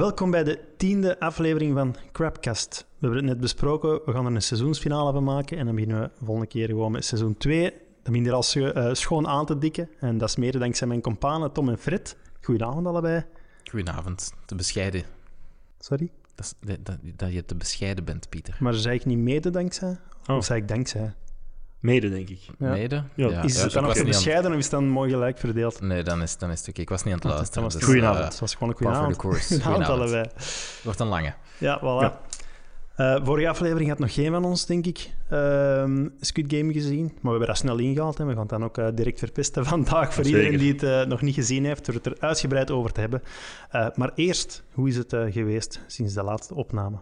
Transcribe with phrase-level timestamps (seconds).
[0.00, 2.86] Welkom bij de tiende aflevering van Crapcast.
[2.88, 6.00] We hebben het net besproken, we gaan er een seizoensfinale van maken en dan beginnen
[6.02, 7.72] we volgende keer gewoon met seizoen 2.
[8.02, 10.86] Dan je er al scho- eh, schoon aan te dikken en dat is mede dankzij
[10.86, 12.16] mijn companen Tom en Fred.
[12.40, 13.24] Goedenavond allebei.
[13.70, 14.32] Goedenavond.
[14.46, 15.02] Te bescheiden.
[15.78, 18.56] Sorry, Dat, is- dat, dat, dat je te bescheiden bent, Pieter.
[18.60, 19.98] maar zei ik niet mede dankzij?
[20.26, 20.36] Oh.
[20.36, 21.14] Of zei ik dankzij?
[21.80, 22.40] Mede, denk ik.
[22.58, 22.70] Ja.
[22.70, 23.02] Mede?
[23.14, 23.42] Ja.
[23.42, 25.80] is het dan te aan- bescheiden of is het dan mooi gelijk verdeeld?
[25.80, 26.80] Nee, dan is, dan is het oké.
[26.80, 27.62] Ik was niet aan het Dat luisteren.
[27.62, 28.24] was dus, Goedenavond.
[28.24, 29.16] Het eh, was gewoon een par goede voor de avond.
[29.16, 29.46] course.
[29.62, 30.12] Goedenavond Goedenavond.
[30.12, 30.34] allebei.
[30.74, 31.34] Het wordt een lange.
[31.58, 32.28] Ja, voilà.
[32.96, 37.04] Eh, vorige aflevering had nog geen van ons, denk ik, ehm, Squid Game gezien.
[37.04, 39.64] Maar we hebben dat snel ingehaald en we gaan het dan ook eh, direct verpesten
[39.74, 40.38] vandaag voor Zeker.
[40.40, 43.22] iedereen die het nog niet gezien heeft, door het er uitgebreid over te hebben.
[43.70, 46.96] Eh, maar eerst, hoe is het eh, geweest sinds de laatste opname?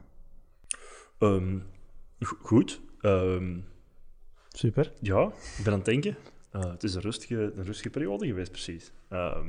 [1.19, 1.59] Ehm,
[2.21, 2.81] go- goed.
[3.01, 3.57] Ehm,
[4.59, 4.93] Super.
[5.01, 5.25] ja,
[5.59, 6.17] ik ben aan het denken.
[6.51, 8.93] Eh, het is een rustige, een rustige periode geweest, precies.
[9.09, 9.49] Ehm,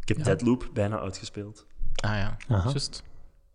[0.00, 0.22] ik heb Ja.
[0.24, 1.66] Deadloop bijna uitgespeeld.
[1.94, 2.68] Ah ja, Aha.
[2.70, 3.02] juist.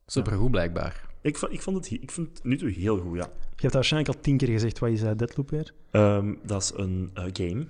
[0.05, 1.09] Supergoed blijkbaar.
[1.21, 3.29] Ik vond, ik, vond het, he- ik vond het nu toe heel goed, ja.
[3.55, 5.73] Je hebt waarschijnlijk al tien keer gezegd, wat is uh, Deadloop weer?
[5.91, 7.67] Ehm, dat is een eh, game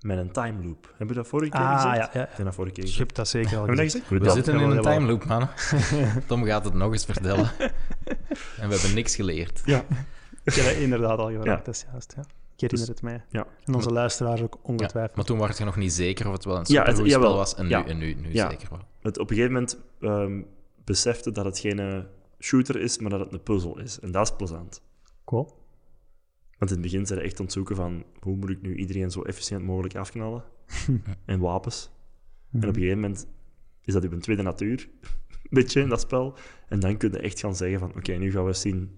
[0.00, 0.86] met een time loop.
[0.88, 1.96] Hebben we dat vorige keer Ah, gezegd?
[2.12, 2.28] ja, ja.
[2.28, 3.92] Ik heb dat vorige keer Je hebt dat zeker al gezegd.
[3.92, 4.08] gezegd?
[4.22, 5.48] We zitten in een time loop, mannen.
[6.26, 7.50] Tom gaat het nog eens vertellen.
[8.60, 9.62] en we hebben niks geleerd.
[9.64, 9.84] Ja.
[10.46, 11.56] Ik heb dat inderdaad al gevraagd, Ja.
[11.64, 12.12] dat is juist.
[12.16, 12.22] Ja.
[12.22, 13.24] Ik herinner Dus- het mij.
[13.30, 13.46] Ja.
[13.64, 15.16] En onze luisteraars ook Ja, ongetwijfeld.
[15.16, 17.20] maar toen was je nog niet zeker of het wel een Ja, het- supergoed spel
[17.22, 17.36] jawel.
[17.36, 17.54] was.
[17.54, 17.86] En nu, Ja.
[17.86, 18.50] en nu, nu Ja.
[18.50, 18.80] zeker wel.
[19.00, 20.42] Het op een gegeven moment ehm,
[20.84, 22.06] besefte dat het geen
[22.40, 24.00] shooter is, maar dat het een puzzel is.
[24.00, 24.82] En dat is plezant.
[25.24, 25.44] Cool.
[26.58, 28.74] Want in het begin zijn we echt aan het zoeken van hoe moet ik nu
[28.76, 30.44] iedereen zo efficiënt mogelijk afknallen.
[31.24, 31.90] en wapens.
[32.52, 33.26] En op een gegeven moment
[33.82, 34.88] is dat uw tweede natuur,
[35.42, 36.34] een beetje in dat spel.
[36.68, 38.90] En dan kun je echt gaan zeggen van oké, nu gaan we zien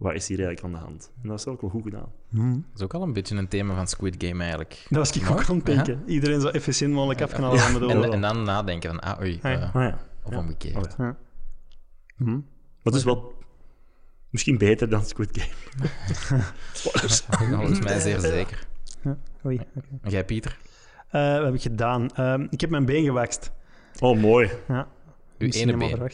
[0.00, 1.10] wat is hier eigenlijk aan de hand.
[1.22, 2.12] En dat is ook wel goed gedaan.
[2.28, 2.52] Mhm.
[2.52, 4.86] Dat is ook al een beetje een thema van Squid Game eigenlijk.
[4.88, 6.02] Dat was ik ook aan het denken.
[6.06, 9.50] Iedereen zo efficiënt mogelijk Ja, van de en, dan nadenken van, ah oei, ja.
[9.50, 9.98] eh, Ah ja.
[10.22, 10.38] of Ja.
[10.38, 10.94] omgekeerd.
[10.98, 11.04] Ja.
[12.16, 12.24] Ja.
[12.24, 12.42] Maar
[12.82, 13.34] het is wel
[14.30, 15.88] misschien beter dan Squid Game.
[16.72, 17.20] Spoilers.
[17.20, 18.66] Volgens mij zeer zeker.
[19.02, 19.18] Ja.
[19.46, 19.86] Oei, oké.
[20.02, 20.58] En jij, Pieter?
[21.10, 22.10] Eh, wat heb ik gedaan?
[22.14, 23.52] Ehm, ik heb mijn been gewakst.
[23.98, 24.50] Oh, mooi.
[24.68, 24.88] Ja.
[25.38, 26.10] Uw ene been.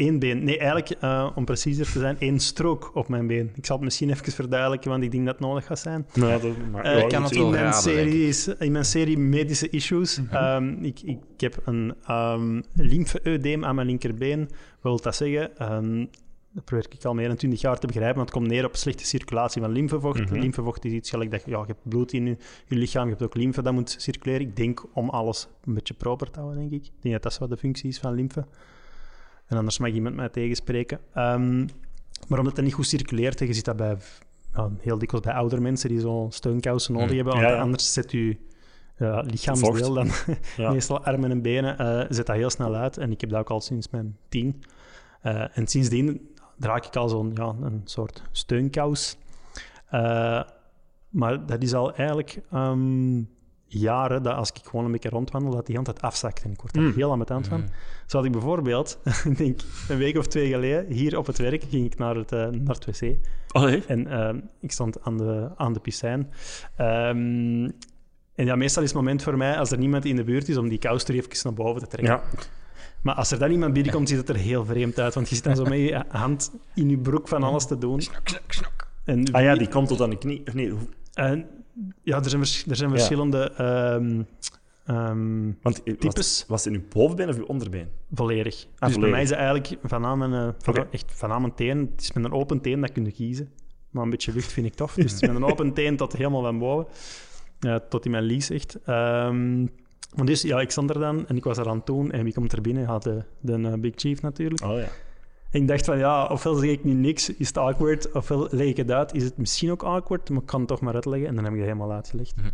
[0.00, 0.44] Eén been.
[0.44, 3.50] Nee, eigenlijk, eh, om preciezer te zijn, één strook op mijn been.
[3.54, 6.06] Ik zal het misschien even verduidelijken, want ik denk dat het nodig gaat zijn.
[6.12, 10.20] Dat, maar, Eh, ja, kan het in, mijn raden, in mijn serie medische issues.
[10.20, 10.34] Mhm.
[10.34, 14.40] ehm, ik, ik, heb een um, lymfedeem aan mijn linkerbeen.
[14.40, 14.48] Wat
[14.80, 15.56] wil dat zeggen?
[15.58, 16.04] Ehm,
[16.52, 18.76] dat probeer ik al meer dan 20 jaar te begrijpen, want het komt neer op
[18.76, 20.30] slechte circulatie van lymfevocht.
[20.30, 20.38] Mhm.
[20.38, 23.10] Lymfevocht is iets gelijk dat je, ja, je hebt bloed in je, je lichaam, je
[23.10, 24.40] hebt ook lymfe dat moet circuleren.
[24.40, 26.86] Ik denk om alles een beetje proper te houden, denk ik.
[26.86, 28.44] Ik denk dat dat zo wat de functie is van lymfe.
[29.50, 30.98] En anders mag iemand mij tegenspreken.
[31.14, 31.58] Ehm,
[32.28, 33.96] maar omdat dat niet goed circuleert, je ziet dat bij,
[34.80, 37.14] heel dikwijls bij oudere mensen die zo'n steunkousen nodig Mm.
[37.16, 37.60] hebben, want Ja, ja.
[37.60, 38.36] anders zet je
[38.96, 40.10] ja, lichaamsdeel dan
[40.72, 42.98] meestal armen en benen, eh, zet dat heel snel uit.
[42.98, 44.62] En ik heb dat ook al sinds mijn tien.
[45.20, 46.28] Eh, en sindsdien
[46.58, 49.16] draag ik al zo'n ja, een soort steunkous.
[49.90, 50.42] Eh,
[51.08, 53.22] maar dat is al eigenlijk ehm,
[53.78, 56.42] jaren dat als ik gewoon een beetje rondwandel, dat die hand het afzakt.
[56.42, 56.92] En ik word daar Mm.
[56.94, 57.60] heel ambetant van.
[57.60, 57.66] Mm.
[58.06, 61.64] Zo had ik bijvoorbeeld, ik denk een week of twee geleden, hier op het werk
[61.70, 63.16] ging ik naar het, eh, naar het wc.
[63.52, 63.90] Oh?
[63.90, 66.30] En ehm, ik stond aan de, aan de piscijn.
[66.76, 67.64] Ehm,
[68.34, 70.56] en ja, meestal is het moment voor mij, als er niemand in de buurt is,
[70.56, 72.14] om die kous er even naar boven te trekken.
[72.14, 72.22] Ja.
[73.02, 75.14] Maar als er dan iemand binnenkomt, ziet het er heel vreemd uit.
[75.14, 78.00] Want je zit dan zo met je hand in je broek van alles te doen.
[79.04, 80.42] En Ah ja, die komt tot aan de knie.
[80.46, 81.46] Of nee, hoe- en,
[82.02, 84.22] ja, er zijn, vers- er zijn verschillende ehm,
[84.84, 86.14] ehm, want types.
[86.14, 87.88] was, was het in uw bovenbeen of uw onderbeen?
[88.12, 88.66] volledig.
[88.78, 91.78] dus bij mij is het eigenlijk van aan mijn, eh, van, echt mijn teen.
[91.78, 93.50] Het is met een open teen dat kun je kiezen.
[93.90, 94.94] Maar een beetje lucht vind ik tof.
[94.94, 96.86] Dus met een open teen tot helemaal van boven.
[97.60, 98.78] Ja, tot in mijn lies echt.
[98.84, 99.60] Ehm,
[100.14, 102.10] maar dus ja, ik stond er dan en ik was er aan het doen.
[102.10, 102.82] En wie komt er binnen?
[102.82, 104.62] Ja, de, de eh, Big Chief natuurlijk.
[104.64, 104.88] Oh ja.
[105.50, 108.12] En ik dacht van ja, ofwel zeg ik nu niks, is het awkward.
[108.12, 110.30] Ofwel leg ik het uit, is het misschien ook awkward.
[110.30, 111.28] Maar ik kan het toch maar uitleggen.
[111.28, 112.36] En dan heb ik het helemaal uitgelegd.
[112.36, 112.46] Mhm.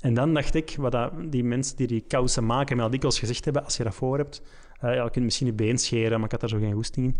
[0.00, 3.18] En dan dacht ik, wat dat, die mensen die die kousen maken, mij al dikwijls
[3.18, 4.42] gezegd hebben, als je dat voor hebt,
[4.80, 7.06] eh, ja, je kunt misschien je been scheren, maar ik had daar zo geen goesting
[7.06, 7.16] in.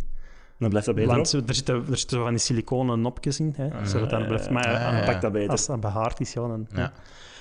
[0.58, 1.48] Dan blijft dat beter Want op.
[1.48, 4.50] er zitten, er zitten zo van die siliconen nopjes in, hè, zodat dat blijft.
[4.50, 5.04] Maar Ah, eh, ja.
[5.12, 5.50] Pak dat beter.
[5.50, 6.66] als dat behaard is, ja, dan...
[6.74, 6.92] Ja.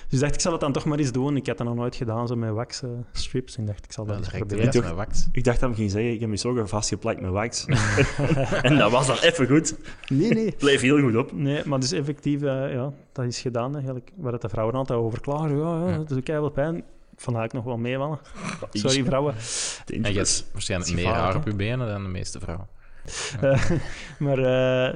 [0.08, 1.36] Dus dacht ik, zal het dan toch maar eens doen.
[1.36, 2.82] Ik had dat nog nooit gedaan, zo met wax
[3.12, 3.56] strips.
[3.56, 4.68] En ik dacht, ik zal dat Dat eens proberen.
[4.68, 5.26] eruit met wax.
[5.32, 7.64] Ik dacht dat we ging zeggen, ik heb me zo vastgeplakt met wax.
[8.62, 9.74] en dat was dan even goed.
[10.08, 10.54] Nee, nee.
[10.58, 11.32] Bleef heel goed op.
[11.32, 14.10] Nee, maar dus effectief, eh, ja, dat is gedaan eigenlijk.
[14.16, 15.56] Waar het de vrouwen altijd over klagen.
[15.58, 15.96] Ja, ja, Ja.
[15.96, 16.76] dat doet wel pijn.
[16.76, 18.18] Ik eigenlijk nog wel meevallen.
[18.72, 19.34] Sorry, vrouwen.
[19.86, 22.68] En je hebt waarschijnlijk meer haar op je benen dan de meeste vrouwen.
[23.40, 23.70] Eh,
[24.18, 24.94] maar eh,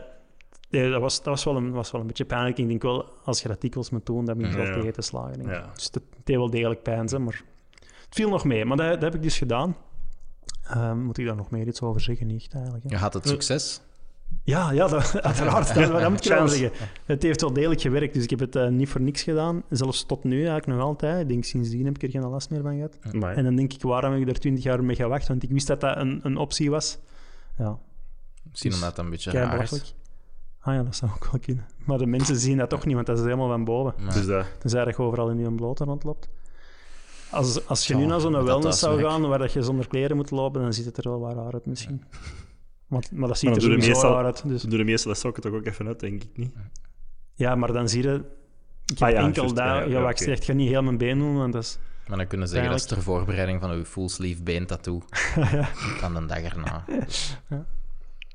[0.71, 2.59] nee, dat, was, dat was, wel een, was wel een beetje pijnlijk.
[2.59, 5.03] Ik denk wel, als je dat dikwijls moet doen, dan ben je wel tegen te
[5.03, 5.33] slagen.
[5.33, 5.55] Denk ik.
[5.55, 5.71] Ja.
[5.75, 7.43] Dus het deed wel degelijk pijn, hè, maar
[7.81, 8.65] het viel nog mee.
[8.65, 9.77] Maar dat, dat heb ik dus gedaan.
[10.63, 12.27] Ehm, moet ik daar nog meer iets over zeggen?
[12.27, 12.85] Niet eigenlijk.
[12.85, 12.91] hè?
[12.91, 13.81] Je had het succes.
[14.45, 15.75] Ja, ja dat, uiteraard.
[15.75, 16.71] Dat, dat moet ik wel zeggen.
[17.05, 19.63] Het heeft wel degelijk gewerkt, dus ik heb het eh, niet voor niks gedaan.
[19.71, 21.23] Zelfs tot nu eigenlijk nog altijd.
[21.23, 22.97] Ik denk, sindsdien heb ik er geen last meer van gehad.
[23.37, 25.29] En dan denk ik, waarom heb ik er twintig jaar mee gewacht?
[25.29, 26.99] Want ik wist dat dat een, een optie was.
[27.59, 27.79] Ja,
[28.51, 29.95] Misschien Dus omdat het een beetje raar is.
[30.61, 31.67] Ah ja, dat zou ook wel kunnen.
[31.85, 33.95] Maar de mensen zien dat toch niet, want dat is helemaal van boven.
[34.15, 34.47] Dus dat...
[34.59, 36.29] Tenzij dat je overal in je blote rondloopt.
[37.31, 40.17] Als, als je Ja, nu naar zo'n wellness zou gaan waar dat je zonder kleren
[40.17, 42.05] moet lopen, dan ziet het er wel waar uit misschien.
[42.87, 44.43] Want, maar dat ziet Maar er doe sowieso meestal- raar uit.
[44.49, 44.61] Dus.
[44.61, 46.53] Ze doen de meeste sokken toch ook even uit, denk ik niet.
[47.35, 48.15] Ja, maar dan zie je...
[48.87, 49.57] Ik heb Ah ja, enkel dat...
[49.57, 50.25] ja, Ja, ja, ik oké.
[50.25, 51.79] zeg, ik ga niet heel mijn been doen, want dat is...
[52.09, 55.03] Maar dan kunnen ze zeggen dat is ter voorbereiding van uw full sleeve been tattoo.
[56.01, 56.85] Van de dag erna.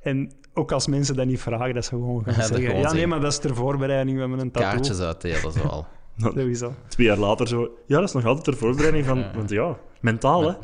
[0.02, 2.66] En ook als mensen dat niet vragen, dat ze gewoon gaan Ja, dat zeggen...
[2.66, 3.10] gewoon Ja, nee, zeggen.
[3.10, 4.62] maar dat is ter voorbereiding van een tattoo.
[4.72, 5.88] Kaartjes uitdelen, zo al.
[6.18, 6.74] Sowieso.
[6.88, 7.70] Twee jaar later zo...
[7.88, 9.26] Ja, dat is nog altijd ter voorbereiding van...
[9.34, 10.54] Want ja, mentaal, hè.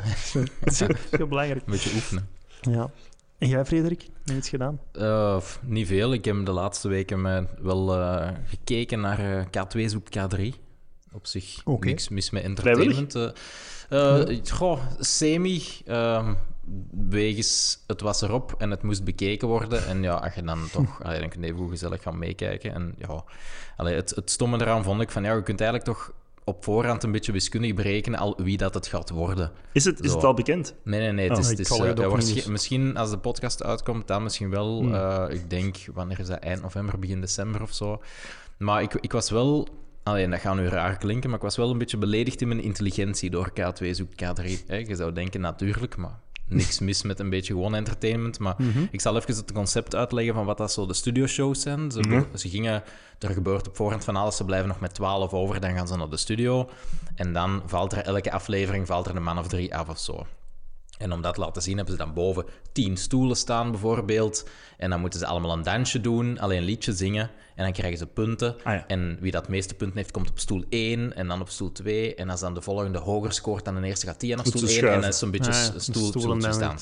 [0.59, 1.61] Dat is heel- belangrijk.
[1.65, 2.27] Een beetje oefenen.
[2.61, 2.89] Ja.
[3.37, 4.01] En jij, Frederik?
[4.01, 4.79] Heb je iets gedaan?
[4.91, 6.13] Eh, niet veel.
[6.13, 10.43] Ik heb de laatste weken wel eh, gekeken naar eh, K2 zoekt K3.
[11.13, 13.33] Op zich niks mis met entertainment.
[14.51, 15.61] Goh, semi.
[17.09, 19.87] Wegens het was erop en het moest bekeken worden.
[19.87, 21.03] En ja, als je dan toch...
[21.03, 22.73] allee, dan kun je even gezellig gaan meekijken.
[22.73, 23.23] En ja,
[23.77, 25.23] allee, het, het stomme eraan vond ik van...
[25.23, 26.13] Ja, je kunt eigenlijk toch
[26.43, 29.51] op voorhand een beetje wiskundig berekenen al wie dat het gaat worden.
[29.71, 30.75] Is het, is het al bekend?
[30.83, 31.27] Nee, nee, nee.
[31.27, 32.47] Het Oh, is, het is, eh, waarsch-.
[32.47, 34.79] Misschien als de podcast uitkomt, dan misschien wel.
[34.79, 34.93] Hmm.
[34.93, 36.39] eh, ik denk, wanneer is dat?
[36.39, 38.01] Eind november, begin december of zo.
[38.57, 39.67] Maar ik, ik was wel...
[40.03, 42.61] Alleen, dat gaat nu raar klinken, maar ik was wel een beetje beledigd in mijn
[42.61, 44.65] intelligentie door K2 zoekt K3.
[44.67, 44.75] Hè.
[44.75, 46.19] Je zou denken, natuurlijk, maar
[46.51, 48.39] niks mis met een beetje gewoon entertainment.
[48.39, 48.85] Maar Mhm.
[48.91, 51.91] ik zal even het concept uitleggen van wat dat zo de studioshows zijn.
[51.91, 52.21] Ze, Mhm.
[52.35, 52.83] ze gingen,
[53.19, 55.95] er gebeurt op voorhand van alles, ze blijven nog met 12 over, dan gaan ze
[55.97, 56.69] naar de studio.
[57.15, 60.25] En dan valt er elke aflevering valt er een man of drie af of zo.
[61.01, 64.49] En om dat te laten zien hebben ze dan boven tien stoelen staan bijvoorbeeld.
[64.77, 67.29] En dan moeten ze allemaal een dansje doen, alleen een liedje zingen.
[67.55, 68.55] En dan krijgen ze punten.
[68.63, 68.87] Ah ja.
[68.87, 72.15] En wie dat meeste punten heeft, komt op stoel 1 en dan op stoel 2.
[72.15, 74.81] En als dan de volgende hoger scoort dan de eerste, gaat die naar stoel ze
[74.81, 74.93] 1.
[74.93, 76.75] En dan is zo'n beetje Ah, ja, een stoel, stoel stoeltje.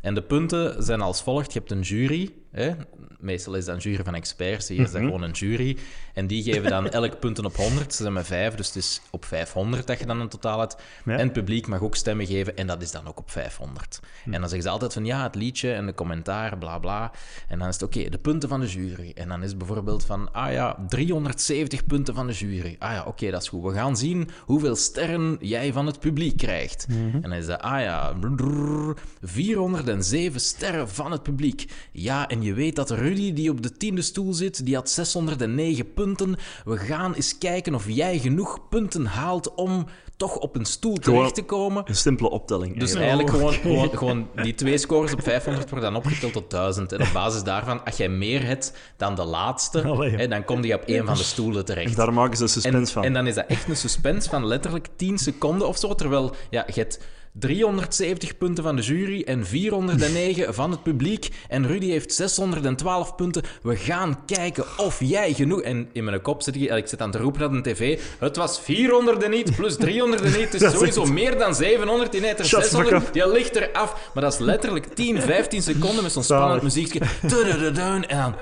[0.00, 1.52] En de punten zijn als volgt.
[1.52, 2.34] Je hebt een jury.
[2.50, 2.72] Hè?
[3.20, 4.68] Meestal is dat een jury van experts.
[4.68, 5.76] Hier is dat gewoon een jury.
[6.14, 7.94] En die geven dan elk punten op 100.
[7.94, 10.76] Ze zijn met 5, dus het is op 500 dat je dan een totaal hebt.
[11.04, 11.12] Ja.
[11.12, 14.00] En het publiek mag ook stemmen geven en dat is dan ook op 500.
[14.24, 17.12] En dan zeggen ze altijd van ja, het liedje en de commentaar, bla bla.
[17.48, 19.12] En dan is het oké, de punten van de jury.
[19.14, 22.76] En dan is het bijvoorbeeld van, ah ja, 370 punten van de jury.
[22.78, 23.62] Ah ja, oké, dat is goed.
[23.62, 26.86] We gaan zien hoeveel sterren jij van het publiek krijgt.
[26.88, 31.72] En dan is dat, ah ja, brrr, 407 sterren van het publiek.
[31.92, 35.92] Ja, en je weet dat Rudy, die op de tiende stoel zit, die had 609
[35.92, 36.36] punten.
[36.64, 41.34] We gaan eens kijken of jij genoeg punten haalt om toch op een stoel terecht
[41.34, 41.82] te komen.
[41.86, 42.78] Een simpele optelling.
[42.78, 43.28] Dus eigenlijk.
[43.30, 46.92] eigenlijk gewoon, gewoon, gewoon die twee scores op 500 worden dan opgeteld tot 1000.
[46.92, 50.16] En op basis daarvan, als jij meer hebt dan de laatste, Allee.
[50.16, 51.96] hè, dan kom je op één van de stoelen terecht.
[51.96, 53.04] Daar maken ze En, suspense van.
[53.04, 55.94] en dan is dat echt een suspense van letterlijk 10 seconden of zo.
[55.94, 57.00] Terwijl ja, je hebt
[57.38, 61.28] 370 punten van de jury en 409 van het publiek.
[61.48, 63.42] En Rudy heeft 612 punten.
[63.62, 65.62] We gaan kijken of jij genoeg...
[65.62, 66.70] En in mijn kop zit ik...
[66.70, 68.00] Ik zit aan het roepen naar de tv.
[68.18, 70.52] Het was 400 en niet plus 300 en niet.
[70.52, 72.12] Het is sowieso meer dan 700.
[72.12, 73.12] Die heeft er Shut the fuck 600.
[73.12, 74.10] Die ligt er af.
[74.14, 77.00] Maar dat is letterlijk 10, 15 seconden met zo'n spannend muziekje.
[77.22, 77.74] En
[78.08, 78.34] dan...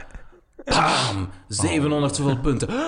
[0.67, 1.29] Bam!
[1.49, 2.69] 700 zoveel punten.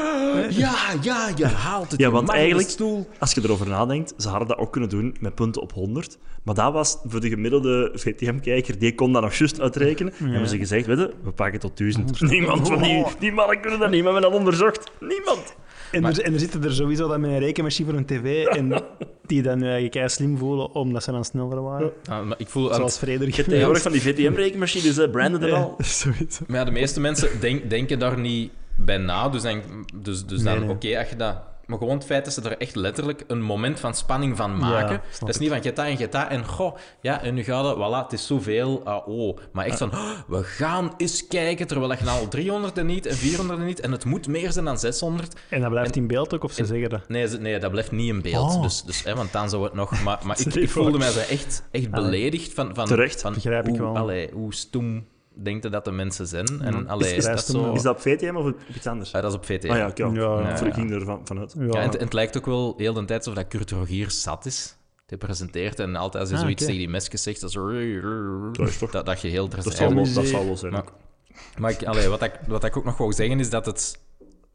[0.50, 2.00] Ja, ja, je haalt het.
[2.00, 3.08] Ja, want mag in de eigenlijk, stoel.
[3.18, 6.18] als je erover nadenkt, ze hadden dat ook kunnen doen met punten op 100.
[6.42, 10.12] Maar dat was voor de gemiddelde VTM-kijker, die kon dat nog juist uitrekenen.
[10.18, 12.20] En hebben ze gezegd, weet je, we pakken tot 1000.
[12.20, 14.90] Niemand van die, die mannen kunnen dat niet, maar we hebben dat onderzocht.
[15.00, 15.54] Niemand.
[15.92, 18.68] En, er, en er zitten er sowieso dan met een rekenmachine voor een tv en
[19.26, 21.92] die dan eigenlijk kei slim voelen omdat ze dan sneller waren.
[22.09, 22.75] Ah, maar ik voel...
[22.75, 23.35] Zoals Frederik.
[23.35, 25.75] Je tegenwoordig van die VTM-rekenmachines, hè, Brandon en al.
[25.78, 26.45] Ja, sowieso.
[26.47, 29.28] Maar ja, de meeste mensen denk- denken daar niet bij na.
[29.28, 29.64] Dus, denk,
[29.95, 31.37] dus, dus dan, Nee, oké, als je dat...
[31.68, 34.94] Maar gewoon het feit dat ze er echt letterlijk een moment van spanning van maken.
[34.94, 37.76] Ja, dat is niet van geta en geta en goh, ja, en nu gaat het,
[37.76, 39.38] voilà, het is zoveel, ah, oh.
[39.52, 43.06] Maar echt van, oh, we gaan eens kijken, terwijl je nou al 300 en niet
[43.06, 45.40] en 400 en niet, en het moet meer zijn dan 600.
[45.48, 47.08] En dat blijft in beeld ook, of ze zeggen dat.
[47.08, 48.54] Nee, nee, dat blijft niet in beeld.
[48.54, 48.62] Oh.
[48.62, 50.02] Dus, dus, hè, want dan zou het nog...
[50.02, 52.75] Maar, maar ik, ik voelde mij zo echt, echt beledigd van...
[52.75, 53.20] van Terecht.
[53.20, 53.96] Van Begrijp ik hoe, wel.
[53.96, 55.06] Allee, hoe stoem
[55.42, 56.47] denkt dat de mensen zijn?
[56.61, 56.83] En Ja.
[56.87, 57.73] allee, Is- is, dat zo...
[57.73, 59.12] Is dat op VTM of op iets anders?
[59.14, 59.68] Ah, dat is op VT.
[59.68, 60.04] Ah ja, oké.
[60.04, 60.61] Ja, Ja, ja.
[60.64, 61.54] Ik ging er van, vanuit.
[61.59, 61.64] Ja.
[61.64, 64.47] Ja, en, en het lijkt ook wel heel de tijd alsof dat Kurt Rogier zat
[64.47, 64.76] is.
[65.07, 66.71] Hij presenteert en altijd als hij Ah, zoiets oké.
[66.73, 67.57] tegen die mesjes zegt, dat, is
[68.52, 70.73] Dat is toch- dat, dat je heel Dat zal wel, dat zal wel zijn.
[70.73, 70.85] Maar,
[71.59, 73.99] maar ik, allee, wat, ik, wat ik ook nog wou zeggen is dat het...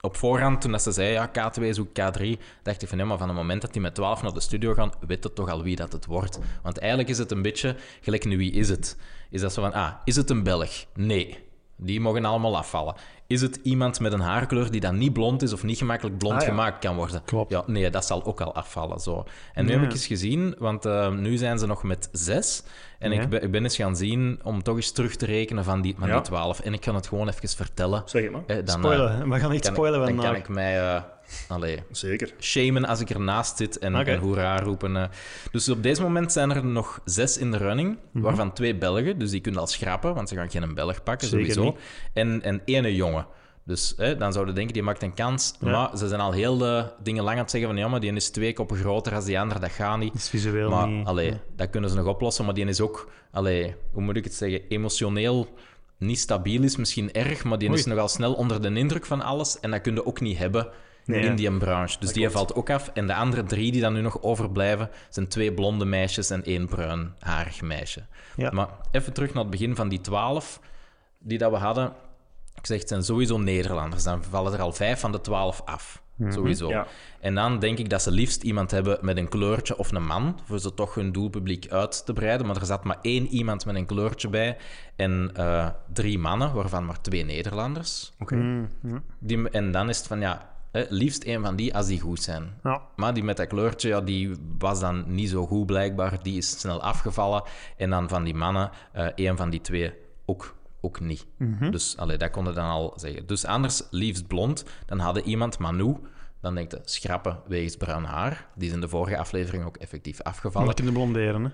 [0.05, 3.61] op voorhand, toen ze zei, ja, K2 zoek K3, dacht ik van, van het moment
[3.61, 6.05] dat die met 12 naar de studio gaan, weet het toch al wie dat het
[6.05, 6.39] wordt.
[6.63, 8.97] Want eigenlijk is het een beetje, gelijk nu, wie is het?
[9.29, 10.85] Is dat zo van, ah, is het een Belg?
[10.93, 11.43] Nee.
[11.77, 12.95] Die mogen allemaal afvallen.
[13.27, 16.35] Is het iemand met een haarkleur die dan niet blond is of niet gemakkelijk blond
[16.35, 16.47] Ah, ja.
[16.47, 17.21] gemaakt kan worden?
[17.25, 17.51] Klopt.
[17.51, 18.99] Ja, nee, dat zal ook al afvallen.
[18.99, 19.23] Zo.
[19.53, 22.63] En nu heb ik eens gezien, want eh, nu zijn ze nog met zes.
[22.99, 25.81] En ik, ben, ik ben eens gaan zien om toch eens terug te rekenen van
[25.81, 26.13] die, van Ja.
[26.13, 26.59] die twaalf.
[26.59, 28.01] En ik kan het gewoon even vertellen.
[28.05, 28.41] Zeg het maar.
[28.47, 29.29] Eh, dan, eh, Spoilen.
[29.29, 31.01] We gaan kan, spoilen ik, dan kan ik mij eh,
[31.47, 32.33] allee, Zeker.
[32.39, 34.11] shamen als ik ernaast zit en, Oké.
[34.11, 34.95] en hoera roepen.
[34.97, 35.03] eh.
[35.51, 38.23] Dus op deze moment zijn er nog zes in de running, Mhm.
[38.23, 39.19] waarvan twee Belgen.
[39.19, 41.63] Dus die kunnen al schrappen, want ze gaan geen Belg pakken, Zeker sowieso.
[41.75, 41.83] niet.
[42.13, 43.25] En, en ene jongen.
[43.65, 45.53] Dus hè, dan zouden denken, die maakt een kans.
[45.59, 45.71] Ja.
[45.71, 48.13] Maar ze zijn al heel de dingen lang aan het zeggen van ja, maar die
[48.13, 50.13] is twee koppen groter als die andere, dat gaat niet.
[50.13, 51.07] Dat is visueel Maar niet...
[51.07, 51.39] allee, ja.
[51.55, 52.45] dat kunnen ze nog oplossen.
[52.45, 55.47] Maar die is ook, allee, hoe moet ik het zeggen, emotioneel
[55.97, 57.89] niet stabiel is misschien erg, maar die is Oei.
[57.89, 59.59] nogal snel onder de indruk van alles.
[59.59, 60.67] En dat kun je ook niet hebben
[61.05, 61.99] Nee, in die branche.
[61.99, 62.91] Dus die valt ook af.
[62.93, 66.67] En de andere drie die dan nu nog overblijven, zijn twee blonde meisjes en één
[66.67, 68.05] bruinharig meisje.
[68.35, 68.49] Ja.
[68.51, 70.59] Maar even terug naar het begin van die twaalf
[71.19, 71.93] die dat we hadden.
[72.55, 74.03] Ik zeg, het zijn sowieso Nederlanders.
[74.03, 76.01] Dan vallen er al vijf van de twaalf af.
[76.29, 76.69] Sowieso.
[76.69, 76.87] Ja.
[77.19, 80.39] En dan denk ik dat ze liefst iemand hebben met een kleurtje of een man,
[80.45, 82.47] voor ze toch hun doelpubliek uit te breiden.
[82.47, 84.57] Maar er zat maar één iemand met een kleurtje bij
[84.95, 88.11] en eh, drie mannen, waarvan maar twee Nederlanders.
[88.19, 88.35] Oké.
[88.35, 88.69] Mm.
[89.19, 92.21] Die, en dan is het van, ja, eh, liefst één van die als die goed
[92.21, 92.53] zijn.
[92.63, 92.81] Ja.
[92.95, 96.23] Maar die met dat kleurtje, ja, die was dan niet zo goed blijkbaar.
[96.23, 97.43] Die is snel afgevallen.
[97.77, 99.93] En dan van die mannen, eh één van die twee
[100.25, 101.25] ook, ook niet.
[101.71, 103.27] Dus allee, dat konden dan al zeggen.
[103.27, 104.65] Dus anders liefst blond.
[104.85, 105.95] Dan hadden iemand Manu.
[106.41, 108.47] Dan denkt je, schrappen wegens bruin haar.
[108.55, 110.65] Die is in de vorige aflevering ook effectief afgevallen.
[110.67, 111.49] Maar kunnen blonderen, hè.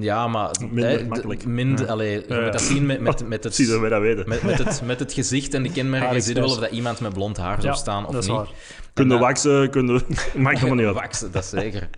[0.00, 0.50] Ja, maar...
[0.70, 1.44] Minder eh, makkelijk.
[1.46, 2.40] Minder, allee, je Ja.
[2.42, 3.56] moet dat zien met, met, met het...
[3.56, 4.26] Dat.
[4.26, 7.12] Met, met, het, met het gezicht en de kenmerken je wel of dat iemand met
[7.12, 8.36] blond haar zou staan of dat is niet.
[8.36, 8.48] waar.
[8.94, 10.02] Kunnen waxen, kunnen...
[10.36, 10.94] Maakt helemaal niet uit.
[10.94, 11.88] Waksen, dat zeker.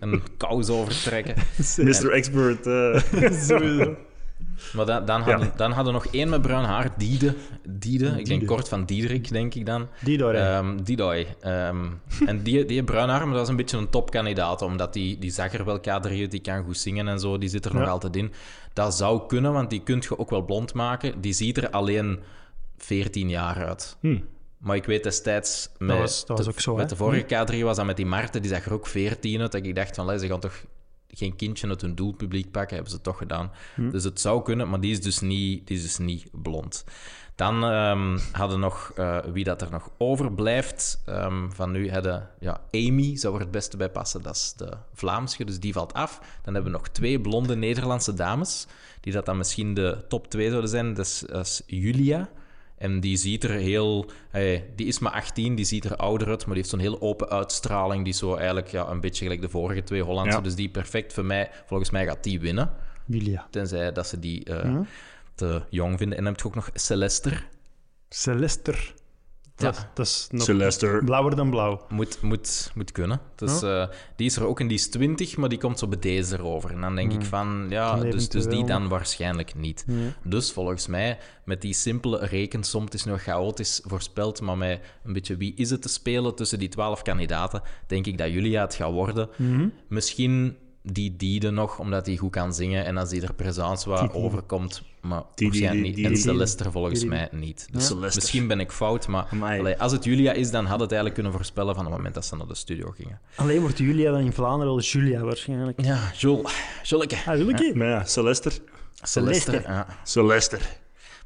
[0.00, 1.34] Een kous overtrekken.
[1.76, 2.10] Mr.
[2.10, 2.66] Expert.
[2.66, 3.00] eh,
[3.32, 3.96] Sowieso.
[4.72, 7.34] Maar dan, dan, hadden, dan hadden we nog één met bruin haar, Diede.
[7.68, 9.88] Diede, ik denk kort van Diederik, denk ik dan.
[10.16, 10.56] Door, hè.
[10.56, 11.26] Ehm Didoy.
[11.40, 11.84] Ehm,
[12.26, 15.30] en die, die bruin haar, maar dat is een beetje een topkandidaat, omdat die, die
[15.30, 15.82] zag er wel K3
[16.20, 17.88] uit, die kan goed zingen en zo, die zit er nog Ja.
[17.90, 18.32] altijd in.
[18.72, 21.20] Dat zou kunnen, want die kun je ook wel blond maken.
[21.20, 22.20] Die ziet er alleen
[22.76, 23.96] 14 jaar uit.
[24.00, 24.18] hm.
[24.58, 25.70] Maar ik weet destijds...
[25.78, 28.06] Met, was- dat was de- ook zo, Met de vorige K3 was dat met die
[28.06, 29.52] Marten, die zag er ook 14 uit.
[29.52, 30.64] Dat ik dacht van, "Lei, ze gaan toch
[31.12, 32.74] geen kindje uit hun doelpubliek pakken.
[32.74, 33.50] Hebben ze toch gedaan.
[33.74, 33.90] Hm.
[33.90, 36.84] Dus het zou kunnen, maar die is dus niet, die is dus niet blond.
[37.40, 42.30] Dan ehm, hadden we nog, eh, wie dat er nog overblijft, ehm, van nu hadden,
[42.40, 44.22] ja, Amy zou er het beste bij passen.
[44.22, 46.18] Dat is de Vlaamse, dus die valt af.
[46.42, 48.66] Dan hebben we nog twee blonde Nederlandse dames,
[49.00, 50.94] die dat dan misschien de top twee zouden zijn.
[50.94, 52.28] Dat is, dat is Julia.
[52.80, 54.10] En die ziet er heel...
[54.30, 57.00] eh, die is maar 18, die ziet er ouder uit, maar die heeft zo'n heel
[57.00, 58.04] open uitstraling.
[58.04, 60.36] Die is zo eigenlijk ja, een beetje gelijk de vorige twee Hollandse.
[60.36, 60.42] Ja.
[60.42, 61.50] Dus die perfect voor mij...
[61.66, 62.70] Volgens mij gaat die winnen.
[63.06, 63.46] Julia.
[63.50, 64.78] Tenzij dat ze die eh,
[65.34, 66.18] te jong vinden.
[66.18, 67.48] En dan heb je ook nog Celester.
[68.08, 68.94] Celester.
[69.60, 69.90] Dat, Ja.
[69.94, 71.04] dat is nog Celester.
[71.04, 71.86] blauwer dan blauw.
[71.88, 73.20] Moet, moet, moet kunnen.
[73.36, 73.86] Dus, eh,
[74.16, 76.70] die is er ook en die is 20, maar die komt zo bij deze erover.
[76.70, 79.84] En dan denk ik van, ja, dus, dus die dan waarschijnlijk niet.
[80.24, 85.12] Dus volgens mij, met die simpele rekensom, het is nog chaotisch voorspeld, maar met een
[85.12, 88.74] beetje wie is het te spelen tussen die 12 kandidaten, denk ik dat Julia het
[88.74, 89.28] gaat worden.
[89.88, 94.14] Misschien die Diede nog, omdat hij goed kan zingen en als die er presence wat
[94.14, 96.06] overkomt, maar waarschijnlijk niet.
[96.06, 96.16] en.
[96.16, 97.68] Celester volgens mij niet.
[97.72, 101.14] Dus misschien ben ik fout, maar allee, als het Julia is, dan had het eigenlijk
[101.14, 103.20] kunnen voorspellen van het moment dat ze naar de studio gingen.
[103.34, 105.82] Alleen wordt Julia dan in Vlaanderen wel Julia waarschijnlijk.
[105.82, 106.52] Ja, Jules.
[106.82, 107.16] Juleke.
[107.26, 107.74] Ah?
[107.74, 109.62] Maar ja, Celester.
[109.62, 109.86] Ja.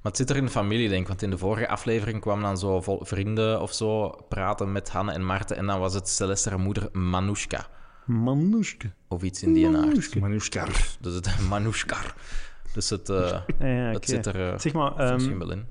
[0.02, 1.08] Maar het zit er in de familie, denk ik.
[1.08, 5.12] Want in de vorige aflevering kwamen dan zo vol vrienden of zo praten met Hanne
[5.12, 5.56] en Marten.
[5.56, 7.68] En dan was het Celeste haar moeder Manushka.
[8.04, 8.90] Manouske.
[9.08, 10.20] Of iets in die aard.
[10.20, 10.96] Manuskar.
[11.00, 12.14] Dus het Manushkar.
[12.72, 13.16] Dus het, eh,
[13.58, 14.06] Ja, ja, het oké.
[14.06, 15.66] zit er eh, Zeg maar, misschien ehm, wel in.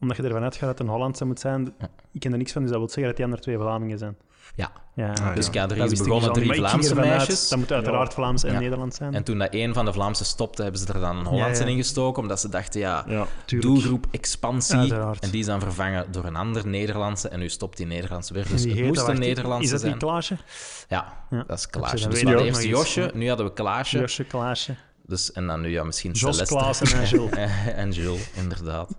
[0.00, 1.74] omdat je ervan uitgaat dat het een Hollandse moet zijn,
[2.12, 4.16] ik ken er niks van, dus dat wil zeggen dat die andere twee Vlamingen zijn.
[4.54, 4.72] Ja.
[4.98, 5.66] Ja, Ah, Dus ja.
[5.68, 7.48] K3 dat is begonnen drie Vlaamse meisjes.
[7.48, 8.58] Dat moet uiteraard Vlaams en Ja.
[8.58, 9.14] Nederlands zijn.
[9.14, 11.66] En toen dat een van de Vlaamse stopte, hebben ze er dan een Hollandse Ja,
[11.68, 11.72] ja.
[11.74, 12.22] in gestoken.
[12.22, 13.04] Omdat ze dachten, ja,
[13.46, 14.78] doelgroep expansie.
[14.78, 15.22] Uiteraard.
[15.24, 17.28] En die is dan vervangen door een ander Nederlandse.
[17.28, 18.46] En nu stopt die Nederlandse weer.
[18.48, 19.92] Dus het moest een Nederlandse Is dat zijn.
[19.92, 20.36] die Klaasje?
[20.88, 21.44] Ja, Ja.
[21.46, 22.08] dat is Klaasje.
[22.08, 23.98] Dus we hadden eerst Josje, nu hadden we Klaasje.
[23.98, 24.74] Josje, Klaasje.
[25.08, 26.54] Dus, en dan nu ja, misschien Jos, Celeste.
[26.54, 27.30] Klaas en Jules.
[27.82, 28.90] en Jules, inderdaad.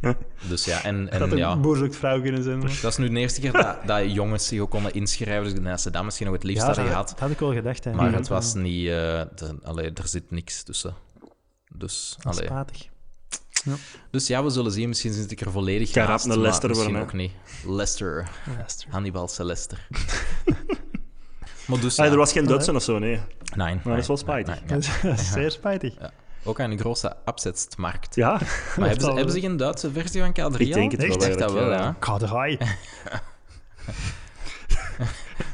[0.48, 2.60] Dus ja, en, en Dat ja, een vrouw kunnen zijn.
[2.60, 5.42] dat is nu de eerste keer dat, dat jongens zich ook konden inschrijven.
[5.42, 7.08] Dus ik denk dat ze dat misschien nog het liefst Ja, hadden dat, gehad.
[7.08, 7.84] dat had ik wel gedacht.
[7.84, 7.92] Hè.
[7.92, 8.58] Maar Ja, het was ja.
[8.60, 8.86] niet...
[8.86, 8.92] eh,
[9.34, 10.94] de, allee, er zit niks tussen.
[11.74, 12.44] Dus, allee.
[12.44, 12.88] spatig.
[14.10, 14.88] Dus ja, we zullen zien.
[14.88, 17.32] Misschien zit ik er volledig naast, Leicester misschien worden, ook niet.
[17.66, 18.28] Leicester.
[18.56, 18.88] Leicester.
[18.90, 19.86] Hannibal Celester.
[21.68, 23.20] maar dus, Ah, er was geen Duitser of zo, nee.
[23.56, 24.54] Nee, Maar dat is wel spijtig.
[24.66, 24.88] nee, ja.
[25.08, 25.94] Dat is zeer spijtig.
[26.00, 26.10] Ja.
[26.44, 28.14] Ook aan de grote abzetmarkt.
[28.14, 28.30] Ja,
[28.76, 31.22] Maar hebben ze, hebben ze geen Duitse versie van K3 ik denk het wel Echt?
[31.24, 31.96] Ik dacht dat wel, ja.
[31.98, 32.58] Kadraai.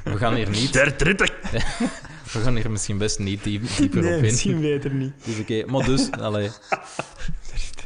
[0.05, 0.73] We gaan hier niet...
[0.73, 1.29] Der dritte.
[2.33, 4.23] We gaan hier misschien best niet diep, dieper Nee, op in.
[4.23, 5.13] misschien beter niet.
[5.25, 6.51] Dus oké, maar dus, allee.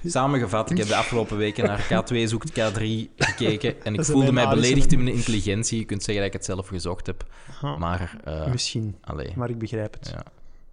[0.05, 2.83] Samengevat, ik heb de afgelopen weken naar K2 zoekt K3
[3.17, 5.79] gekeken en ik voelde mij beledigd in mijn intelligentie.
[5.79, 8.21] Je kunt zeggen dat ik het zelf gezocht heb, Aha, maar...
[8.25, 10.09] eh Misschien, allee, maar ik begrijp het.
[10.15, 10.23] ja.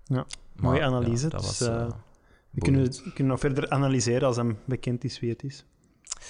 [0.07, 0.25] Ja.
[0.55, 1.87] Maar, Mooie analyse, ja, dat dus, was, eh, eh,
[2.49, 5.65] We kunnen, we kunnen nog verder analyseren als hem bekend is wie het is.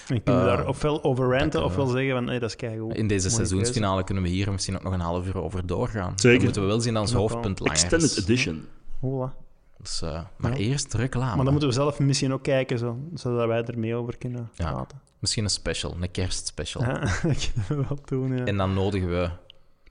[0.08, 2.96] En kunnen we daar ofwel over ranten ofwel zeggen van nee, dat is keigoed.
[2.96, 6.14] In deze seizoensfinale kunnen we hier misschien ook nog een half uur over doorgaan.
[6.16, 6.36] Zeker.
[6.36, 7.06] Dan moeten we wel zien wel.
[7.08, 8.66] hoofdpunt langer Extended edition.
[9.02, 9.34] keuze.
[9.78, 10.58] Dus, eh, maar Ja.
[10.58, 11.36] eerst reclame.
[11.36, 14.50] Maar dan moeten we zelf misschien ook kijken, zo, zodat wij er mee over kunnen
[14.54, 14.72] Ja.
[14.72, 15.02] praten.
[15.20, 16.84] Misschien een special, een kerstspecial.
[16.84, 18.46] Ja, dat kunnen we wel doen, ja.
[18.46, 19.30] En dan nodigen we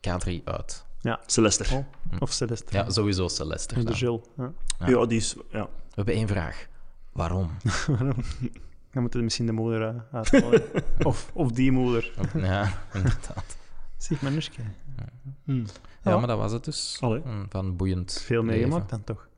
[0.00, 0.84] K3 uit.
[1.26, 1.64] Celeste.
[1.74, 1.86] Oh,
[2.22, 2.72] of Celeste.
[2.76, 3.74] Ja, sowieso Celeste.
[3.74, 3.94] de dan.
[3.94, 4.20] Jill.
[4.36, 4.52] Ja.
[4.78, 4.86] Ja.
[4.88, 5.34] Ja, die is...
[5.50, 5.62] Ja.
[5.64, 6.66] We hebben één vraag.
[7.12, 7.50] Waarom?
[8.92, 10.62] Dan moeten we misschien de moeder uh, uitvallen.
[11.02, 12.12] of, of die moeder.
[12.34, 13.56] Ja, inderdaad.
[13.96, 14.50] Zeg maar eens
[15.44, 15.52] Hm.
[15.56, 15.64] Ja,
[16.02, 16.18] Ja.
[16.18, 16.96] maar dat was het dus.
[17.00, 17.20] Allee.
[17.24, 19.28] Mm, Van boeiend Veel meegemaakt dan toch?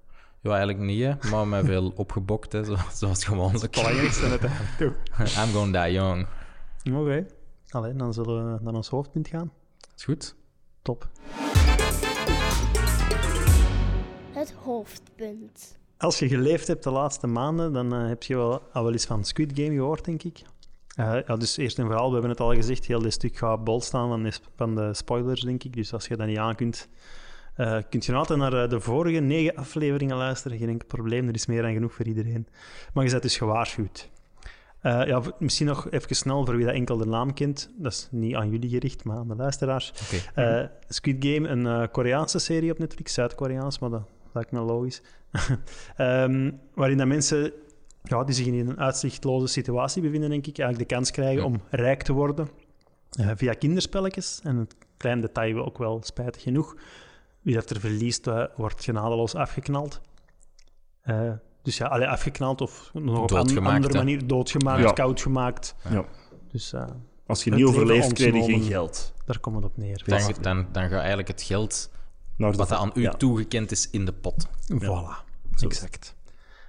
[0.47, 1.31] Ja, eigenlijk niet, hè.
[1.31, 3.63] maar met veel opgebokt, hè, zo- zoals gewoonlijk.
[3.63, 4.39] Het belangrijkste
[4.79, 5.45] toch?
[5.45, 6.27] I'm going die young.
[6.93, 7.27] Oké.
[7.69, 9.53] Allee, dan zullen we naar ons hoofdpunt gaan.
[9.97, 10.35] Is goed?
[10.83, 11.09] Top.
[14.33, 15.79] Het hoofdpunt.
[15.99, 19.05] Als je geleefd hebt de laatste maanden, dan eh, heb je wel, al wel eens
[19.07, 20.43] van Squid Game gehoord, denk ik.
[20.97, 23.65] Eh, ja, dus eerst en vooral, we hebben het al gezegd, heel dit stuk gaat
[23.65, 25.73] bol staan van de, sp- van de spoilers, denk ik.
[25.75, 26.89] Dus als je dat niet aan kunt,
[27.57, 30.59] eh kunt je altijd naar eh, de vorige negen afleveringen luisteren.
[30.59, 32.47] Geen enkel probleem, er is meer dan genoeg voor iedereen.
[32.93, 34.11] Maar je bent dus gewaarschuwd.
[34.81, 37.71] Eh, ja, misschien nog even snel, voor wie dat enkel de naam kent.
[37.79, 39.93] Dat is niet aan jullie gericht, maar aan de luisteraars.
[40.89, 45.03] Squid Game, een Koreaanse serie op Netflix, Zuid-Koreaans, maar dat lijkt me logisch.
[45.97, 47.53] Ehm, waarin dat mensen
[48.03, 51.45] ja, die zich in een uitzichtloze situatie bevinden, denk ik, eigenlijk de kans krijgen Ja.
[51.45, 52.49] om rijk te worden
[53.17, 54.41] via kinderspelletjes.
[54.43, 56.77] En een klein detail ook wel spijtig genoeg.
[57.47, 60.01] Wie dat er verliest, eh, wordt genadeloos afgeknald.
[61.01, 61.31] Eh,
[61.63, 63.99] dus ja, allee, afgeknald of nog op een andere hè?
[63.99, 64.93] manier doodgemaakt, Ja.
[64.93, 65.75] koud gemaakt.
[65.91, 66.05] Ja.
[66.51, 66.85] Dus eh,
[67.27, 69.13] Als je niet overleeft, krijg je geen geld.
[69.25, 70.03] daar komt het op neer.
[70.07, 71.91] Dan, dan, dan gaat eigenlijk het geld
[72.37, 73.11] Naar de- wat aan u ja.
[73.13, 74.49] toegekend is in de pot.
[74.75, 75.25] Voilà,
[75.61, 76.15] exact.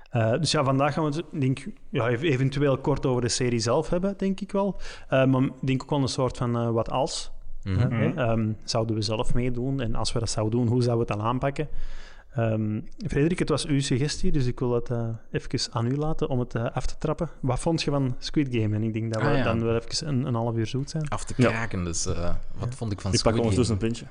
[0.10, 3.30] Eh, dus ja, vandaag gaan we het denk, ik, ja, ev- eventueel kort over de
[3.30, 4.80] serie zelf hebben, denk ik wel.
[5.10, 7.32] Eh, maar ik denk ook wel een soort van eh, wat als.
[7.68, 7.92] Mhm.
[7.92, 8.14] hè.
[8.14, 9.82] Ehm, zouden we zelf meedoen?
[9.82, 11.68] En als we dat zouden doen, hoe zouden we het dan aanpakken?
[12.34, 16.30] Ehm, Frederik, het was uw suggestie, dus ik wil het eh, even aan u laten
[16.30, 17.30] om het eh, af te trappen.
[17.40, 18.76] Wat vond je van Squid Game?
[18.76, 19.44] En ik denk dat we Ah, ja.
[19.44, 21.10] dan wel even een, een half uur zoet zijn.
[21.10, 21.50] Af te Ja.
[21.50, 23.88] kraken, dus eh, wat vond ik van Ik pak Squid ondertussen Game?
[23.88, 24.06] een pintje.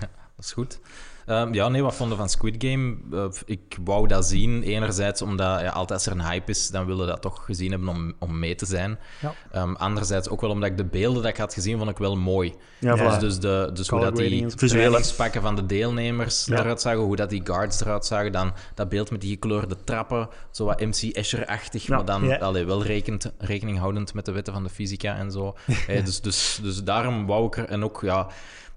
[0.36, 0.80] Dat is goed.
[1.26, 2.96] Ehm, ja, nee, wat vonden van Squid Game?
[3.12, 4.62] Eh, ik wou dat zien.
[4.62, 7.70] Enerzijds omdat ja, altijd als er een hype is, dan willen we dat toch gezien
[7.70, 8.98] hebben om, om mee te zijn.
[9.20, 9.34] Ja.
[9.52, 12.16] Ehm, anderzijds ook wel omdat ik de beelden dat ik had gezien, vond ik wel
[12.16, 12.54] mooi.
[12.78, 13.00] Ja, voilà.
[13.00, 14.56] Dus, dus, de, dus hoe dat die grading en zo.
[14.56, 14.86] Visueel, hè?
[14.88, 16.58] trainingspakken van de deelnemers Ja.
[16.58, 20.28] eruit zagen, hoe dat die guards eruit zagen, dan dat beeld met die gekleurde trappen,
[20.50, 21.96] zo wat MC Escher-achtig, Ja.
[21.96, 22.36] maar dan Ja.
[22.36, 25.56] allee, wel rekent, rekening houdend met de wetten van de fysica en zo.
[26.04, 27.64] Dus, dus, dus daarom wou ik er...
[27.64, 28.26] En ook, ja...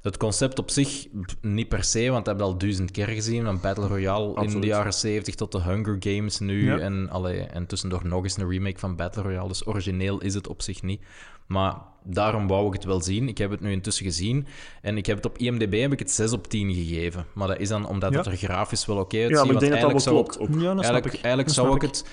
[0.06, 1.08] Het concept op zich
[1.42, 3.44] niet per se, want we hebben al duizend keer gezien.
[3.44, 6.66] Van Battle Royale in de jaren 70 tot de Hunger Games nu.
[6.66, 6.78] Ja.
[6.78, 9.48] En, allee, en tussendoor nog eens een remake van Battle Royale.
[9.48, 11.02] Dus origineel is het op zich niet.
[11.48, 13.28] Maar daarom wou ik het wel zien.
[13.28, 14.48] Ik heb het nu intussen gezien.
[14.82, 17.26] En ik heb het op IMDb heb ik het 6 op 10 gegeven.
[17.34, 18.18] Maar dat is dan omdat Ja.
[18.18, 19.38] het er grafisch wel oké uitziet.
[19.38, 20.40] Ja, maar ik denk dat dat wel klopt.
[20.40, 20.48] Ook.
[20.48, 21.14] Ja, dat snap Eigenlijk, ik.
[21.14, 22.06] eigenlijk Dat zou snap ik het...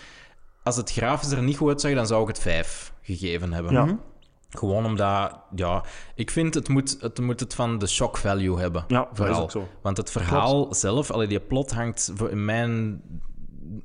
[0.63, 3.73] Als het grafisch er niet goed uitzag, dan zou ik het 5 gegeven hebben.
[3.73, 3.99] Ja.
[4.59, 5.85] Gewoon omdat, ja,
[6.15, 8.85] ik vind het moet het, moet het van de shock value hebben.
[8.88, 9.43] Ja, dat is vooral.
[9.43, 9.69] ook zo.
[9.83, 13.03] Want het verhaal zelf, allee, die plot hangt voor in mijn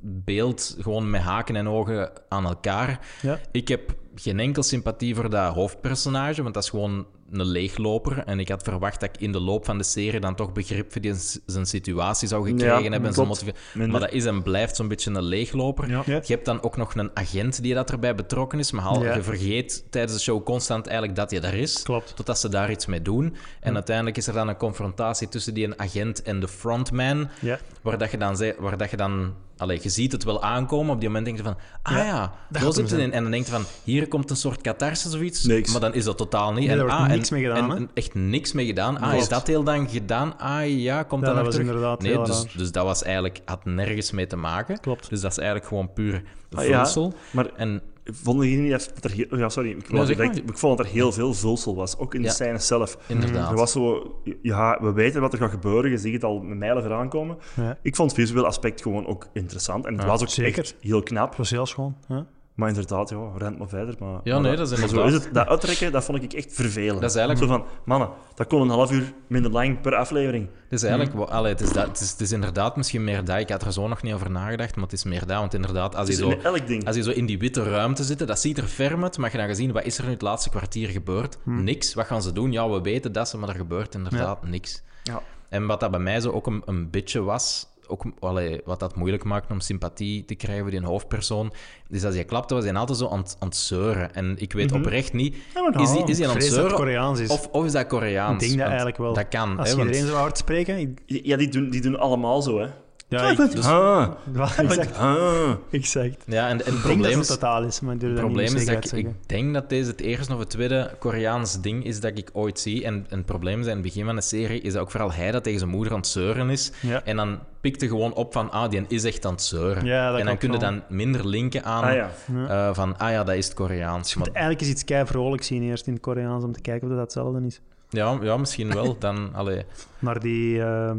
[0.02, 3.06] beeld gewoon met haken en ogen aan elkaar.
[3.22, 3.38] Ja.
[3.52, 8.18] Ik heb geen enkel sympathie voor dat hoofdpersonage, want dat is gewoon een leegloper.
[8.24, 10.92] En ik had verwacht dat ik in de loop van de serie dan toch begrip
[10.92, 11.14] voor die,
[11.46, 13.12] zijn situatie zou gekregen Ja, hebben.
[13.14, 15.88] Zijn maar dat is en blijft zo'n beetje een leegloper.
[15.88, 16.02] Ja.
[16.06, 19.14] Je hebt dan ook nog een agent die dat erbij betrokken is, maar al, Ja.
[19.14, 21.82] je vergeet tijdens de show constant eigenlijk dat je daar is.
[21.82, 22.16] Klopt.
[22.16, 23.36] Totdat ze daar iets mee doen.
[23.60, 27.28] En uiteindelijk is er dan een confrontatie tussen die een agent en de frontman.
[27.40, 27.58] Ja.
[27.82, 28.36] Waar dat je dan...
[28.36, 30.94] zei- Waar dat je dan allee, je ziet het wel aankomen.
[30.94, 31.56] Op die moment denk je van...
[31.82, 33.12] Ah Ja, ja, dat zo gaat zit het in.
[33.12, 33.64] En dan denk je van...
[33.84, 35.44] Hier komt een soort catharsis of iets.
[35.44, 35.70] Niks.
[35.72, 36.68] Maar dan is dat totaal niet.
[36.68, 39.00] Nee, en ah, en niks mee gedaan, en, echt niks mee gedaan.
[39.00, 40.38] Ah, is dat deel dan gedaan?
[40.38, 41.66] Ah ja, komt Ja, dat terug?
[41.66, 42.52] inderdaad Nee, heel dus, raar.
[42.56, 44.80] dus dat was eigenlijk, had nergens mee te maken.
[44.80, 45.08] Klopt.
[45.10, 46.22] Dus dat is eigenlijk gewoon puur
[46.54, 46.82] Ah, ja.
[46.84, 47.14] vulsel.
[47.30, 49.38] Maar En vonden jullie niet dat er heel...
[49.38, 49.70] Ja, sorry.
[49.70, 51.98] Ik, zeg direct- ik vond dat er heel veel vulsel was.
[51.98, 52.98] Ook in de scène zelf.
[53.06, 53.50] inderdaad.
[53.50, 54.14] Er was zo...
[54.42, 55.90] Ja, we weten wat er gaat gebeuren.
[55.90, 57.38] Je ziet het al met mijlen vooraan komen.
[57.56, 57.78] Ja.
[57.82, 59.86] Ik vond het visueel aspect gewoon ook interessant.
[59.86, 60.58] En het was ook zeker.
[60.58, 61.28] echt heel knap.
[61.28, 61.96] Het was heel schoon.
[62.08, 62.26] Ja.
[62.58, 63.94] Maar inderdaad, ja, rent maar verder.
[63.98, 65.34] Maar, Ja, maar nee, dat is maar zo inderdaad- is het.
[65.34, 67.00] Dat uittrekken, dat vond ik echt vervelend.
[67.00, 70.48] Dat is eigenlijk- Zo van, mannen, dat kon een half uur minder lang per aflevering.
[70.62, 73.24] Het is eigenlijk, wel- allee, het, is dat, het, is, het is inderdaad misschien meer
[73.24, 73.38] dat.
[73.38, 75.38] Ik had er zo nog niet over nagedacht, maar het is meer dat.
[75.38, 76.86] Want inderdaad, als je, zo, in elk ding.
[76.86, 79.38] als je zo in die witte ruimte zit, dat ziet er ferm uit, maar je
[79.38, 81.38] dan gezien, wat is er nu het laatste kwartier gebeurd?
[81.44, 81.94] Niks.
[81.94, 82.52] Wat gaan ze doen?
[82.52, 84.82] Ja, we weten dat ze, maar er gebeurt inderdaad niks.
[85.02, 85.22] Ja.
[85.48, 88.96] En wat dat bij mij zo ook een, een beetje was, ook, allee, wat dat
[88.96, 91.52] moeilijk maakt om sympathie te krijgen voor die hoofdpersoon,
[91.88, 94.14] is als hij klapte, was hij altijd zo aan, het- aan het zeuren.
[94.14, 96.76] En ik weet oprecht niet, Ja, is hij, is hij aan het zeuren?
[96.76, 97.28] Koreaans is.
[97.30, 98.32] Of, of is dat Koreaans?
[98.32, 99.12] Ik denk dat Want eigenlijk wel.
[99.14, 99.58] Dat kan.
[99.58, 100.78] Als hè, want- iedereen zo hard spreken...
[100.78, 102.68] Ik, Ja, die doen, die doen allemaal zo, hè.
[103.08, 104.08] Ja, ik, Dus- Ah,
[104.56, 104.96] exact.
[104.96, 105.50] ah.
[105.70, 106.22] exact.
[106.26, 107.16] Ja, en, en het probleem is...
[107.16, 110.38] het totaal is, maar Het probleem is dat ik, denk dat deze het eerste of
[110.38, 112.84] het tweede Koreaans ding is dat ik ooit zie.
[112.84, 115.12] En, en het probleem is, in het begin van de serie, is dat ook vooral
[115.12, 116.72] hij dat tegen zijn moeder aan het zeuren is.
[116.80, 117.04] Ja.
[117.04, 119.84] En dan pikt hij gewoon op van, ah, die is echt aan het zeuren.
[119.84, 122.10] Ja, dat en dan kun je dan minder linken aan Ah, ja.
[122.48, 124.14] eh, van, ah ja, dat is het Koreaans.
[124.14, 126.92] Maar, Eigenlijk is iets kei vrolijk zien eerst in het Koreaans om te kijken of
[126.94, 127.60] dat hetzelfde is.
[127.90, 128.98] ja, ja, misschien wel.
[128.98, 129.62] Dan, allee,
[129.98, 130.62] Maar die...
[130.62, 130.90] eh,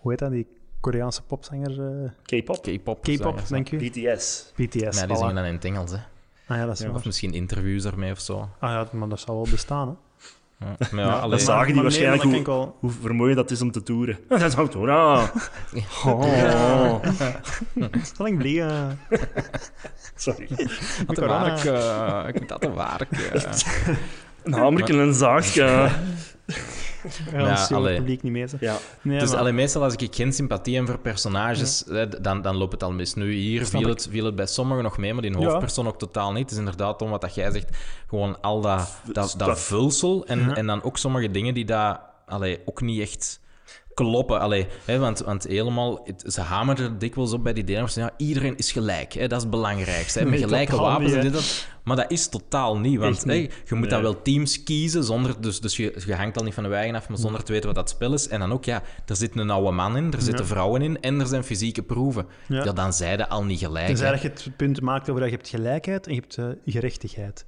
[0.00, 0.30] hoe heet dat?
[0.30, 0.46] Die
[0.82, 1.72] Koreaanse popzanger...
[1.80, 2.10] eh,
[2.42, 2.62] K-pop.
[2.62, 3.02] K-pop.
[3.02, 3.76] K-pop, denk je?
[3.76, 4.52] BTS.
[4.56, 4.80] BTS.
[4.80, 5.18] Ja, die voilà.
[5.18, 5.96] zingen dan in het Engels, hè.
[6.46, 6.90] Ah ja, dat is Ja.
[6.90, 8.48] Of misschien interviews ermee of zo.
[8.58, 9.94] Ah ja, maar dat zal wel bestaan, hè.
[10.66, 12.46] Ja, maar ja, dat zagen die Maar waarschijnlijk
[12.80, 14.18] hoe, vermoeiend dat is om te toeren.
[14.28, 15.28] Dat is ook toch, ah.
[16.06, 17.04] Oh.
[18.14, 18.98] Zal ik vliegen?
[20.14, 20.46] Sorry.
[20.48, 20.58] Wat
[21.06, 21.44] een corona.
[21.44, 23.08] werk, eh, ik moet dat een werk.
[24.44, 25.62] Een hamerken en een zaagje.
[25.64, 25.90] Ja,
[27.32, 27.96] Ja, ja het allee.
[27.96, 28.46] publiek niet mee.
[28.48, 28.56] zo.
[28.60, 28.76] Ja.
[29.02, 32.56] Nee, Dus maar- alleen meestal als ik geen sympathie heb voor personages, hè, dan, dan
[32.56, 33.14] loopt het al mis.
[33.14, 33.96] Nu hier Snap viel ik.
[33.98, 35.36] het, viel het bij sommigen nog mee, maar die Ja.
[35.38, 36.42] hoofdpersoon ook totaal niet.
[36.42, 37.76] Het is inderdaad om wat dat jij zegt,
[38.08, 40.54] gewoon al dat, dat, dat vulsel en, Ja.
[40.56, 43.40] en dan ook sommige dingen die daar allee, ook niet echt
[43.94, 44.40] kloppen.
[44.40, 47.88] Allee, hè, want, want helemaal, het- ze hameren er dikwijls op bij die Denen.
[47.94, 50.18] Ja, iedereen is gelijk, hè, dat is het belangrijkste.
[50.18, 51.30] Hè, met Nee, gelijke wapens niet, en hè.
[51.30, 51.66] dit, dat.
[51.84, 53.52] Maar dat is totaal niet, want Echt niet.
[53.52, 56.54] hè, je moet dan wel teams kiezen, zonder, dus, dus je, je hangt al niet
[56.54, 58.28] van de wagen af, maar zonder te weten wat dat spel is.
[58.28, 61.20] En dan ook, ja, er zit een oude man in, er zitten vrouwen in en
[61.20, 62.26] er zijn fysieke proeven.
[62.48, 62.72] Ja, Ja.
[62.72, 63.86] dan zij dat al niet gelijk.
[63.86, 64.12] Tenzij hè.
[64.12, 67.44] dat je het punt maakt over dat je hebt gelijkheid en je hebt eh, gerechtigheid.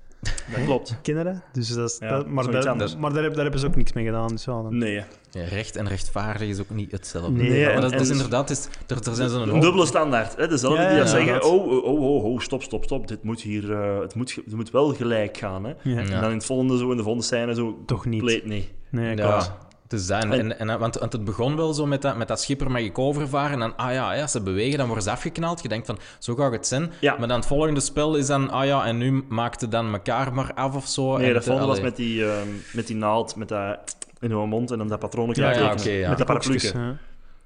[0.54, 0.96] Dat klopt.
[1.24, 1.26] Dat?
[1.52, 2.96] Dus dat is, Ja, dat- maar daar, anders.
[2.96, 4.28] maar daar, heb- daar hebben ze ook niks mee gedaan.
[4.28, 5.02] Dus ja, dan- Nee.
[5.30, 7.30] Ja, recht en rechtvaardig is ook niet hetzelfde.
[7.30, 9.86] Nee, Nee, maar en- dat, dat is inderdaad, is, er, er zijn zo'n Een dubbele
[9.86, 10.36] standaard.
[10.36, 10.48] Hè?
[10.48, 13.08] Dezelfde Ja, die dat zeggen, oh, oh, oh, oh, stop, stop, stop.
[13.08, 15.64] Dit moet hier, eh, het, moet, het moet wel gelijk gaan.
[15.64, 15.70] Hè?
[15.70, 15.76] Ja.
[15.82, 15.98] Ja.
[16.00, 18.20] En dan in het volgende, zo, in de volgende scène, zo, Toch niet.
[18.20, 18.68] compleet nee.
[18.90, 19.52] Nee, klopt.
[19.88, 20.10] Dat.
[20.10, 22.80] En, en, en- want, want het begon wel zo met dat, met dat schipper mag
[22.80, 23.52] ik overvaren.
[23.52, 25.62] En dan, ah ja, ja, als ze bewegen, dan worden ze afgeknald.
[25.62, 26.92] Je denkt van, zo gaat het zijn.
[27.00, 27.16] Ja.
[27.18, 30.54] Maar dan het volgende spel is dan, ah ja, en nu maakte dan elkaar maar
[30.54, 31.16] af of zo.
[31.16, 34.30] Nee, en dat te- volgende was met die, ehm, met die naald, met dat in
[34.30, 36.08] uw mond en dan dat patroon Ja, ja, ja.
[36.08, 36.90] Met dat hè.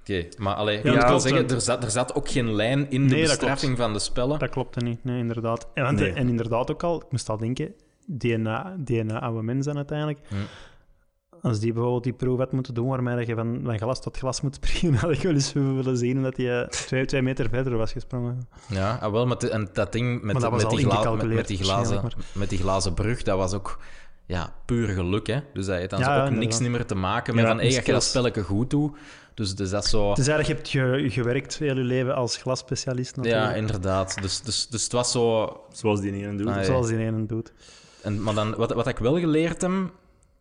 [0.01, 2.91] Oké, maar allee, Ja, ik wil klopt, zeggen, er zat, er zat ook geen lijn
[2.91, 4.39] in de Nee, bestraffing van de spellen.
[4.39, 5.69] Dat klopte niet, nee, inderdaad.
[5.75, 6.13] En, want- Nee.
[6.13, 7.73] en inderdaad ook al, ik moest al denken,
[8.07, 10.19] DNA, DNA oude mens dan uiteindelijk.
[10.29, 10.35] Hm.
[11.43, 14.17] Als die bijvoorbeeld die proef had moeten doen waarmee dat je van, van glas tot
[14.19, 17.49] glas moet springen, had ik wel eens willen zien dat hij eh, twee, twee meter
[17.49, 18.49] verder was gesprongen.
[18.69, 21.57] Ja, ah, wel, met de- en dat ding met, dat met, die gla- met, die
[21.59, 23.79] glazen, met die glazen brug, dat was ook
[24.27, 25.27] ja, puur geluk.
[25.27, 25.39] Hè?
[25.53, 27.61] Dus dat heeft dan Ja, zo ja, ook niks meer te maken met Ja, van,
[27.61, 28.97] hey, ga je dat spelletje goed doen?
[29.35, 30.09] Dus, dus dat zo...
[30.09, 34.23] Het is eigenlijk, je hebt ge- gewerkt heel je leven als glasspecialist Ja, inderdaad.
[34.23, 35.57] Dus, dus, dus het was zo...
[35.73, 36.47] Zoals die ene doet.
[36.47, 36.63] Ah, ja.
[36.65, 37.53] Zoals die ene doet.
[38.03, 39.71] En, maar dan, wat, wat ik wel geleerd heb,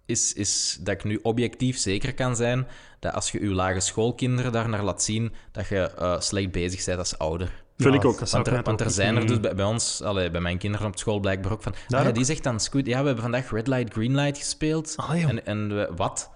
[0.08, 2.67] is, is dat ik nu objectief zeker kan zijn
[3.00, 6.86] dat als je je lage schoolkinderen daar naar laat zien, dat je eh, slecht bezig
[6.86, 7.48] bent als ouder.
[7.78, 8.20] Vind Ja, ik ook.
[8.20, 10.32] dat zou Want ik er, want er ook zijn er dus bij, bij ons, allee,
[10.32, 11.72] bij mijn kinderen op school blijkbaar ook van.
[11.72, 12.15] Ah, ja, ook?
[12.15, 14.93] die zegt dan Squid, ja, we hebben vandaag Red Light, Green Light gespeeld.
[14.96, 16.30] Ah, en en we- wat?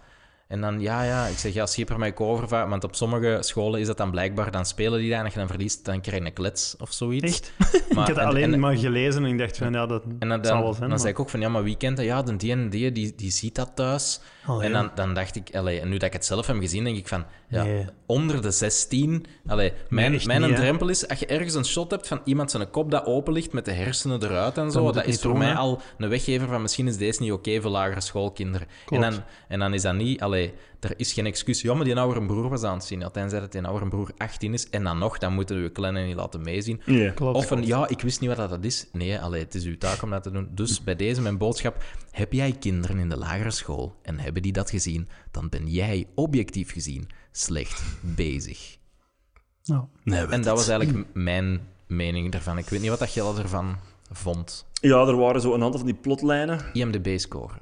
[0.51, 2.69] En dan, ja, ja, ik zeg, ja, schipper mij overvaart.
[2.69, 5.39] Want op sommige scholen is dat dan blijkbaar, dan spelen die daar en als je
[5.39, 7.25] dan verliest, dan krijg je een klets of zoiets.
[7.25, 7.51] Echt?
[7.93, 10.29] Maar- ik had en- alleen en- maar gelezen en ik dacht van, ja, dat En
[10.29, 10.79] dan, zal dan, wel zijn.
[10.79, 12.05] dan maar- zei ik ook van, ja, maar wie kent dat?
[12.05, 14.19] Ja, de die en die, die, die ziet dat thuis.
[14.45, 16.83] Allee, en dan, dan dacht ik, allee, en nu dat ik het zelf heb gezien,
[16.83, 17.85] denk ik van, ja, Nee.
[18.05, 22.07] onder de 16, allee, mijn, mijn niet, drempel is, als je ergens een shot hebt
[22.07, 25.21] van iemand zijn kop dat open ligt met de hersenen eruit en zo, dat is
[25.21, 25.55] voor doen, mij hè.
[25.55, 28.67] al een weggever van misschien is deze niet oké voor lagere schoolkinderen.
[28.89, 31.61] En dan, en dan is dat niet, allee, er is geen excuus.
[31.61, 33.09] Ja, maar die oudere broer was aan het zien.
[33.11, 34.69] Tenzij dat die oudere broer 18 is.
[34.69, 36.81] En dan nog, dan moeten we kleine niet laten meezien.
[36.85, 37.11] Ja.
[37.11, 37.35] Klopt.
[37.37, 38.87] Of een, ja, ik wist niet wat dat is.
[38.91, 40.49] Nee, allee, het is uw taak om dat te doen.
[40.51, 41.83] Dus bij deze mijn boodschap.
[42.11, 46.07] Heb jij kinderen in de lagere school en hebben die dat gezien, dan ben jij
[46.15, 48.77] objectief gezien slecht bezig.
[49.63, 52.57] Nou, Nee, En dat was eigenlijk mijn mening daarvan.
[52.57, 53.77] Ik weet niet wat dat ervan
[54.11, 54.65] vond.
[54.73, 56.65] Ja, er waren zo een aantal van die plotlijnen.
[56.73, 57.53] IMDb-score.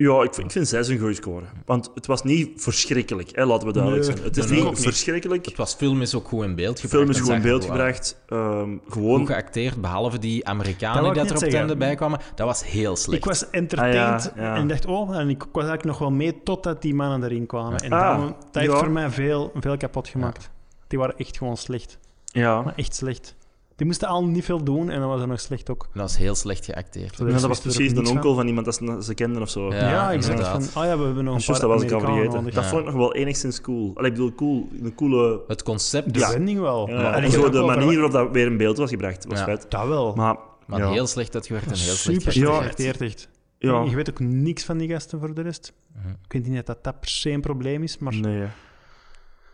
[0.00, 1.44] Ja, ik, vind- ik vind zes een goede score.
[1.64, 4.26] Want het was niet verschrikkelijk, hè, laten we duidelijk Nee, zijn.
[4.26, 5.46] Het is nee, niet verschrikkelijk.
[5.46, 6.94] Het was film is ook goed in beeld gebracht.
[7.04, 8.20] film is goed in beeld gebracht.
[8.28, 9.18] Ehm, gewoon...
[9.18, 11.78] Goed geacteerd, behalve die Amerikanen die dat er op zeggen.
[11.78, 12.20] bij kwamen.
[12.34, 13.18] Dat was heel slecht.
[13.18, 14.54] ik was entertained Ah, ja, ja.
[14.54, 17.78] en dacht, oh, en ik was eigenlijk nog wel mee totdat die mannen erin kwamen.
[17.78, 18.78] En Ah, dat, dat heeft ja.
[18.78, 20.50] voor mij veel, veel kapot gemaakt.
[20.86, 21.98] Die waren echt gewoon slecht.
[22.24, 22.62] Ja.
[22.62, 23.36] Maar echt slecht.
[23.78, 25.88] Die moesten al niet veel doen en dan was het nog slecht ook.
[25.92, 27.18] Dat was heel slecht geacteerd.
[27.18, 29.72] Ja, dat was precies de onkel van iemand dat ze, kenden of zo.
[29.74, 30.38] Ja, Ja, exact.
[30.38, 30.66] inderdaad.
[30.68, 32.50] Van, oh ja, we hebben nog een paar dat was ik al vergeten.
[32.54, 33.90] Dat vond ik nog wel enigszins cool.
[33.94, 35.40] Allee, ik bedoel, cool, een coole...
[35.48, 36.30] Het concept, De Ja.
[36.30, 36.88] wending wel.
[36.88, 39.38] Ja, En en ik zo de manier waarop dat weer in beeld was gebracht, was
[39.38, 39.44] Ja.
[39.44, 39.66] vet.
[39.68, 40.14] Dat wel.
[40.14, 40.36] Maar,
[40.66, 40.90] maar ja.
[40.90, 42.46] heel slecht uitgewerkt en heel slecht Super geacteerd.
[42.62, 43.28] slecht geacteerd, echt.
[43.58, 43.82] Ja.
[43.82, 45.72] Je weet ook niks van die gasten voor de rest.
[45.96, 46.08] Mhm.
[46.08, 48.14] Ik weet niet dat dat per se een probleem is, maar...
[48.14, 48.46] Nee.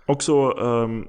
[0.07, 0.51] Ook zo...
[0.51, 1.03] ehm,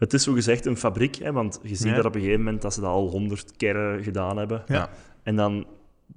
[0.00, 1.94] het is zo gezegd een fabriek, hè, want je ziet Ja.
[1.94, 4.62] dat op een gegeven moment dat ze dat al honderd keren gedaan hebben.
[4.66, 4.90] Ja.
[5.22, 5.66] En dan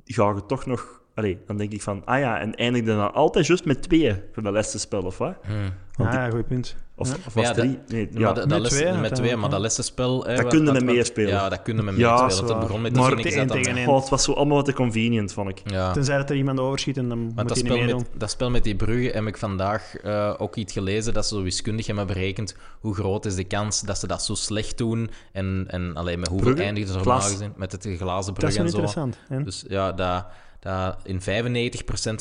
[0.05, 1.01] ga je toch nog...
[1.15, 4.43] Allee, dan denk ik van, ah ja, en eindigde dan altijd juist met tweeën van
[4.43, 5.35] de laatste spel, of wat?
[5.45, 5.55] Hmm.
[5.95, 6.75] Want Ah, ja, goed punt.
[6.95, 7.15] Of, Ja.
[7.27, 7.79] of was Ja, het drie?
[7.87, 8.19] Nee, ja.
[8.19, 9.49] Maar, de- dat Met les- twee, met twee, maar ja.
[9.51, 10.23] dat lessenspel...
[10.23, 11.29] hè, Dat wat- kun je wat- met wat- meer spelen.
[11.29, 12.33] Ja, dat kunnen met Ja, meer dat spelen.
[12.35, 12.59] is Het waar.
[12.67, 13.87] begon met Maar- de Phoenix één dat dan- tegen één.
[13.89, 15.61] Oh, het was zo allemaal wat te convenient, vond ik.
[15.65, 15.91] Ja.
[15.91, 17.97] Tenzij dat er iemand overschiet en dan moet Want dat niet spel, meedoen.
[17.97, 21.35] met, dat spel met die bruggen heb ik vandaag eh, ook iets gelezen dat ze
[21.35, 25.09] zo wiskundig hebben berekend hoe groot is de kans dat ze dat zo slecht doen
[25.31, 27.31] en, en alleen met hoeveel eindigen ze normaal Glas?
[27.31, 28.77] gezien met het glazen Dat is brug en zo.
[28.77, 29.17] interessant.
[29.27, 29.43] hè?
[29.43, 30.25] Dus ja, dat,
[30.63, 31.23] dat in 95%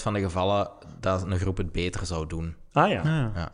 [0.02, 2.54] van de gevallen dat een groep het beter zou doen.
[2.72, 3.32] Ah ja, Ah, ja.
[3.34, 3.50] Ja.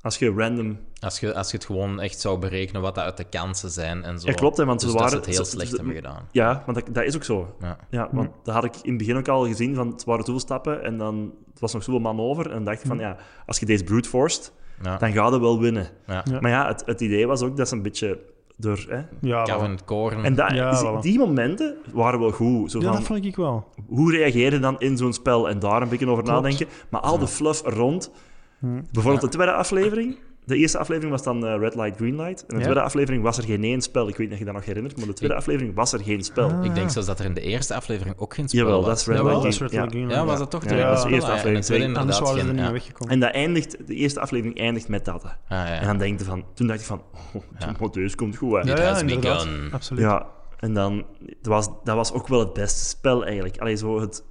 [0.00, 0.78] als je random...
[1.00, 4.04] Als je, als je het gewoon echt zou berekenen wat dat uit de kansen zijn
[4.04, 4.26] en zo.
[4.28, 5.24] Ja, klopt, hè, want dus ze dat waren...
[5.24, 6.28] ze het heel ze- slecht ze- hebben gedaan.
[6.32, 7.56] Ja, maar dat, dat is ook zo.
[7.60, 7.76] Ja.
[7.90, 10.40] Ja, want dat had ik in het begin ook al gezien, van het waren zoveel
[10.40, 12.46] stappen en dan het was nog zoveel man over.
[12.46, 14.52] En dan dacht ik van, ja, als je deze brute forced,
[14.82, 14.96] Ja.
[14.96, 15.88] dan ga je wel winnen.
[16.06, 16.24] Ja.
[16.30, 16.40] Ja.
[16.40, 18.18] Maar ja, het, het idee was ook dat ze een beetje
[18.58, 18.84] door...
[18.88, 20.24] Hè, Ja, Kevin Koren.
[20.24, 21.00] en dat, Ja, is- voilà.
[21.00, 22.70] die momenten waren wel goed.
[22.70, 23.64] Zo ja, van, dat vond ik wel.
[23.86, 25.48] hoe reageer je dan in zo'n spel?
[25.48, 26.40] En daar een beetje over Klopt.
[26.42, 26.66] nadenken.
[26.90, 28.10] Maar al de fluff rond...
[28.58, 28.80] Hm.
[28.92, 30.16] Bijvoorbeeld de tweede aflevering.
[30.48, 32.40] De eerste aflevering was dan eh, Red Light, Green Light.
[32.40, 32.60] En de Ja.
[32.62, 34.08] tweede aflevering was er geen één spel.
[34.08, 36.24] Ik weet niet of je dat nog herinnert, maar de tweede aflevering was er geen
[36.24, 36.48] spel.
[36.50, 36.64] Ah.
[36.64, 38.86] Ik denk zelfs dat er in de eerste aflevering ook geen spel Jawel, was.
[38.88, 39.82] dat is Red Jawel, Light, dat is Green- Red ja.
[39.84, 41.38] Light Green Ja, Light, was dat toch Ja, de dat was de eerste ja, en
[41.38, 41.98] aflevering, de.
[41.98, 42.62] Anders inderdaad waren ze er geen- niet ja.
[42.64, 43.12] meer weggekomen.
[43.14, 45.24] En dat eindigt, de eerste aflevering eindigt met dat.
[45.24, 45.80] Ah, ja.
[45.80, 47.02] En dan denk je van, toen dacht ik van,
[47.34, 47.88] oh, Ja.
[47.92, 48.52] deze komt goed.
[48.52, 48.60] Hè.
[48.60, 49.46] It Ja, ja, inderdaad.
[49.70, 50.02] Absoluut.
[50.02, 50.26] Ja,
[50.58, 53.58] en dan, dat was, dat was ook wel het beste spel eigenlijk.
[53.58, 54.24] Allee, zo het...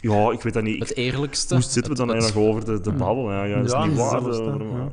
[0.00, 0.78] Ja, ik weet dat niet.
[0.88, 1.54] Het eerlijkste.
[1.54, 3.30] Hoe zitten we dan het- eigenlijk nog over de, de babbel?
[3.32, 4.10] Ja, ja, dat is Ja, niet waar.
[4.10, 4.44] zelfs, hè.
[4.58, 4.88] de- Ja.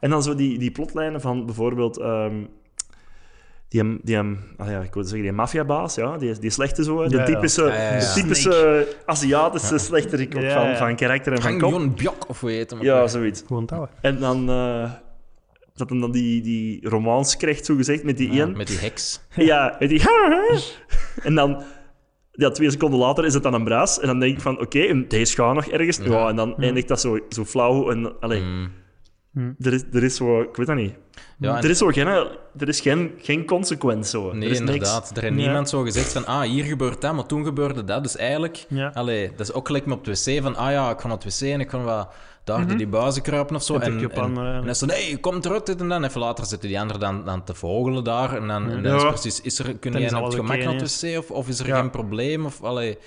[0.00, 1.98] En dan zo die, die plotlijnen van bijvoorbeeld...
[1.98, 2.34] ehm,
[3.68, 6.84] die, hem- die, hem- ah ja, ik wil zeggen, die maffiabaas, ja, die, die slechte
[6.84, 7.98] zo, de Ja, typische, Ja, ja, ja.
[7.98, 10.76] de typische Aziatische slechterik van, ja.
[10.76, 11.70] van karakter en van Hang kop.
[11.72, 12.82] Jon Bjok, of hoe heet hem?
[12.82, 13.42] Ja, zoiets.
[13.46, 13.88] Gewoon touwen.
[14.00, 14.48] En dan...
[14.50, 14.90] eh,
[15.74, 18.56] dat hem dan die, die romance krijgt, zo gezegd, met die Ja, één.
[18.56, 19.20] met die heks.
[19.36, 20.02] Ja, met die...
[21.22, 21.62] En dan...
[22.36, 24.00] Ja, twee seconden later is het dan een bruis.
[24.00, 25.96] En dan denk ik van, oké, deze gaat nog ergens.
[26.02, 27.90] Ja, en dan eindigt dat zo, zo flauw.
[27.90, 28.42] En, allee,
[29.32, 29.54] Mm.
[29.58, 30.40] er, is, er is zo...
[30.40, 30.94] Ik weet dat niet.
[31.38, 32.06] Ja, er is zo geen...
[32.58, 34.32] Er is geen, geen consequent zo.
[34.32, 35.10] Nee, er is inderdaad.
[35.16, 35.40] Er heeft Ja.
[35.40, 38.02] niemand zo gezegd van, ah, hier gebeurt dat, maar toen gebeurde dat.
[38.02, 38.90] Dus eigenlijk, Ja.
[38.94, 41.16] allee, dat is ook gelijk met op het wc van, ah ja, ik ga naar
[41.16, 42.08] het wc en ik kan wel
[42.44, 43.74] daar door die buizen kruipen of zo.
[43.74, 46.04] En En, je en, dan is het, nee, kom eruit, dit en dan.
[46.04, 48.36] Even later zitten die anderen dan, dan te vogelen daar.
[48.36, 51.00] En dan, en dan is precies, is er, kun jij op het gemak naar het
[51.02, 51.78] wc of, of is er Ja.
[51.80, 52.44] geen probleem?
[52.44, 52.98] Of, allee,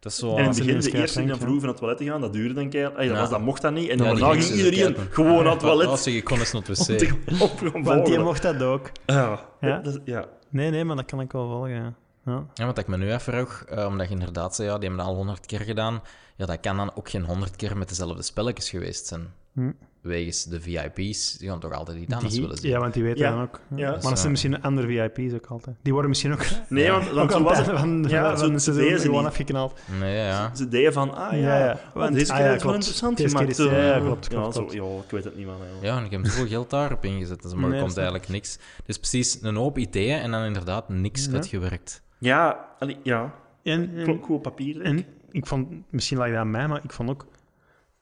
[0.00, 0.26] dat is zo...
[0.26, 2.04] En in het Als je begin, de eerste die dan vroegen van het toilet te
[2.04, 3.26] gaan, dat duurde dan dat, Ja.
[3.26, 3.88] dat mocht dat niet.
[3.88, 5.98] En dan Ja, daarna ging iedereen gewoon naar het toilet.
[5.98, 7.84] zeg, ik kon eens naar het wc.
[7.84, 8.90] Want die mocht dat ook.
[9.06, 9.40] Ja.
[9.60, 10.26] Ja.
[10.48, 11.96] Nee, nee, maar dat kan ik wel volgen.
[12.24, 12.44] Ja.
[12.54, 12.66] Ja.
[12.66, 15.14] Wat ik me nu even vroeg, eh, omdat je inderdaad zei, ja, die hebben dat
[15.14, 16.02] al honderd keer gedaan.
[16.36, 19.32] Ja, dat kan dan ook geen honderd keer met dezelfde spelletjes geweest zijn.
[19.54, 19.70] Hm.
[20.00, 22.70] Wegens de VIP's, die gaan toch altijd iets anders Die- willen zien.
[22.70, 23.30] ja, want die weten Ja.
[23.30, 23.60] dan ook.
[23.76, 23.90] Ja.
[23.90, 25.76] Maar dat zijn misschien andere VIP's ook altijd.
[25.82, 28.72] Die worden misschien ook, Nee, want, ook want zo was het van, Ja, van zo
[28.72, 29.28] de deden ze gewoon niet.
[29.30, 29.78] afgeknald.
[30.00, 30.54] Nee, ja.
[30.54, 31.80] Ze deden van, ah ja, Ja, ja.
[31.94, 32.74] Want- deze ah, keer ja, is wel klopt.
[32.76, 33.48] interessant gemaakt.
[33.50, 34.00] is- ja, ja, eh.
[34.00, 35.56] klopt, klopt, Ja, zo, ik weet het niet, man.
[35.80, 35.98] ja.
[35.98, 38.58] En ik heb zoveel geld daarop ingezet, dus, maar er Nee, komt eigenlijk niks.
[38.86, 41.32] Dus precies een hoop ideeën en dan inderdaad niks Ja.
[41.32, 42.02] uitgewerkt.
[42.20, 43.34] Ja, allee, ja.
[43.62, 44.80] En, en, Klonk goed op papier.
[44.82, 47.26] en ik vond, misschien lag dat aan mij, maar ik vond ook,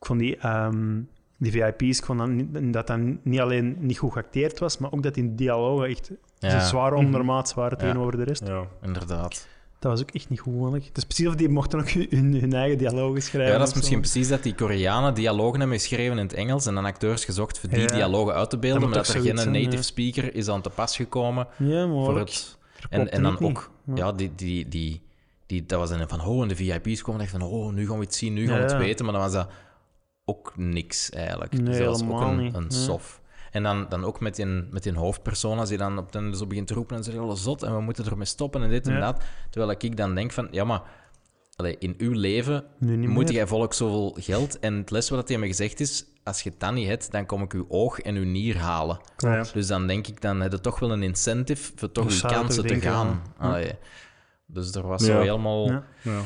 [0.00, 1.00] ik vond die, ehm,
[1.38, 4.92] die VIP's, ik vond dat, niet- dat dat niet alleen niet goed geacteerd was, maar
[4.92, 7.84] ook dat die dialogen echt Ja, zwaar ondermaats waren Ja.
[7.84, 8.46] tegenover de rest.
[8.46, 8.64] Ja.
[8.82, 9.46] inderdaad.
[9.78, 10.72] Dat was ook echt niet goed.
[10.84, 13.52] Het is precies of die mochten ook hun, hun eigen dialogen schrijven.
[13.52, 14.10] Ja, dat is misschien zo.
[14.10, 17.68] precies dat die Koreanen dialogen hebben geschreven in het Engels en dan acteurs gezocht voor
[17.68, 17.86] die Ja.
[17.86, 19.82] dialogen uit te beelden, Dat maar dat er geen native ja.
[19.82, 22.57] speaker is aan te pas gekomen Ja, voor het...
[22.90, 23.42] En, en dan niet.
[23.42, 25.02] ook, ja, die, die, die,
[25.46, 27.98] die, dat was dan van, oh, en de VIP's komen echt van, oh, nu gaan
[27.98, 29.48] we het zien, nu gaan we het weten, maar dan was dat
[30.24, 31.52] ook niks eigenlijk.
[31.52, 33.20] Nee, dus dat was ook een, een sof.
[33.50, 36.46] En dan, dan ook met die, met die hoofdpersoon, als die dan op den zo
[36.46, 39.00] begint te roepen en zegt, alle zot, en we moeten ermee stoppen en dit en
[39.00, 39.22] dat.
[39.50, 40.82] Terwijl ik dan denk van, ja, maar
[41.56, 44.58] allee, in uw leven moet jij volk zoveel geld.
[44.58, 47.42] En het les wat tegen me gezegd is, als je dat niet hebt, dan kom
[47.42, 48.98] ik uw oog en uw nier halen.
[49.16, 49.44] Ja, ja.
[49.52, 52.28] Dus dan denk ik, dan heb je toch wel een incentive voor toch Dus uw
[52.28, 53.22] kansen te gaan.
[53.38, 53.72] Allee.
[54.46, 55.06] Dus er was Ja.
[55.06, 55.70] zo helemaal...
[55.70, 55.82] Ja.
[56.02, 56.20] Ja.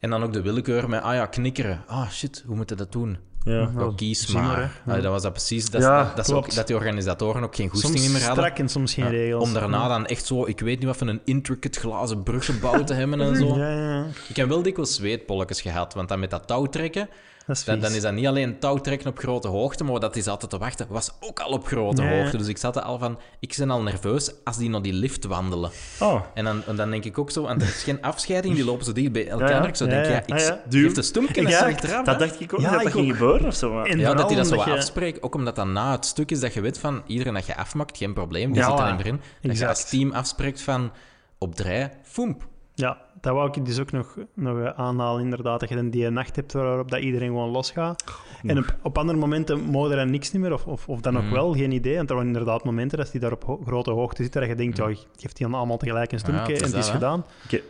[0.00, 1.82] En dan ook de willekeur met, ah ja, knikkeren.
[1.86, 3.18] Ah shit, hoe moet je dat doen?
[3.44, 3.70] Ja.
[3.96, 4.60] Kies maar.
[4.60, 4.70] Ja.
[4.86, 5.70] Allee, dat was dat precies.
[5.70, 8.44] Dat, Ja, dat, dat, ook, die organisatoren ook geen goesting Soms meer hadden.
[8.44, 9.42] strak en soms geen Ja, regels.
[9.44, 12.86] Om daarna dan echt zo, ik weet niet wat van een intricate glazen brug gebouwd
[12.86, 13.56] te hebben en zo.
[13.58, 14.06] Ja, ja, ja.
[14.28, 17.08] Ik heb wel dikwijls zweetpolletjes gehad, want dan met dat touw trekken,
[17.56, 20.26] is dan, dan is dat niet alleen touw trekken op grote hoogte, maar dat is
[20.26, 22.36] altijd te wachten, was ook al op grote hoogte.
[22.36, 25.24] Dus ik zat er al van, ik ben al nerveus als die naar die lift
[25.24, 25.70] wandelen.
[26.00, 28.64] Oh, En dan, en dan denk ik ook zo, want er is geen afscheiding, die
[28.64, 29.50] lopen zo dicht bij elkaar.
[29.50, 29.66] Ja, ja.
[29.68, 30.22] Ik zo denk, ja.
[30.22, 30.62] ik Ah, ja.
[30.70, 32.04] geef de stoempje en ja, achteraf.
[32.04, 33.72] dat dacht ik ook Ja, dat dat ik ging gebeuren of zo.
[33.72, 33.96] Maar...
[33.98, 35.22] Ja, dat hij dat zo je- afspreekt.
[35.22, 37.96] Ook omdat dat na het stuk is dat je weet van iedereen dat je afmaakt,
[37.96, 39.20] geen probleem, die zit er niet meer in.
[39.40, 40.92] Dat je als team afspreekt van
[41.38, 42.46] op draai, foemp.
[42.78, 45.60] Ja, dat wou ik dus ook nog, nog aanhalen, inderdaad.
[45.60, 48.04] Dat je dan die nacht hebt waarop dat iedereen gewoon losgaat.
[48.42, 51.12] En op, op andere momenten mogen er dan niks niet meer, of, of, of dan
[51.12, 51.30] nog Mm.
[51.30, 51.96] wel, geen idee.
[51.96, 54.56] Want er waren inderdaad momenten dat die daar op ho- grote hoogte zitten, dat je
[54.56, 54.84] denkt, ja,
[55.16, 56.92] geeft die dan allemaal tegelijk een Ja, is en het is hè.
[56.92, 57.24] gedaan.
[57.44, 57.60] Oké,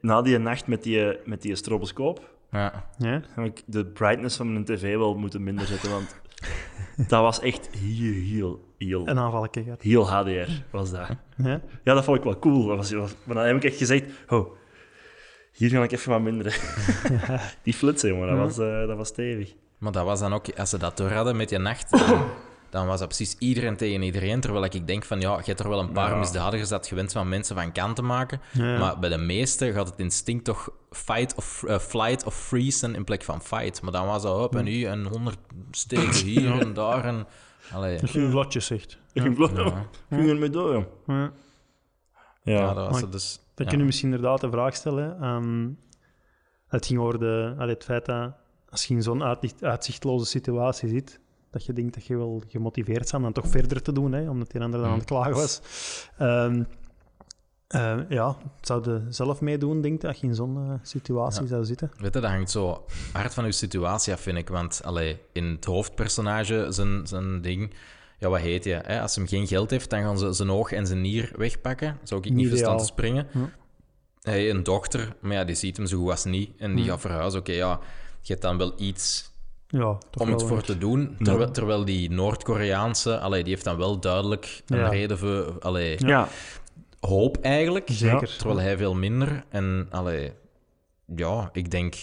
[0.00, 2.84] Na die nacht met die, met die stroboscoop Ja.
[2.98, 3.20] Ja.
[3.34, 6.20] heb ik de brightness van mijn tv wel moeten minder zetten, want
[6.96, 9.82] dat was echt heel, heel, heel, Een aanvalletje gehad.
[9.82, 11.08] heel HDR was dat.
[11.36, 11.60] Ja.
[11.84, 12.66] Ja, dat vond ik wel cool.
[12.66, 14.52] Dat was, dat was- maar dan heb ik echt gezegd, oh,
[15.52, 16.52] hier ga ik even wat minderen.
[17.62, 19.54] Die flitsen, jongen, dat was, eh, dat was stevig.
[19.78, 21.90] Maar dat was dan ook, als ze dat door hadden met je nacht,
[22.70, 24.40] dan, was dat precies iedereen tegen iedereen.
[24.40, 26.16] Terwijl ik denk van, ja, je hebt er wel een paar Ja.
[26.16, 28.40] misdadigers dat gewend van mensen van kant te maken.
[28.52, 28.78] Ja.
[28.78, 33.04] Maar bij de meeste gaat het instinct toch fight of, eh, flight of freeze in
[33.04, 33.82] plek van fight.
[33.82, 35.38] Maar dan was dat op en nu en honderd
[35.70, 37.04] steken hier en daar.
[37.04, 37.26] En,
[37.72, 38.98] allee, Dat ging vlotjes, zegt.
[39.12, 39.86] Ik ging vlot- ja.
[40.10, 40.84] ging ermee door, joh.
[41.06, 41.32] Ja.
[42.42, 43.34] Ja, ja, dat was het dus.
[43.34, 43.62] Dan ja.
[43.64, 45.20] kunnen we misschien inderdaad de vraag stellen.
[45.20, 45.68] ehm,
[46.68, 48.32] het ging over de, allee, het feit dat
[48.70, 51.20] als je in zo'n uitzicht- uitzichtloze situatie zit,
[51.58, 54.30] dat je denkt dat je wel gemotiveerd bent om dan toch verder te doen, hè,
[54.30, 55.60] omdat die ander dan aan het klagen was.
[56.18, 56.62] Ehm,
[57.68, 61.64] eh, ja, zou je zelf meedoen, denk je, als je in zo'n eh, situatie zou
[61.64, 61.90] zitten?
[61.96, 64.48] Weet je, dat hangt zo hard van je situatie af, vind ik.
[64.48, 67.74] Want allee, in het hoofdpersonage, zijn, zijn ding...
[68.18, 68.80] Ja, wat heet je?
[68.82, 69.00] Hè?
[69.00, 71.98] Als hij geen geld heeft, dan gaan ze zijn oog en zijn nier wegpakken.
[72.02, 73.26] Zou ik niet Niet verstaan te springen.
[74.22, 76.50] Hij heeft een dochter, maar ja, die ziet hem zo goed als niet.
[76.58, 76.90] En die Ja.
[76.90, 77.40] gaat verhuizen.
[77.40, 77.80] Oké, ja,
[78.20, 79.30] je hebt dan wel iets
[79.70, 81.16] Ja, toch om het voor te doen.
[81.22, 84.88] Terwijl, terwijl die Noord-Koreaanse, allee, die heeft dan wel duidelijk een Ja.
[84.88, 85.56] reden voor...
[85.60, 86.28] Allee, ja.
[87.00, 87.88] hoop eigenlijk.
[87.92, 88.36] Zeker.
[88.36, 89.44] Terwijl hij veel minder.
[89.48, 90.32] En allee,
[91.16, 91.94] ja, ik denk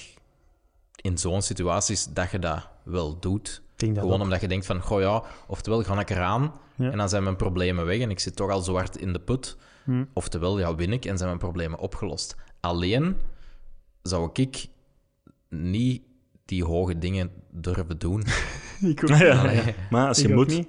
[0.96, 3.62] in zo'n situaties dat je dat wel doet.
[3.76, 4.22] Dat Gewoon ook.
[4.22, 6.92] omdat je denkt van, goh ja, oftewel ga ik eraan Ja.
[6.92, 9.20] en dan zijn mijn problemen weg en ik zit toch al zo hard in de
[9.20, 9.58] put.
[9.84, 10.04] Hm.
[10.14, 12.36] Oftewel, ja, win ik en zijn mijn problemen opgelost.
[12.60, 13.18] Alleen
[14.02, 14.68] zou ik
[15.50, 16.02] niet
[16.46, 18.24] die hoge dingen durven doen.
[18.82, 19.10] Ik ook.
[19.10, 19.62] Ja, ja, ja.
[19.90, 20.48] Maar als je Ik moet...
[20.48, 20.68] niet.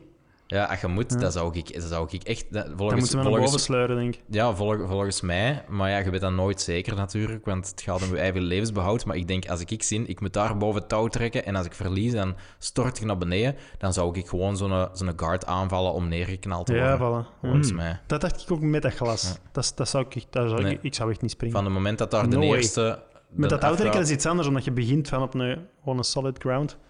[0.48, 2.52] Ja, als je moet, dat, zou ik, dat zou ik echt...
[2.52, 4.22] Dat, Dan volgens, moeten we naar volgens, boven sleuren, denk ik.
[4.30, 5.64] Ja, vol- volgens mij.
[5.68, 9.04] Maar ja, je weet dat nooit zeker natuurlijk, want het gaat om je eigen levensbehoud.
[9.04, 11.56] Maar ik denk, als ik ik zie, ik moet daar boven het touw trekken en
[11.56, 13.56] als ik verlies, dan stort ik naar beneden.
[13.78, 17.24] Dan zou ik gewoon zo'n zo'n guard aanvallen om neergeknald te Ja, worden.
[17.26, 17.40] voilà.
[17.40, 17.76] Volgens Hm.
[17.76, 18.00] mij.
[18.06, 19.38] Dat dacht ik ook met dat glas.
[19.52, 20.78] Dat, dat zou ik, dat zou ik, Nee.
[20.82, 21.56] ik zou echt niet springen.
[21.56, 23.02] Van het moment dat daar de No eerste...
[23.28, 26.38] Met dat afra- is iets anders, omdat je begint van op een, gewoon een solid
[26.38, 26.76] ground.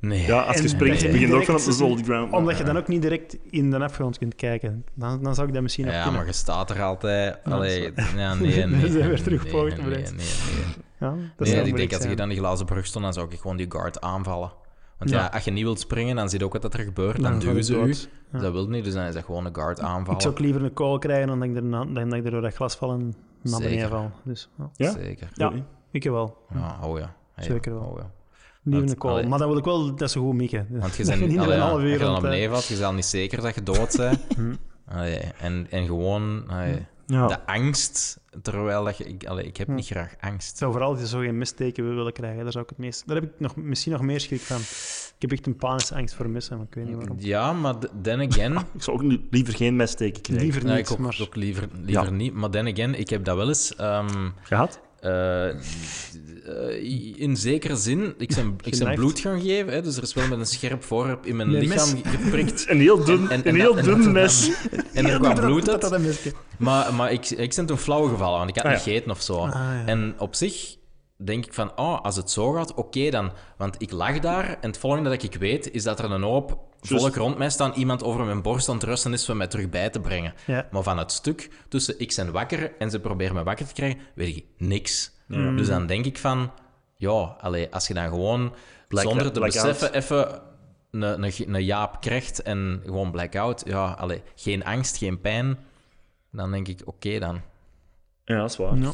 [0.00, 0.26] Nee.
[0.26, 2.32] Ja, als je En springt, je begin je ook van op de solid ground.
[2.32, 4.84] Omdat je dan ook niet direct in de afgrond kunt kijken.
[4.94, 6.18] Dan, dan zou ik dat misschien nog Ja, kunnen.
[6.20, 7.38] maar je staat er altijd...
[7.44, 8.90] Ja, Allee, ja, nee, nee.
[8.90, 10.26] Zijn we weer terug nee, op nee, nee, nee, nee.
[11.00, 13.38] Ja, dat Nee, ik denk als je dan die glazen brug stond, dan zou ik
[13.40, 14.52] gewoon die guard aanvallen.
[14.98, 15.26] Want ja, Ja.
[15.26, 17.22] als je niet wilt springen, dan zie je ook wat dat er gebeurt.
[17.22, 18.36] Dan Dan duwen ze het u.
[18.36, 18.38] Ja.
[18.38, 20.14] Dat wil niet, dus dan is dat gewoon een guard aanvallen.
[20.14, 22.24] Ik zou ook liever een kool krijgen dan dat ik er, na- dan dat ik
[22.24, 23.88] er door dat glas val en naar beneden Zeker.
[23.88, 24.10] val.
[24.24, 24.70] Dus, ja.
[24.76, 24.90] Ja?
[24.92, 25.28] Zeker.
[25.34, 25.52] ja,
[25.90, 26.36] ik wel.
[26.54, 27.14] Ja, oh ja.
[27.32, 27.82] Hey, Zeker wel.
[27.82, 28.10] Oh ja.
[28.94, 29.10] Kool.
[29.10, 29.26] allee.
[29.26, 30.66] Maar dan wil ik wel dat ze goed mikken.
[30.70, 32.30] Want je Dat bent niet allee, een ja, half als uur je op het, eh,
[32.30, 34.20] neer valt, je bent al niet zeker dat je dood bent.
[34.36, 34.54] Hm.
[34.94, 36.44] Allee, en, en gewoon...
[36.48, 37.26] allee, Ja.
[37.26, 39.74] de angst, terwijl dat je, ik, allee, ik heb Hm.
[39.74, 40.56] niet graag Ik angst.
[40.58, 43.02] zou vooral als je zo geen misteken willen krijgen, daar zou ik het meest...
[43.06, 44.56] Daar heb ik nog, misschien nog meer schrik van.
[45.14, 47.16] Ik heb echt een panische angst voor missen, maar ik weet niet waarom.
[47.20, 50.44] Ja, maar then again, Ik zou ook nu liever geen messteken krijgen.
[50.44, 51.18] Liever nou, niet, ik ook, maar...
[51.22, 52.10] ook liever, liever Ja.
[52.10, 53.76] niet, maar then again, ik heb dat wel eens.
[53.76, 54.80] ehm, Gehad?
[55.00, 55.54] Eh, eh,
[57.16, 58.98] in zekere zin, ik ben, ik Geknijpt.
[59.00, 62.00] bloed gaan geven, hè, dus er is wel met een scherp voorwerp in mijn lichaam
[62.04, 62.64] geprikt.
[62.70, 64.50] Een heel dun, En- en- een en heel dun mes.
[64.92, 66.32] En er kwam bloed uit.
[66.58, 69.22] Maar, maar ik, ik ben toen flauw gevallen, want ik had Ah, niet gegeten of
[69.22, 69.34] zo.
[69.38, 69.82] Ah, ja.
[69.86, 70.76] En op zich
[71.24, 73.32] denk ik van, oh, als het zo gaat, oké dan.
[73.56, 76.58] Want ik lag daar en het volgende dat ik weet, is dat er een hoop
[76.80, 79.68] volk rond mij staan, iemand over mijn borst aan het rusten is om mij terug
[79.68, 80.34] bij te brengen.
[80.46, 80.68] Ja.
[80.70, 84.00] Maar van het stuk tussen ik ben wakker en ze proberen me wakker te krijgen,
[84.14, 85.10] weet ik niks.
[85.56, 86.50] Dus dan denk ik van,
[86.96, 88.54] ja, allee, als je dan gewoon
[88.88, 90.40] Black- zonder te beseffen even
[90.90, 95.58] een, een, een jaap krijgt en gewoon blackout, ja, allee, geen angst, geen pijn,
[96.32, 97.40] dan denk ik, oké dan.
[98.28, 98.76] Ja, dat is waar.
[98.76, 98.90] Ja.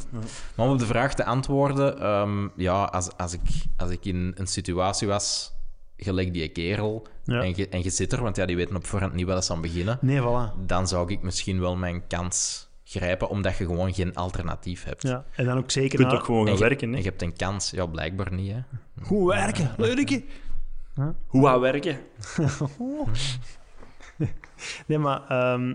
[0.54, 3.40] Maar om op de vraag te antwoorden, ehm, ja, als, als, ik,
[3.76, 5.52] als ik in een situatie was,
[5.96, 7.42] gelijk die kerel, Ja.
[7.42, 9.50] en, je, en je zit er, want ja, die weten op voorhand niet wel eens
[9.50, 10.66] aan beginnen, Nee, voilà.
[10.66, 15.02] dan zou ik misschien wel mijn kans grijpen, omdat je gewoon geen alternatief hebt.
[15.02, 15.24] Ja.
[15.36, 15.98] En dan ook Je zeker...
[15.98, 16.86] kunt na- ook gewoon gaan je, werken.
[16.88, 16.98] en Hè.
[16.98, 18.58] je hebt een kans, ja, blijkbaar niet, hè.
[19.02, 20.22] Goed werken, leuk.
[21.26, 21.98] Hoe gaan werken?
[24.86, 25.74] Nee, maar ehm,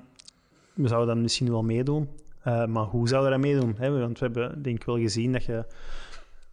[0.73, 2.09] we zouden dat misschien wel meedoen.
[2.49, 3.75] Eh, maar hoe zouden we dat meedoen?
[3.77, 3.99] Hè?
[3.99, 5.65] Want we hebben denk ik wel gezien dat je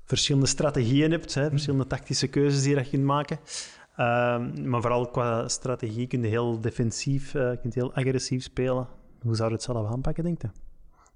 [0.05, 1.51] verschillende strategieën hebt, hè?
[1.51, 3.39] verschillende tactische keuzes die je kunt maken.
[3.97, 8.89] Ehm, maar vooral qua strategie kun je heel defensief, eh kun je heel agressief spelen.
[9.23, 10.49] Hoe zou je het zelf aanpakken, denk je?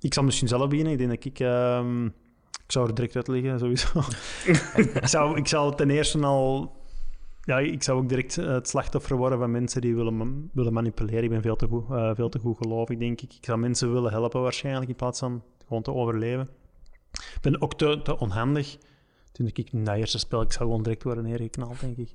[0.00, 0.92] Ik zal misschien zelf beginnen.
[0.92, 1.40] Ik denk dat ik...
[1.40, 2.06] ehm,
[2.64, 3.88] ik zou er direct uit liggen, sowieso.
[4.82, 6.72] ik, zou, ik zou ten eerste al...
[7.42, 11.22] Ja, ik zou ook direct eh, het slachtoffer worden van mensen die willen, willen manipuleren.
[11.22, 13.34] Ik ben veel te goed, eh, veel te goed gelovig, denk ik.
[13.34, 16.48] Ik zou mensen willen helpen waarschijnlijk, in plaats van gewoon te overleven.
[17.12, 18.78] Ik ben ook te, te onhandig.
[19.32, 22.14] Toen ik in dat eerste spel, ik zou gewoon direct worden neergeknald, denk ik.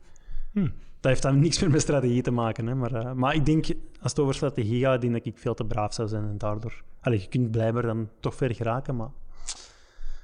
[0.52, 0.70] Hm.
[1.00, 2.68] Dat heeft dan niks meer met strategie te maken.
[2.68, 3.66] Hè, maar, eh, maar ik denk,
[4.02, 6.84] als het over strategie gaat, denk ik ik veel te braaf zou zijn en daardoor...
[7.02, 9.10] Allee, je kunt blijkbaar dan toch ver geraken, maar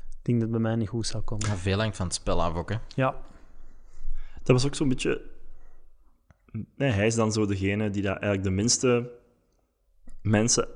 [0.09, 1.47] ik denk dat het bij mij niet goed zou komen.
[1.47, 2.75] Ja, veel hangt van het spel af ook, hè.
[2.95, 3.15] Ja,
[4.43, 5.21] Dat was ook zo'n beetje...
[6.75, 9.11] Nee, hij is dan zo degene die dat eigenlijk de minste
[10.21, 10.67] mensen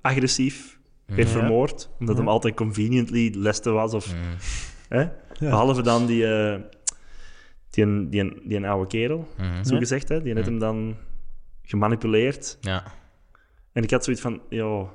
[0.00, 1.38] agressief heeft Ja.
[1.38, 1.88] vermoord.
[1.98, 2.20] Omdat Ja.
[2.20, 3.94] hem altijd conveniently leste was.
[3.94, 4.14] Of,
[4.88, 5.08] hè?
[5.38, 6.60] Behalve dan die, eh,
[7.70, 9.64] die, een, die, een, die een oude kerel, Mhm.
[9.64, 10.08] zo gezegd.
[10.08, 10.22] Hè?
[10.22, 10.96] Die heeft hem dan
[11.62, 12.58] gemanipuleerd.
[12.60, 12.84] Ja.
[13.72, 14.40] En ik had zoiets van...
[14.48, 14.86] Ja,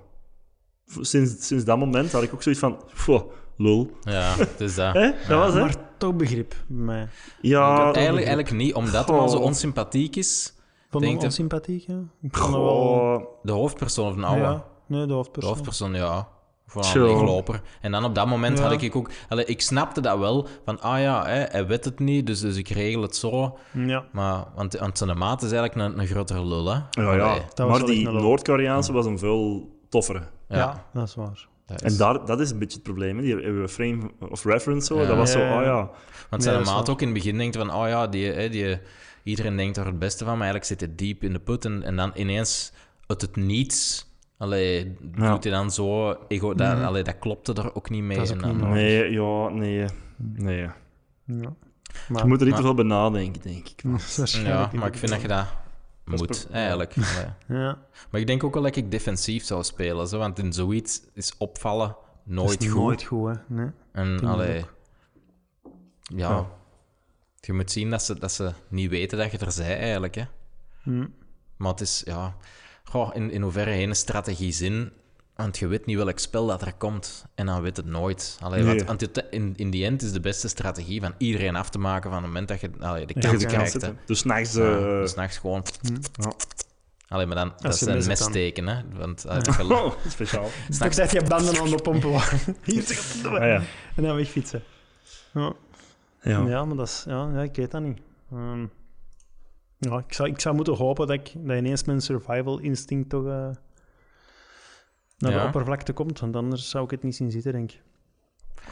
[0.85, 2.83] sinds, sinds dat moment had ik ook zoiets van...
[2.93, 3.91] "Pfoh, lul.
[4.01, 4.93] ja, het is dat.
[4.99, 5.11] Hè?
[5.27, 5.59] Dat was hè?
[5.59, 7.07] maar toch begrip bij mij.
[7.41, 10.53] Ja, eigenlijk, eigenlijk niet, omdat hij al zo onsympathiek is.
[10.89, 11.99] Vond je- onsympathiek, ja?
[12.21, 13.39] Ik vond hem wel...
[13.43, 14.41] De hoofdpersoon of een oude.
[14.41, 15.51] Ja, nee, de De hoofdpersoon.
[15.51, 16.27] hoofdpersoon, ja.
[16.67, 17.61] Vooral een leegloper.
[17.81, 18.63] En dan op dat moment Ja.
[18.69, 19.09] had ik ook...
[19.29, 22.57] Allee, ik snapte dat wel, van ah ja, hè, hij weet het niet, dus, dus
[22.57, 23.57] ik regel het zo.
[23.71, 26.73] Ja, Maar, want, want zijn maat is eigenlijk een, een grotere lul, hè.
[26.73, 27.29] ja, ja.
[27.29, 28.09] Allee, dat was maar die.
[28.09, 30.21] Noord-Koreaanse was een veel toffere.
[30.49, 30.57] ja.
[30.57, 30.85] ja.
[30.93, 31.47] dat is waar.
[31.73, 33.17] Dat is- En daar, dat is een beetje het probleem.
[33.17, 33.23] hè.
[33.23, 35.01] Die hebben frame of reference, zo.
[35.01, 35.07] Ja.
[35.07, 35.89] dat was zo, oh ja.
[36.29, 38.77] Want zijn maat ook in het begin denkt van, oh ja, die, hè, die,
[39.23, 41.65] iedereen denkt er het beste van, maar eigenlijk zit hij diep in de put.
[41.65, 42.73] En, en dan ineens
[43.07, 44.07] uit het niets,
[44.37, 45.31] allee, Ja.
[45.31, 46.85] doet hij dan zo, ego, dat, Mhm.
[46.85, 48.17] allee, dat klopte er ook niet mee.
[48.17, 48.67] Dat is En ook niet.
[48.67, 49.85] Nee, ja, nee.
[50.17, 50.59] Nee.
[50.61, 50.75] Ja.
[51.25, 51.49] Je
[52.09, 53.81] Maar, moet er niet maar- te veel bij nadenken, denk ik.
[53.91, 55.45] dat is waarschijnlijk Ja, maar ik vind dat je dat
[56.05, 56.95] moet, eigenlijk.
[57.47, 57.77] Ja,
[58.11, 61.37] Maar ik denk ook wel dat ik defensief zou spelen, zo, want in zoiets is
[61.37, 61.97] opvallen dat
[62.35, 62.81] nooit is goed.
[62.81, 63.55] nooit goed, hè.
[63.55, 63.69] Nee.
[63.91, 64.65] En allee,
[66.01, 66.47] ja, Ja.
[67.39, 70.15] je moet zien dat ze, dat ze niet weten dat je er zij eigenlijk.
[70.15, 70.23] Hè.
[70.81, 71.07] Hm.
[71.57, 72.35] Maar het is, ja,
[72.83, 74.91] goh, in, in hoeverre heeft een strategie zin?
[75.35, 78.37] Want je weet niet welk spel dat er komt en dan weet het nooit.
[78.41, 78.83] Allee, Nee.
[78.83, 82.17] want, in, in die end is de beste strategie van iedereen af te maken van
[82.19, 83.81] het moment dat je allee, de Ja, kans krijgt.
[83.81, 83.89] Hè.
[84.05, 84.53] Dus s'nachts...
[84.53, 85.63] Ja, eh dus nachts gewoon.
[86.13, 86.31] ja.
[87.07, 88.27] Allee, maar dan, dat Als je zijn mes hebt dan.
[88.31, 88.81] messteken, hè?
[88.93, 89.25] Want
[89.71, 90.49] Oh, speciaal.
[90.69, 92.09] Straks dat je banden aan de pompen.
[92.63, 92.99] Hier.
[93.25, 93.61] Ah, ja.
[93.95, 94.63] En dan wegfietsen.
[95.33, 95.53] Ja.
[96.21, 96.39] Ja.
[96.45, 96.65] Ja.
[96.65, 97.03] maar dat is...
[97.07, 97.99] Ja, ja, ik weet dat niet.
[98.31, 98.65] Ehm,
[99.77, 103.25] ja, ik zou, ik zou moeten hopen dat, ik, dat ineens mijn survival instinct toch
[103.25, 103.49] eh,
[105.23, 105.39] naar Ja.
[105.41, 107.81] de oppervlakte komt, want anders zou ik het niet zien zitten, denk ik.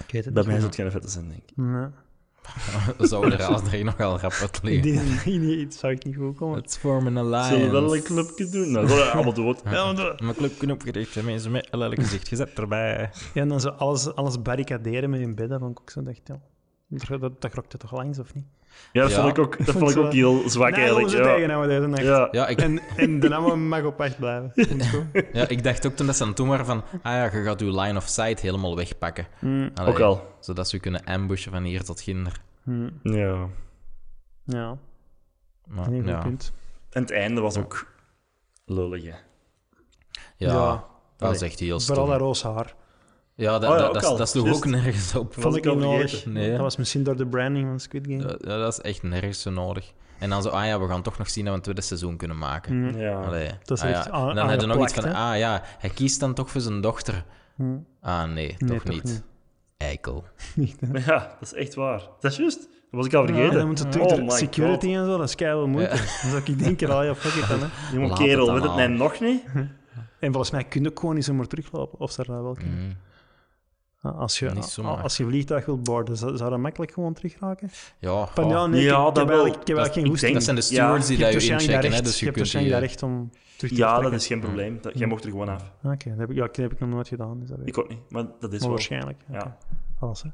[0.06, 0.52] Ik weet het Bij niet.
[0.52, 1.56] mij zou het geen vette zijn, denk ik.
[2.98, 5.06] Dan zouden er alles drie nogal rap Ik liggen.
[5.26, 6.56] nee, nee, het zou ik niet goed komen.
[6.58, 7.66] Let's form an Zullen alliance.
[7.66, 8.72] we wel een clubje doen?
[8.72, 9.62] Nou, dat is allemaal dood.
[9.66, 13.10] Ja, Mijn clubknop gedicht, mensen met een lelijk gezicht gezet erbij.
[13.34, 16.04] ja, en dan zo alles, alles barricaderen met in bed, dat vond ik ook zo
[16.04, 16.40] dacht, ja.
[16.88, 18.46] Dat, dat, dat rokte toch langs, of niet?
[18.92, 19.22] Ja, dat Ja.
[19.22, 21.10] vond ik ook, dat vond ik ook heel zwak nee, eigenlijk.
[21.10, 21.24] Ja.
[21.24, 22.04] tegenhouden deze nacht.
[22.04, 22.28] Ja.
[22.32, 24.52] Ja, ik, En, en de naam mag op wacht blijven.
[25.34, 26.84] Ja, ik dacht ook toen dat ze aan het doen waren van...
[27.02, 29.28] Ah ja, je gaat je line of sight helemaal wegpakken.
[29.40, 30.36] Mm, Allee, Ook al.
[30.40, 32.42] Zodat ze je kunnen ambushen van hier tot ginder.
[32.64, 33.48] mm, Ja.
[34.46, 34.78] ja,
[35.68, 36.20] Maar, ja.
[36.22, 36.52] punt.
[36.90, 37.88] En het einde was ook
[38.66, 39.16] lullig, hè.
[40.38, 40.86] Ja, Ja.
[41.18, 42.10] dat is echt heel Vooral stom.
[42.10, 42.76] dat roze haar.
[43.42, 44.18] Ja, dat, Oh ja, dat, dat, is- al.
[44.18, 44.58] dat toch Juist.
[44.58, 45.34] ook nergens op.
[45.34, 46.26] Vond ik niet nodig.
[46.26, 46.52] Nee.
[46.52, 48.18] Dat was misschien door de branding van Squid Game.
[48.22, 49.94] Ja, ja, dat is echt nergens zo nodig.
[50.20, 52.18] En dan zo, ah ja, we gaan toch nog zien dat we een tweede seizoen
[52.18, 52.76] kunnen maken.
[52.76, 53.22] Mm, Ja.
[53.22, 54.30] Allee, Dat is ah, echt ja.
[54.30, 56.82] En dan heb je nog iets van, ah ja, hij kiest dan toch voor zijn
[56.82, 57.26] dochter.
[57.56, 57.86] mm.
[58.02, 59.24] Ah nee, Nee, toch, niet.
[59.78, 60.24] Eikel.
[60.56, 60.78] Niet.
[61.06, 62.02] Ja, dat is echt waar.
[62.20, 62.60] Dat is juist.
[62.60, 63.58] Dat was ik al Ja, vergeten.
[63.58, 64.96] dan moet je Oh security God.
[64.96, 65.96] en zo, dat is keihard moeite.
[66.22, 67.60] Dan zou ik denken, ah ja, fuck it dan.
[67.62, 67.96] Hè.
[67.96, 69.44] Jonge Laat kerel, het weet dan het mij nog niet?
[70.20, 72.00] En volgens mij kun je ook gewoon niet zomaar teruglopen.
[72.00, 72.98] Of zou dat wel kunnen?
[74.02, 74.52] Als je,
[74.84, 77.70] als je vliegtuig wilt boorden, zou, zou dat makkelijk gewoon terugraken?
[78.00, 79.46] Ja, Van oh, ja, nee, Ja, ik, ik dat heb wel.
[79.46, 80.34] ik heb Dat- eigenlijk geen ik goesting.
[80.34, 82.20] dat zijn de Ja, stewards Je die hebt dat je waarschijnlijk inchecken, hè, dus je
[82.20, 84.78] je hebt waarschijnlijk dat eh, recht om terug te Ja, dat is geen probleem.
[84.82, 85.72] Dat, jij mocht er gewoon af.
[85.84, 87.40] Oké, dat, heb ik, ja, dat heb ik nog nooit gedaan.
[87.40, 88.70] Dus dat weet Ik ook niet, maar dat is Maar wel...
[88.70, 89.20] waarschijnlijk.
[89.32, 89.58] Ja.
[90.00, 90.30] Alles, hè.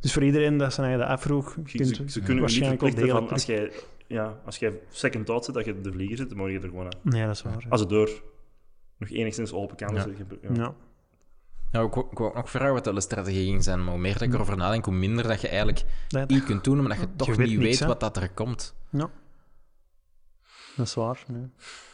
[0.00, 2.80] Dus voor iedereen dat ze naar je dat afvroeg, Je- kunt Ze, ze kunnen waarschijnlijk
[2.80, 3.70] wel verplichten degelijk van terug.
[3.70, 3.76] als
[4.06, 6.54] jij, ja, als jij second thought zit, dat je de vlieger zit, dan mag je
[6.60, 6.92] er gewoon af.
[7.02, 7.64] Nee, dat is waar.
[7.68, 8.22] Als het deur
[8.98, 9.94] nog enigszins open kan.
[9.94, 10.04] Ja.
[10.04, 10.74] Dus je- ja.
[11.72, 13.92] Ja, ik, wou- ik wou ook nog vragen wat dat de strategie ging zijn, maar
[13.92, 16.76] hoe meer dat ik erover nadenk, hoe minder dat je eigenlijk Dat, iets kunt doen,
[16.78, 18.74] maar dat je toch weet niet niks, weet wat dat er komt.
[18.90, 19.10] ja.
[20.76, 21.24] dat is waar.
[21.26, 21.46] Nee.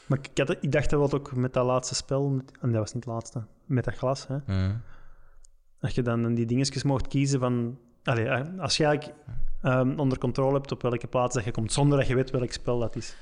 [0.07, 2.93] Maar ik, had, ik dacht dat ook met dat laatste spel, met- en dat was
[2.93, 4.81] niet het laatste, met dat glas, hè, Mm.
[5.81, 7.79] dat je dan die dingetjes mocht kiezen van...
[8.05, 9.19] Allee, eh, als je eigenlijk
[9.63, 12.53] ehm, onder controle hebt op welke plaats dat je komt, zonder dat je weet welk
[12.53, 13.17] spel dat is.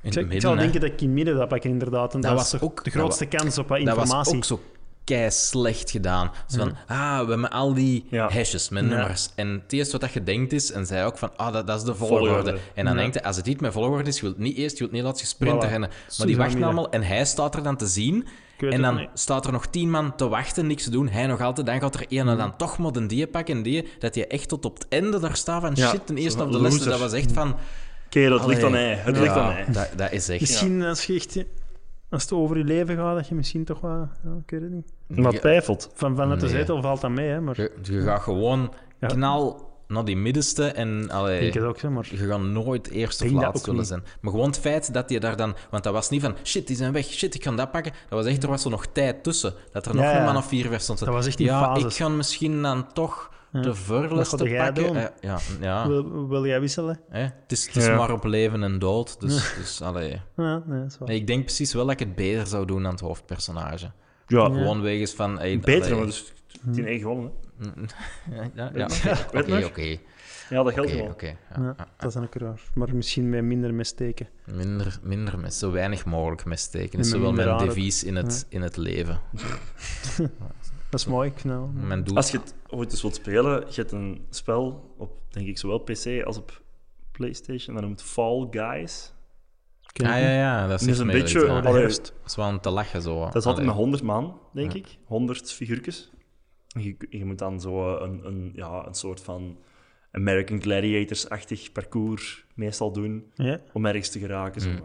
[0.00, 0.56] In Ik, zou- ik hè.
[0.56, 2.14] denken dat ik in het midden dat pak inderdaad.
[2.14, 4.14] En dat, Dat was ook- de dat grootste kans op wat Dat informatie.
[4.16, 4.60] was ook zo
[5.06, 6.30] kei slecht gedaan.
[6.46, 8.30] Zo van, ah, we hebben al die Ja.
[8.30, 9.28] hashjes met nummers.
[9.34, 11.78] En het eerste wat dat je denkt is, en zij ook van, ah, dat, dat
[11.78, 12.26] is de volgorde.
[12.26, 12.58] Volgorde.
[12.74, 14.78] En dan denkt hij, als het niet met volgorde is, je wilt niet eerst, je
[14.78, 15.70] wilt niet laten sprinten Voilà.
[15.70, 15.90] rennen.
[16.18, 18.26] Maar die wachten we allemaal en hij staat er dan te zien.
[18.58, 19.08] En dan niet.
[19.14, 21.08] staat er nog tien man te wachten, niks te doen.
[21.08, 21.66] Hij nog altijd.
[21.66, 23.88] Dan gaat er een en dan toch maar een die pakken en die.
[23.98, 26.52] Dat je echt tot op het einde daar staat van Ja, shit, ten eerste op
[26.52, 26.78] de les.
[26.78, 27.56] Dat was echt van...
[28.08, 28.94] Kerel, het ligt aan mij.
[28.94, 29.64] Het ja, ligt aan mij.
[29.72, 30.40] Dat, dat is echt...
[30.40, 31.44] Misschien als je echt...
[32.10, 34.08] Als het over je leven gaat, dat je misschien toch wel...
[34.24, 34.92] Ja, ik weet het niet.
[35.06, 35.90] Maar Je- twijfelt.
[35.94, 36.54] Van, vanuit de Nee.
[36.54, 37.40] zetel valt dat mee, hè.
[37.40, 39.06] Maar Je, je gaat gewoon Ja.
[39.06, 41.90] knal naar die middenste en allee, denk het ook, hè.
[41.90, 43.88] Maar je gaat nooit eerst of laatst willen niet.
[43.88, 44.02] zijn.
[44.20, 45.54] Maar gewoon het feit dat je daar dan...
[45.70, 47.92] Want dat was niet van, shit, die zijn weg, shit, ik ga dat pakken.
[48.08, 49.54] Dat was echt, er was zo nog tijd tussen.
[49.72, 50.98] Dat er nog Ja, een man of vier vers stond.
[50.98, 51.84] Dat was echt in Ja, fases.
[51.84, 53.72] ik ga misschien dan toch de
[54.48, 54.96] jij pakken.
[54.96, 55.88] Eh, ja, ja.
[55.88, 57.00] wil, wil jij wisselen?
[57.10, 57.20] Hè?
[57.22, 57.96] Het is, het is Ja.
[57.96, 59.20] maar op leven en dood.
[59.20, 60.20] Dus, dus allee.
[60.36, 61.10] Ja, nee, is waar.
[61.10, 63.90] Ik denk precies wel dat ik het beter zou doen dan het hoofdpersonage.
[64.26, 65.38] Ja, Gewoon wegens van...
[65.38, 66.32] hey, beter, maar dus
[66.72, 67.32] tien eigen gewonnen.
[68.30, 68.42] hè.
[68.54, 68.88] Ja, ja,
[69.40, 69.96] oké, oké.
[70.50, 71.14] Ja, dat geldt Oké, wel.
[71.20, 71.88] ja, Ja, ja.
[71.96, 72.60] dat is ook raar.
[72.74, 74.28] Maar misschien met minder missteken.
[74.44, 76.90] Minder, minder mes, zo weinig mogelijk missteken.
[76.90, 79.20] En Dat is met zo wel mijn devies in het, in het leven.
[80.90, 81.32] Dat is mooi,
[81.72, 82.16] Mijn doel.
[82.16, 85.78] Als je het ooit eens wilt spelen, je hebt een spel op, denk ik, zowel
[85.78, 86.62] PC als op
[87.12, 87.74] PlayStation.
[87.74, 89.12] Dat noemt Fall Guys.
[89.96, 91.60] Ken ik Ah ja, ja, dat is, Dat is echt een beetje- iets, ja.
[91.60, 91.82] Allee.
[91.86, 93.20] Dat is wel om te lachen zo.
[93.20, 93.66] Dat is altijd Allee.
[93.66, 94.78] met 100 man, denk Ja.
[94.78, 94.98] ik.
[95.04, 96.10] 100 figuurtjes.
[96.68, 99.58] En Je, je moet dan zo een, een, ja, een soort van
[100.12, 104.60] American Gladiators-achtig parcours meestal doen Ja, om ergens te geraken.
[104.60, 104.70] Zo.
[104.70, 104.80] Mm.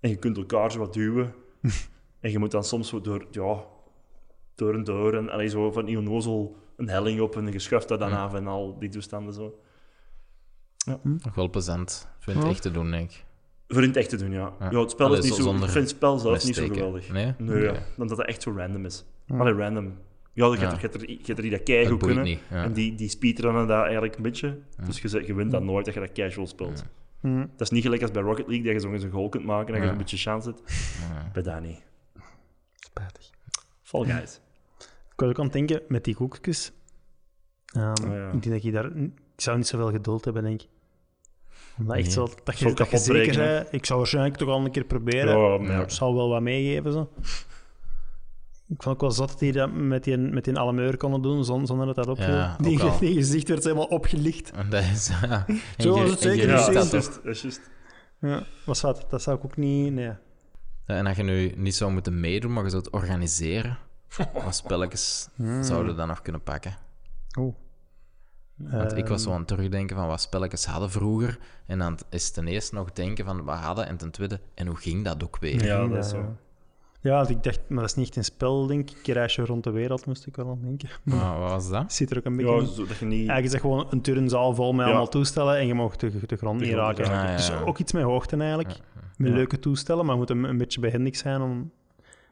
[0.00, 1.34] En je kunt elkaar zo wat duwen.
[2.20, 3.64] en je moet dan soms zo door, ja,
[4.54, 5.14] door en door.
[5.14, 8.14] En allee, zo van die onnozel een helling op en je schuift daar dan Mm.
[8.16, 9.58] af en al die toestanden zo.
[11.02, 12.08] Nog wel plezant.
[12.18, 12.52] Ik vind het Ja.
[12.52, 13.24] echt te doen, denk ik.
[13.68, 14.52] Voor in het echt te doen, ja.
[14.60, 14.70] Ja.
[14.70, 16.66] ja het spel Allee, is niet zo zonder Ik vind het spel zelf niet zo
[16.66, 17.12] geweldig.
[17.12, 17.34] Nee?
[17.38, 17.70] Nee, ja.
[17.70, 17.82] Oké.
[17.96, 19.04] Dan dat het echt zo random is.
[19.26, 19.36] Ja.
[19.38, 19.84] Allee, random.
[20.32, 20.58] Ja, je Ja.
[20.58, 22.24] hebt er- je hebt er- je er die dat keigoed kunnen.
[22.24, 22.40] niet.
[22.50, 22.62] Ja.
[22.64, 24.58] En die, die speedrunnen dat eigenlijk een beetje.
[24.78, 24.84] Ja.
[24.84, 26.78] Dus je, zet- je wint dat nooit dat je dat casual speelt.
[26.78, 27.28] Ja.
[27.30, 27.38] Hm.
[27.40, 29.44] Dat is niet gelijk als bij Rocket League, dat je zo eens een goal kunt
[29.44, 30.62] maken en dat je een beetje chance hebt.
[31.10, 31.30] Ja.
[31.32, 31.82] Bij dat niet.
[32.74, 33.30] spijtig.
[33.82, 34.40] Fall Guys.
[35.12, 36.72] Ik was ook aan het denken met die koekjes.
[37.66, 38.26] Ehm, Oh, ja.
[38.26, 38.96] Ik denk dat ik daar...
[38.96, 40.68] Ik zou niet zoveel geduld hebben, denk ik.
[41.78, 42.28] Omdat echt zo...
[42.44, 43.68] Dat je, dat je zeker bent.
[43.70, 45.38] Ik zou waarschijnlijk toch al een keer proberen.
[45.38, 45.82] Ja, maar.
[45.82, 47.10] Ik zal wel wat meegeven, zo.
[48.68, 51.44] Ik vond ook wel zot dat die dat met die, met die Alameur konden doen,
[51.44, 52.34] zon- zonder dat dat opviel.
[52.34, 52.78] Ja, die,
[53.14, 54.50] gezicht werd helemaal opgelicht.
[54.50, 55.10] En dat is...
[55.22, 55.46] Ja.
[55.78, 57.60] Zo was het zeker Ja, niet dat dat is juist.
[57.60, 58.30] Dat.
[58.30, 59.06] Ja, was wat.
[59.08, 59.92] Dat zou ik ook niet...
[59.92, 60.04] Nee.
[60.86, 63.78] Ja, en dat je nu niet zou moeten meedoen, maar je zou het organiseren.
[64.44, 65.62] Wat spelletjes Hmm.
[65.62, 66.76] zouden we dan nog kunnen pakken?
[67.38, 67.54] Oeh.
[68.56, 71.38] Want ik was zo Ehm, aan het terugdenken van wat spelletjes hadden vroeger.
[71.66, 73.86] En dan is ten eerste nog denken van wat hadden.
[73.86, 75.64] En ten tweede, en hoe ging dat ook weer?
[75.64, 76.36] Ja, dat is zo.
[77.00, 77.28] ja.
[77.28, 79.06] Ik dacht, maar dat is niet echt een spel, denk ik.
[79.06, 80.88] Reisje rond de wereld moest ik wel aan denken.
[81.04, 81.92] Maar wat was dat?
[81.92, 82.66] Zit er ook een beetje Ja, in.
[82.66, 83.14] zo dat je niet...
[83.28, 84.90] Eigenlijk is dat gewoon een turnzaal vol met Ja.
[84.90, 86.96] allemaal toestellen en je mag de, de grond niet raken.
[86.96, 87.12] Dus Ah,
[87.48, 87.64] ja, ja.
[87.66, 88.78] ook iets met hoogte eigenlijk.
[89.16, 89.34] Met Ja.
[89.34, 91.70] leuke toestellen, maar je moet een, een beetje behendig zijn om...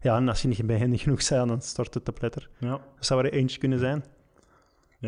[0.00, 2.50] Ja, en als je niet behendig genoeg bent, dan stort het te pletter.
[2.58, 4.04] Ja, Dat zou er eentje kunnen zijn.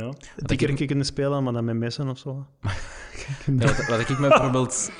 [0.00, 0.12] Ja.
[0.36, 2.46] Dikker ik- kunnen spelen, maar dan met messen of zo.
[2.62, 2.70] Ja,
[3.66, 4.90] wat, wat ik me bijvoorbeeld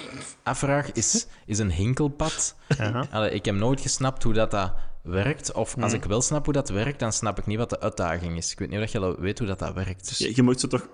[0.42, 2.56] afvraag, is, is een hinkelpad.
[2.78, 3.06] Ja.
[3.10, 4.72] Allee, ik heb nooit gesnapt hoe dat, dat
[5.02, 5.52] werkt.
[5.52, 8.36] Of als ik wel snap hoe dat werkt, dan snap ik niet wat de uitdaging
[8.36, 8.52] is.
[8.52, 10.18] Ik weet niet of je weet hoe dat, dat werkt.
[10.18, 10.88] Je, je moet zo toch...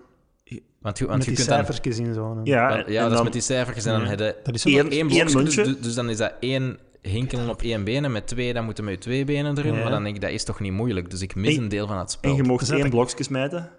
[0.81, 2.07] Want, je- want Met je die kunt dan...
[2.07, 2.41] in zo.
[2.45, 4.09] Ja, en ja, dat is met die cijfertjes en dan Ja.
[4.09, 5.37] heb je Dat is ook Eén- één één blokje.
[5.37, 5.63] muntje.
[5.65, 8.85] Dus, dus dan is dat één hinkelen op één been en met twee, dan moeten
[8.85, 9.75] we met twee benen erin.
[9.75, 9.83] Ja.
[9.83, 11.11] Maar dan denk ik, dat is toch niet moeilijk.
[11.11, 12.35] Dus ik mis En- een deel van het En spel.
[12.37, 13.71] je mag Zet één blokje smijten.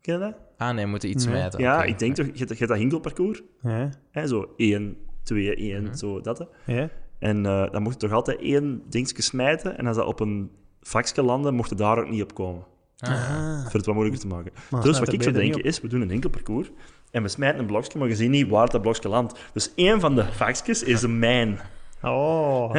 [0.00, 0.34] Ken je dat?
[0.56, 1.34] Ah nee, we moeten iets Nee.
[1.34, 1.60] smijten.
[1.60, 2.26] Ja, ik denk toch...
[2.26, 3.42] Je hebt, je hebt dat hinkelparcours.
[3.62, 3.90] Ja.
[4.10, 5.94] Hè, zo 1, 2, 1, Mhm.
[5.94, 6.46] zo dat.
[6.66, 6.88] Ja.
[7.18, 9.78] En eh, dan mocht je toch altijd één dingetje smijten.
[9.78, 10.50] En als dat op een
[10.80, 12.64] vakje landde, mocht je daar ook niet op komen.
[12.98, 13.62] Ah.
[13.64, 14.52] Voor het wat moeilijker te maken.
[14.70, 16.70] Maar dus wat ik zou denken is, we doen een enkel parcours.
[17.10, 19.38] En we smijten een blokje, maar je ziet niet waar dat blokje landt.
[19.52, 21.58] Dus één van de vakjes is een mijn.
[22.02, 22.70] Oh.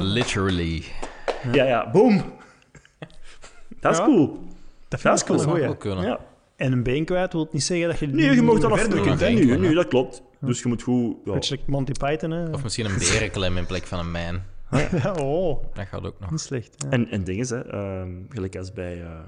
[0.00, 0.82] Literally.
[1.52, 2.22] ja, ja, boom.
[3.80, 4.04] Dat is Ja.
[4.04, 4.26] cool.
[4.26, 4.36] Dat
[4.88, 5.36] Dat vind is ik wel cool.
[5.36, 5.62] Dat zou goeie.
[5.62, 6.04] wel kunnen.
[6.04, 6.20] Ja.
[6.56, 8.70] En een been kwijt wil niet zeggen dat je Nee, je mag dat.
[8.70, 9.28] Ja, hè?
[9.30, 10.22] Nu, nu, dat klopt.
[10.40, 11.16] Dus je moet goed...
[11.24, 11.32] Ja.
[11.32, 12.50] Beetje Monty Python, hè?
[12.50, 14.44] Of misschien een berenklem in plek van een mijn.
[15.02, 16.30] Ja, oh, Dat gaat ook nog.
[16.30, 16.74] niet slecht.
[16.84, 16.90] Ja.
[16.90, 19.18] En, en dingen, hè, ehm, gelijk als bij eh,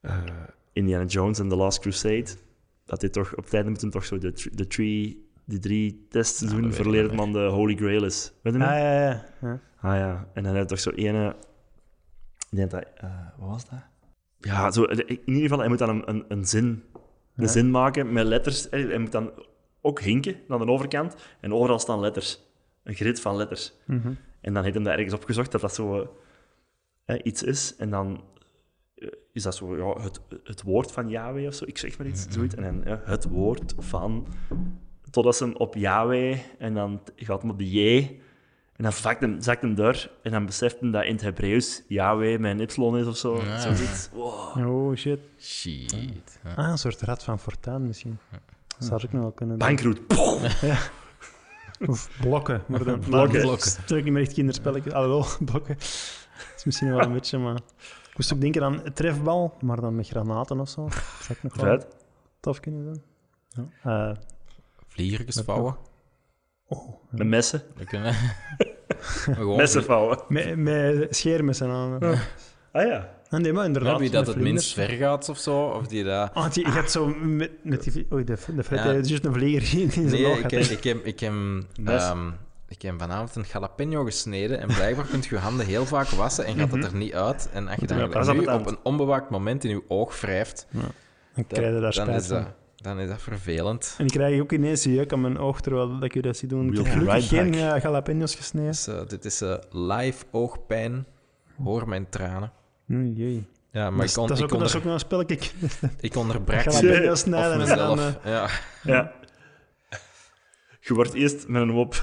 [0.00, 0.22] eh,
[0.72, 2.26] Indiana Jones en The Last Crusade,
[2.84, 6.06] dat hij toch op het einde moet hem toch zo de, de three, die drie
[6.10, 8.32] tests dat doen, weet ik verleerd man de Holy Grail is.
[8.42, 8.78] Weet je Ah, niet?
[8.78, 9.60] ja, ja, ja.
[9.80, 11.36] Ah ja, en dan heb je toch zo ene...
[12.50, 12.84] Ik denk dat...
[12.96, 13.78] eh, wat was dat?
[14.38, 16.64] Ja, zo, in ieder geval, hij moet dan een, een, een zin,
[17.34, 17.46] een Ja.
[17.46, 18.66] zin maken met letters.
[18.70, 19.32] Hij hij moet dan
[19.80, 22.40] ook hinken naar de overkant en overal staan letters.
[22.82, 23.72] Een grid van letters.
[23.86, 24.12] Mhm.
[24.40, 26.16] En dan heeft hem daar ergens opgezocht dat dat zo
[27.04, 27.76] eh, iets is.
[27.76, 28.24] En dan
[28.94, 31.64] eh, is dat zo ja, het, het woord van Yahweh of zo.
[31.66, 32.54] Ik zeg maar iets, zoiets.
[32.54, 34.26] En dan ja, het woord van...
[35.14, 36.38] Totdat ze hem op Yahweh...
[36.58, 38.08] En dan gaat hem op de J...
[38.76, 40.10] En dan zakt hem, zakt hem door.
[40.22, 43.42] En dan beseft hem dat in het Hebreeuws Yahweh mijn Y is of zo.
[43.42, 43.60] Ja.
[43.60, 44.08] Zoiets.
[44.12, 44.68] Wow.
[44.68, 45.18] Oh, shit.
[45.38, 46.38] Shit.
[46.44, 46.54] Ja.
[46.54, 48.18] Ah, een soort rad van Fortuin misschien.
[48.78, 49.68] Dat zou ik nog wel kunnen doen.
[49.68, 50.00] Bankroet.
[51.86, 52.62] Of blokken.
[52.66, 53.46] Maar dan, Blokken.
[53.46, 54.92] dat is natuurlijk niet meer echt kinderspelletjes.
[54.92, 55.74] Alhoewel, blokken.
[55.74, 57.56] Dat is misschien wel een beetje, maar...
[58.10, 60.84] Ik moest ook denken aan trefbal, maar dan met granaten of zo.
[60.84, 61.84] Dat zou ik nog wel
[62.40, 63.02] tof kunnen doen.
[63.48, 64.10] Ja.
[64.10, 64.16] Eh,
[64.94, 65.76] Vliegertjes vouwen.
[66.66, 66.94] oh, Oh.
[67.10, 67.62] Met messen.
[67.76, 68.14] We kunnen...
[69.34, 70.18] Gewoon Messen vouwen.
[70.28, 72.02] met, met scheermessen aan.
[72.72, 73.12] Ah ja.
[73.28, 73.92] Ah, nee, maar inderdaad.
[73.92, 76.30] Ja, wie dat het minst ver gaat of zo, of die dat...
[76.34, 78.06] Ah, die, je hebt zo met, met die...
[78.12, 78.90] Oei, de, de Fred Ja.
[78.90, 81.32] heeft juist een vlieger in zijn Nee, oog ik, heb- ik, heb, ik, heb,
[81.84, 82.28] ehm,
[82.68, 86.44] ik heb vanavond een jalapeno gesneden en blijkbaar kunt je je handen heel vaak wassen
[86.44, 87.48] en gaat dat er niet uit.
[87.52, 90.66] En als je Ja, dan nu het op een onbewaakt moment in je oog wrijft,
[90.70, 90.82] Dan
[91.34, 92.46] dan, krijg je daar spijt is van.
[92.84, 93.94] Dat, dan is dat vervelend.
[93.98, 96.72] En ik krijg ook ineens jeuk aan mijn oog terwijl ik je dat zie doen.
[96.72, 98.66] Ik heb right geen eh, jalapenos gesneden.
[98.70, 101.06] Dus, dit is eh, live oogpijn.
[101.62, 102.52] Hoor mijn tranen.
[102.92, 103.46] Oei, jee.
[103.70, 104.92] Ja, maar dat, ik, is, on, dat, is ik, ook, dat is onder, ook nog
[104.92, 105.50] een spelletje.
[106.08, 107.98] ik onderbrak Jalapenos snijden en mezelf.
[107.98, 107.98] dan...
[107.98, 108.48] eh, ja.
[108.82, 109.12] Ja.
[110.80, 111.94] Je wordt eerst met een hoop...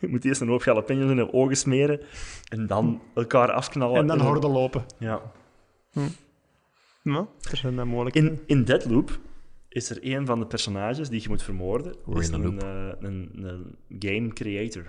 [0.00, 2.00] Je moet eerst een hoop jalapenos in je ogen smeren
[2.48, 3.96] en dan elkaar afknallen.
[4.00, 4.84] en dan horden lopen.
[4.98, 5.20] Ja.
[7.50, 8.30] Er zijn dat mogelijkheden.
[8.30, 9.18] In, in Deadloop
[9.68, 11.94] is er een van de personages die je moet vermoorden.
[12.04, 14.86] We're is een, eh, een, een game creator.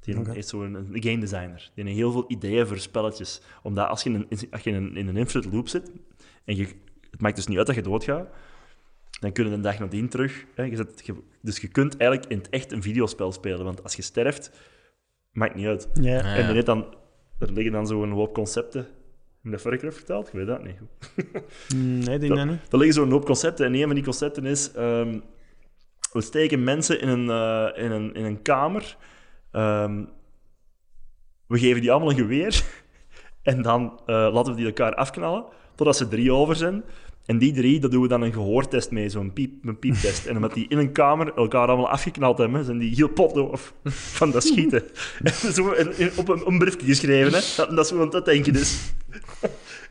[0.00, 1.70] Die is zo'n een game designer.
[1.74, 3.40] Die heeft heel veel ideeën voor spelletjes.
[3.62, 5.92] Omdat als je in een, als je in een, in een infinite loop zit
[6.44, 6.66] en je,
[7.10, 8.28] het maakt dus niet uit dat je doodgaat,
[9.20, 10.44] dan kun je een dag nadien terug.
[10.54, 13.64] Hè, je zet, je- dus je kunt eigenlijk in het echt een videospel spelen.
[13.64, 14.50] Want als je sterft,
[15.32, 15.88] maakt niet uit.
[15.94, 16.10] Ja.
[16.14, 16.34] Ja.
[16.36, 16.94] En net dan,
[17.38, 18.86] er liggen dan zo'n hoop concepten.
[19.42, 20.26] Heb dat vorige keer verteld?
[20.26, 20.78] Ik weet dat niet.
[21.74, 22.72] Mm, Nee, ik denk dat niet.
[22.72, 24.72] Er liggen zo'n hoop concepten en een van die concepten is...
[24.72, 25.18] ehm,
[26.12, 28.96] we steken mensen in een, eh, in een, in een kamer.
[29.52, 30.04] Ehm,
[31.46, 32.62] we geven die allemaal een geweer.
[33.42, 36.84] En dan eh, laten we die elkaar afknallen, totdat ze drie over zijn.
[37.28, 40.26] En die drie, daar doen we dan een gehoortest mee, zo'n piep, een pieptest.
[40.26, 44.30] En omdat die in een kamer elkaar allemaal afgeknald hebben, zijn die heel potdoof van
[44.30, 44.82] dat schieten.
[45.22, 48.24] En zo in- in- op een, een briefje geschreven, hè, dat, dat zo aan het
[48.24, 48.92] denken is.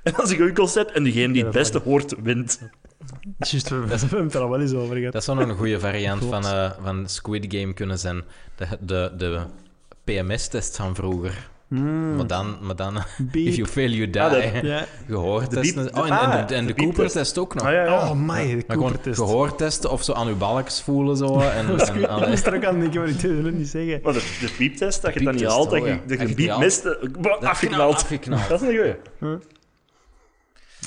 [0.03, 0.91] En dat is een goed concept.
[0.91, 2.61] En degene die het beste hoort, wint.
[3.37, 5.13] Juist, we we hebben het er al wel eens over gehad.
[5.13, 8.21] Dat zou nog een goede variant van, eh, van Squid Game kunnen zijn.
[8.55, 9.41] De, de, de
[10.03, 11.49] PMS-test van vroeger.
[11.67, 12.93] Mm, Maar dan, maar dan
[13.31, 13.47] beep.
[13.47, 14.21] if you fail, you die.
[14.21, 14.85] Ah, dat- Ja.
[15.07, 15.83] Gehoortesten.
[15.83, 16.81] beep- Oh, en, en ah, de, en de de.
[16.81, 17.63] Cooper-test ook nog.
[17.65, 18.09] Ah, ja, ja.
[18.09, 19.17] Oh, my, de Cooper-test.
[19.19, 21.17] gehoortesten of zo aan uw balkjes voelen.
[21.17, 23.67] Zo, en, Dat is en, moest er ook aan denken, maar ik wil het niet
[23.67, 23.99] zeggen.
[24.03, 26.17] Maar de, de pieptest, dat je dan niet haalt, dat oh je, ja.
[26.17, 26.59] dat piep haalt.
[26.61, 27.95] mist, Dat afgeknald.
[27.95, 28.47] Afgeknald.
[28.49, 28.95] Dat is een goeie.
[29.21, 29.39] Oké.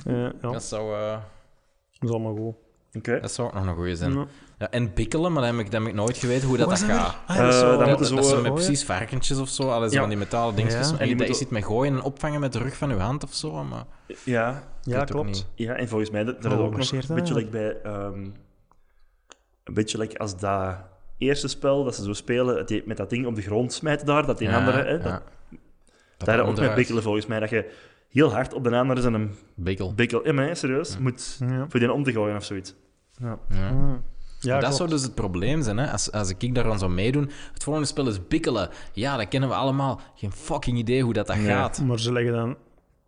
[0.06, 1.10] Eh, ja, Dat zou, eh,
[1.98, 2.34] dat is allemaal
[2.92, 3.22] goed.
[3.22, 4.26] dat zou ook nog een goeie zijn.
[4.60, 4.70] Ja.
[4.70, 6.88] En bikkelen, maar dat heb ik, dat heb ik nooit geweten hoe dat, dat dat
[6.88, 7.16] gaat.
[7.26, 8.54] Ah, dat Eh, zo- dan Dat, moeten dat, zo, zijn eh, met gooien.
[8.54, 10.00] precies varkentjes of zo, alles Ja.
[10.00, 10.86] van die metalen dingetjes.
[10.90, 10.92] Ja.
[10.92, 12.94] En die je dat je ziet met gooien en opvangen met de rug van je
[12.94, 13.64] hand of zo.
[13.64, 13.84] Maar
[14.24, 15.46] Ja, Ja, klopt.
[15.54, 17.76] ja, en volgens mij, dat, dat Oh, is ook nog een dat, beetje like bij...
[17.82, 18.24] ehm,
[19.64, 20.76] een beetje like als dat
[21.18, 24.26] eerste spel, dat ze zo spelen, die- met dat ding op de grond smijten daar,
[24.26, 24.82] dat die Ja, andere...
[24.82, 24.98] Hè, ja.
[24.98, 25.22] dat,
[26.16, 26.74] Dat daar ook met onderuit.
[26.76, 27.70] bikkelen volgens mij, dat je
[28.08, 29.94] heel hard op de andere zijn een Bikkel.
[29.94, 30.26] bikkel...
[30.26, 31.66] Ja, maar serieus, moet Ja.
[31.68, 32.74] voor die om te gooien of zoiets.
[33.20, 33.38] Ja.
[34.42, 34.52] Ja.
[34.52, 34.76] Dat klopt.
[34.76, 35.90] zou dus het probleem zijn, hè?
[35.90, 37.30] Als, als ik daar dan zou meedoen.
[37.52, 38.68] Het volgende spel is bikkelen.
[38.92, 40.00] Ja, dat kennen we allemaal.
[40.14, 41.46] Geen fucking idee hoe dat, dat Nee.
[41.46, 41.80] gaat.
[41.82, 42.56] Maar ze leggen dan...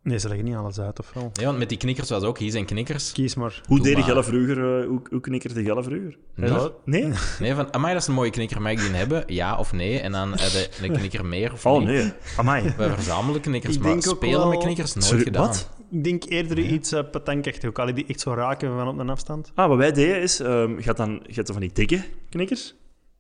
[0.03, 1.31] Nee, ze leggen niet alles uit, of wel?
[1.35, 3.13] Nee, want met die knikkers was ook, hier zijn knikkers.
[3.13, 3.61] Kies maar.
[3.67, 4.25] Hoe Doe deed die maar.
[4.25, 4.81] Vroeger?
[4.81, 6.17] eh, hoe, hoe knikkerde de Gelle vroeger?
[6.35, 6.51] Nee.
[6.85, 7.13] Nee?
[7.41, 9.25] Nee, van, amai, dat is een mooie knikker, mag ik die hebben?
[9.27, 10.01] Ja of nee?
[10.01, 11.89] En dan heb je een knikker meer of Oh, niet.
[11.89, 12.13] nee.
[12.37, 12.75] Amai.
[12.77, 15.47] Wij verzamelen knikkers, Ik maar denk ook spelen wel- met knikkers nooit Sorry, gedaan.
[15.47, 15.71] wat?
[15.91, 17.69] Ik denk eerder iets uh, petankachtig.
[17.69, 19.53] Ook al die echt zo raken van op een afstand.
[19.55, 22.05] Ah, wat wij deden is, ehm je had dan je had zo van die dikke
[22.31, 22.75] knikkers,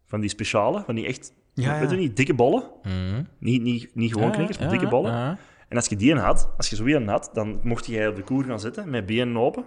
[0.06, 2.62] van die speciale, van die echt, Ja, weet je niet, dikke bollen.
[2.82, 3.22] Mhm.
[3.38, 5.38] Niet, niet, niet gewoon Ja, knikkers, maar ja, dikke bollen.
[5.72, 8.16] En als je die een had, als je zo een had, dan mocht jij op
[8.16, 9.64] de koer gaan zitten met benen open.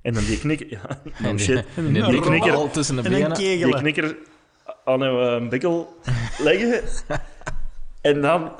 [0.00, 0.80] En dan die knikker, ja,
[1.18, 3.34] En oh shit, en die, die die knikker, tussen de benen.
[3.34, 4.16] die knikker
[4.84, 5.96] aan een eh, bikkel
[6.38, 6.80] leggen.
[8.00, 8.52] En dan,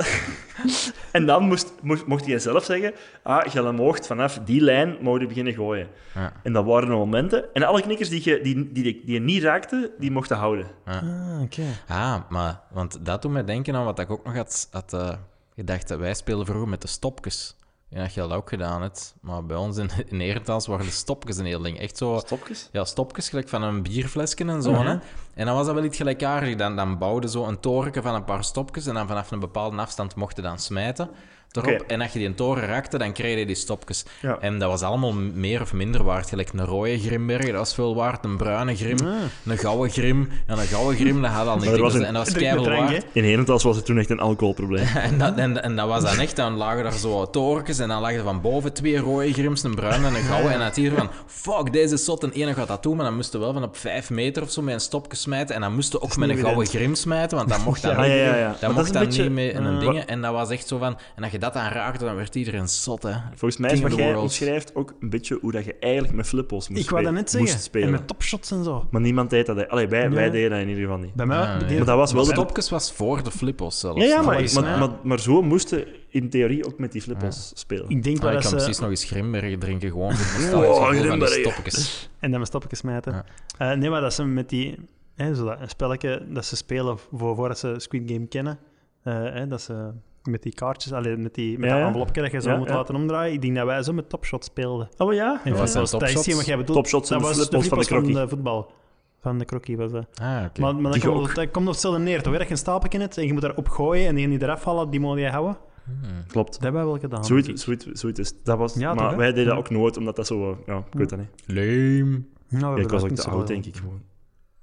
[1.12, 2.92] en dan moest, mocht, mocht jij zelf zeggen,
[3.22, 5.88] ah, je moogt vanaf die lijn mogen beginnen gooien.
[6.14, 6.32] Ja.
[6.42, 7.54] En dat waren de momenten.
[7.54, 10.66] En alle knikkers die je, die, die, die je niet raakte, die mochten houden.
[10.84, 11.64] Ah, oké.
[11.88, 15.18] Ah, maar, want dat doet mij denken aan wat ik ook nog had, had
[15.54, 15.88] eh, gedacht.
[15.88, 17.56] dat Wij spelen vroeger met de stopjes.
[17.88, 19.14] Ja, dat je dat ook gedaan hebt.
[19.20, 21.78] Maar bij ons in, in Herentals waren de stopjes een heel ding.
[21.78, 22.18] Echt zo...
[22.18, 22.68] Stopjes?
[22.72, 24.72] Ja, stopjes, gelijk van een bierflesje en zo.
[24.72, 24.86] Mhm.
[24.86, 24.98] hè.
[25.34, 26.56] En dan was dat wel iets gelijkaardig.
[26.56, 29.76] Dan, dan bouwde zo een toren van een paar stopjes en dan vanaf een bepaalde
[29.76, 31.10] afstand mochten dan smijten
[31.56, 31.84] erop.
[31.86, 34.04] En als je die toren raakte, dan kreeg je die stopjes.
[34.20, 34.36] Ja.
[34.40, 36.28] En dat was allemaal meer of minder waard.
[36.28, 38.24] Gelijk een rode grimberg, dat was veel waard.
[38.24, 39.14] Een bruine grim, Ah.
[39.46, 40.28] een gouden grim.
[40.46, 43.06] En een gouden grim, dat had al niet was een- En dat was keihard waard.
[43.12, 44.86] In Herentals was het toen echt een alcoholprobleem.
[45.12, 48.00] En dat, en, en dat was dan echt, dan lagen er zo torentjes en dan
[48.00, 50.50] lagen er van boven twee rode grims, een bruine en een gouden.
[50.52, 52.22] En dan had hier van, fuck, deze is zot.
[52.22, 54.50] En ene gaat dat doen, maar dan moesten we wel van op vijf meter of
[54.50, 55.54] zo met een stopje smijten.
[55.54, 58.48] En dan moesten ook met een gouden grim smijten, want dan mocht dat Ja.
[58.48, 59.98] Dat dat mocht is beetje- niet mee in een eh, ding.
[60.04, 62.68] En dat was echt zo van, en als je dat aan raakte, dan werd iedereen
[62.68, 63.12] zot, hè.
[63.28, 64.22] Volgens mij is wat jij world.
[64.22, 67.14] omschrijft ook een beetje hoe dat je eigenlijk met flippos moest, Ik wou dat spelen-
[67.14, 67.50] net zeggen.
[67.50, 67.86] moest spelen.
[67.86, 68.86] En met topshots en zo.
[68.90, 69.56] Maar niemand deed dat.
[69.56, 69.68] hè.
[69.68, 70.30] Allee, wij, wij Ja.
[70.30, 71.14] deden dat in ieder geval niet.
[71.14, 71.56] Bij mij...
[71.56, 71.76] Nee.
[71.76, 72.30] Maar dat was wel de...
[72.30, 74.00] stopjes was voor de flippos zelfs.
[74.00, 77.88] Ja, ja, maar, maar, maar, maar zo moesten in theorie ook met die flippos spelen.
[77.88, 78.64] Ik denk Ah, wel ik dat kan ze...
[78.64, 81.40] precies nog eens Grimbergen drinken, gewoon voor Grimbergen.
[81.52, 82.10] stopjes.
[82.18, 83.12] En dan met stopjes smijten.
[83.12, 83.24] Ja.
[83.72, 84.78] Eh, nee, maar dat ze met die...
[85.14, 88.58] Hè, zo dat, een spelletje dat ze spelen voor, voordat ze Squid Game kennen.
[89.02, 89.90] eh, hè, dat ze
[90.24, 92.68] met die kaartjes, alleen met, die, met Ja, dat envelopje dat je zo Ja, moet
[92.68, 92.74] ja.
[92.74, 93.34] laten omdraaien.
[93.34, 94.88] Ik denk dat wij zo met topshot speelden.
[94.98, 95.40] Oh ja?
[95.44, 96.78] En dat, was, dat is wat jij bedoelt.
[96.78, 98.12] Topshots dat de was flippos van de krokkie.
[98.12, 98.72] van de voetbal.
[99.20, 100.06] Van de krokkie was dat.
[100.20, 100.60] Ah, oké.
[100.60, 102.22] Maar, maar dan Die komt het, dat komt op hetzelfde neer?
[102.22, 104.90] Dat je een stapelje hebt en je moet daarop gooien en die die eraf vallen,
[104.90, 105.56] die moet je houden.
[105.84, 106.26] Hmm.
[106.26, 106.52] Klopt.
[106.52, 107.24] Dat hebben wij wel gedaan.
[107.24, 108.32] Zoiets, zoiets, zoiets is.
[108.42, 110.58] Dat was, Ja, maar toch, wij deden dat ook nooit, omdat dat zo...
[110.66, 111.28] Ja, ik weet dat niet.
[111.46, 112.28] Leem.
[112.48, 113.76] Nou, we ik was dat ook te oud, denk ik.
[113.76, 114.00] Gewoon.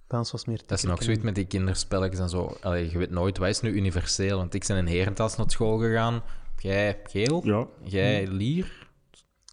[0.10, 2.58] Bij ons was meer Dat is nog zoiets met die kinderspelletjes en zo.
[2.62, 4.38] Allee, je weet nooit, wat is nu universeel?
[4.38, 6.22] Want ik ben in Herentals naar school gegaan.
[6.58, 7.68] Jij geel, Ja.
[7.84, 8.88] jij lier.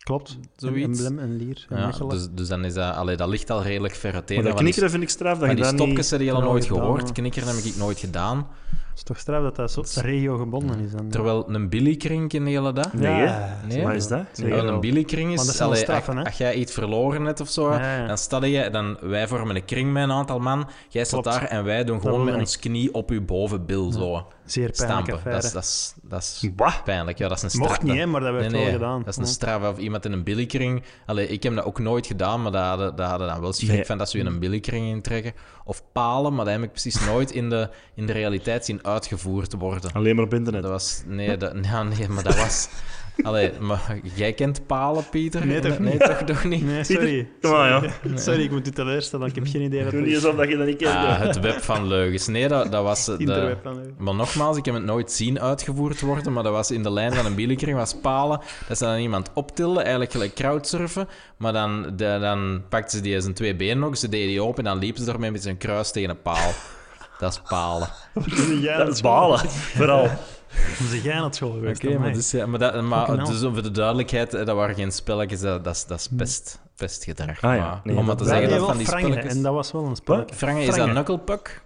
[0.02, 0.38] Klopt.
[0.56, 0.98] Zoiets.
[1.00, 3.62] Een emblem, een lier, een Ja, dus, dus dan is dat, allee, dat ligt al
[3.62, 4.36] redelijk ver uiteen.
[4.36, 6.10] Maar dat knikkeren vind ik straf, dat je die dat stopjes niet...
[6.10, 7.12] heb je al nooit gehoord.
[7.12, 8.48] Knikkeren heb ik nooit gedaan.
[8.96, 10.90] Het is toch straf dat dat zo regio-gebonden is.
[10.90, 11.08] Dan.
[11.08, 12.92] Terwijl een billykrink in hele dat.
[12.92, 13.22] Nee?
[13.22, 13.82] Ja, Nee?
[13.82, 14.24] Wat is dat?
[14.32, 14.68] Ja, wel.
[14.68, 14.80] een
[15.36, 16.28] dat is, is allee, straffen, als, hè?
[16.28, 18.06] als jij iets verloren hebt of zo, Ja, ja.
[18.06, 21.44] dan sta je, dan, wij vormen een kring met een aantal man, jij staat daar
[21.44, 25.32] en wij doen gewoon met ons knie op je bovenbil zo Zeer pijnlijke stampen.
[25.32, 25.52] Dat is, affaire.
[25.52, 26.84] dat, is, dat is Wat?
[26.84, 27.18] pijnlijk.
[27.18, 27.68] Ja, dat is een straf.
[27.68, 28.98] Mocht niet, hè, maar dat werd Nee, nee, wel gedaan.
[28.98, 29.28] dat is een Ja.
[29.30, 29.70] straf.
[29.72, 30.82] Of iemand in een billikring.
[31.06, 33.70] Allee, ik heb dat ook nooit gedaan, maar daar hadden, daar hadden dan wel schrik
[33.70, 33.84] Nee.
[33.84, 35.32] van dat ze je in een billikring intrekken.
[35.64, 39.52] Of palen, maar dat heb ik precies nooit in de, in de realiteit zien uitgevoerd
[39.52, 39.92] worden.
[39.92, 40.62] Alleen maar op internet.
[40.62, 41.02] Dat was...
[41.06, 42.68] Nee, dat, ja, nee maar dat was...
[43.22, 45.46] Allee, maar jij kent palen, Pieter?
[45.46, 46.00] Nee, toch nee, niet?
[46.00, 46.64] toch, toch niet?
[46.66, 47.28] Nee, sorry.
[47.40, 47.90] Kom maar, ja.
[48.18, 49.26] Sorry, ik moet u teleurstellen.
[49.28, 50.94] Ik heb geen idee wat Doe het niet alsof dat je dat niet kent.
[50.94, 52.26] Ah, het web van leugens.
[52.26, 53.08] Nee, dat, dat was...
[53.08, 53.56] eh, De,
[53.98, 57.12] maar nogmaals, ik heb het nooit zien uitgevoerd worden, maar dat was in de lijn
[57.12, 58.40] van een billikring, was palen.
[58.68, 63.20] Dat ze dan iemand optilden, eigenlijk gelijk crowdsurfen, maar dan, de, dan pakten ze die
[63.20, 65.56] zijn twee benen nog, ze deden die open en dan liepen ze daarmee met zijn
[65.58, 66.52] kruis tegen een paal.
[67.18, 67.88] Dat is palen.
[68.78, 69.38] Dat is balen.
[69.50, 70.08] Vooral.
[70.78, 71.84] Dan zeg jij aan het school geweest.
[71.84, 74.56] Oké, dan maar, dus, ja, maar, dat, maar dus om voor de duidelijkheid, eh, dat
[74.56, 77.42] waren geen spelletjes, dat, dat, is, dat is pest, pestgedrag.
[77.42, 77.80] Ah, ja.
[77.84, 79.34] Nee, om maar dat- te zeggen dat van die frangen, spelletjes...
[79.34, 80.34] en dat was wel een spelletje.
[80.36, 81.62] Frangen, is dat knucklepuck?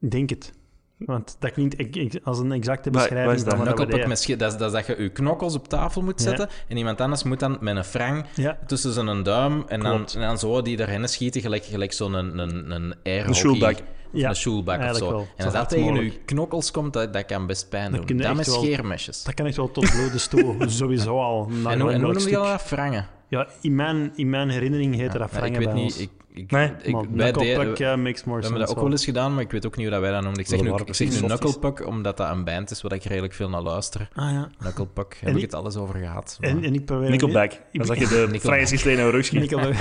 [0.00, 0.52] Ik denk het.
[0.98, 3.54] Want dat klinkt ik- ik- als een exacte beschrijving is dat?
[3.56, 4.08] van wat deden.
[4.08, 6.28] met schi- dat, is, dat is dat je je knokkels op tafel moet Ja.
[6.28, 10.06] zetten en iemand anders moet dan met een frang Ja, tussen zijn duim en dan,
[10.14, 13.76] en dan zo die erin schieten, gelijk, gelijk zo'n een, een, een airhockey.
[14.12, 15.16] Ja, een schoolbak of eigenlijk zo.
[15.18, 15.28] wel.
[15.36, 16.12] En als dat tegen mogelijk.
[16.12, 18.16] je knokkels komt, dat, dat kan best pijn Dat doen.
[18.16, 19.22] Dat met echt wel- scheermesjes.
[19.22, 20.54] dat kan echt wel tot bloedens toe.
[20.68, 21.48] Sowieso al.
[21.66, 22.62] En hoe, noem je dat?
[22.62, 23.06] Frangen?
[23.28, 25.84] Ja, in mijn, in mijn herinnering heette dat frangen ik weet bij niet.
[25.92, 25.98] ons.
[26.00, 28.90] Ik, ik, Nee, ik, wij deden- knucklepuck, we ja, makes more hebben dat ook wel
[28.90, 30.40] eens gedaan, maar ik weet ook niet hoe dat wij dat noemden.
[30.42, 31.26] Ik zeg nu, ik zeg nu.
[31.26, 34.08] Knucklepuck, omdat dat een band is waar ik redelijk veel naar luister.
[34.14, 34.48] Ah ja.
[34.58, 36.36] Knucklepuck, heb En ik het alles over gehad.
[36.40, 37.10] En, maar- en ik probeer...
[37.10, 37.52] Nickelback.
[37.72, 38.08] Dan zag je
[38.96, 39.38] de rugje.
[39.38, 39.74] Nickelback.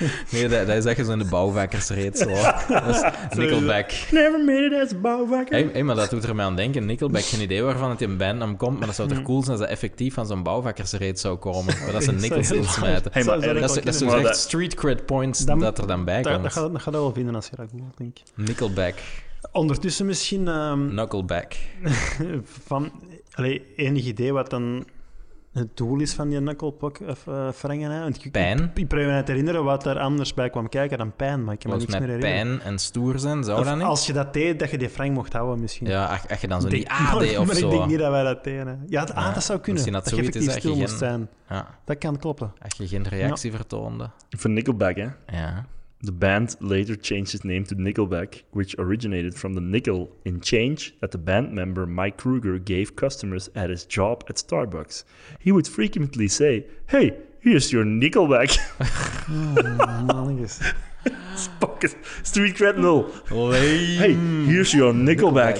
[0.32, 2.18] Nee, dat, dat is echt zo in de bouwvakkersreed.
[2.18, 2.26] Zo.
[2.68, 3.90] Dat is Nickelback.
[4.10, 5.54] Never made it as bouwvakker.
[5.54, 6.86] Hey, hey, maar dat doet er mij aan denken.
[6.86, 9.16] Nickelback, geen idee waarvan het in een bandnaam komt, maar dat zou Hmm.
[9.16, 11.78] toch cool zijn als dat effectief van zo'n bouwvakkersreed zou komen.
[11.80, 13.12] Waar dat ze heel insmijten.
[13.12, 16.32] Hey, maar Dat is, dat Maar echt street cred points dat er dan bij Dat,
[16.32, 16.52] dat, komt.
[16.52, 18.24] gaat, dat gaat dat wel vinden als je dat googelt, denk ik.
[18.34, 18.94] Nickelback,
[19.52, 21.52] Ondertussen misschien ehm, knuckleback.
[22.66, 22.92] van...
[23.30, 24.84] Allee, enig idee wat dan
[25.52, 27.90] het doel is van die knucklepuck of uh, frangen.
[27.90, 28.00] Hè?
[28.00, 28.70] Want ik, Pijn?
[28.74, 31.60] Ik probeer me te herinneren wat er anders bij kwam kijken dan pijn, maar ik
[31.60, 32.58] kan me niks meer herinneren.
[32.58, 33.84] pijn en stoer zijn, zou Of dat niet?
[33.84, 35.86] als je dat deed, dat je die frank mocht houden misschien.
[35.86, 37.64] Ja, als, als je dan zo die AD of maar zo.
[37.66, 38.84] ik denk niet dat wij dat deden.
[38.88, 39.72] Ja, het- ah, Ja, dat zou kunnen.
[39.82, 41.28] misschien dat Dat je effectief dat je stil moest zijn.
[41.48, 42.52] Ja, Dat kan kloppen.
[42.62, 44.10] als je geen reactie vertoonde.
[44.30, 45.08] Voor Nickelback, hè.
[45.26, 45.66] Ja.
[46.02, 50.94] The band later changed its name to Nickelback, which originated from the nickel in change
[51.00, 55.04] that the band member Mike Kruger gave customers at his job at Starbucks.
[55.40, 58.56] He would frequently say, Hey, here's your Nickelback.
[59.28, 60.60] Oh, mannetjes.
[62.22, 63.06] Street cred nul.
[63.28, 64.14] Hey,
[64.46, 65.54] here's your Nickelback.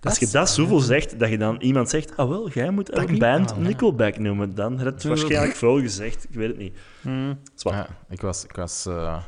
[0.00, 2.70] Dat Als je is- dat zoveel zegt, dat je dan iemand zegt, ah wel, jij
[2.70, 3.66] moet elke klinkt band wel, ja.
[3.66, 6.24] Nickelback noemen, dan had het waarschijnlijk veel gezegd.
[6.24, 6.76] Ik weet het niet.
[7.00, 7.38] Hmm.
[7.56, 9.22] Ja, ik was, ik was eh,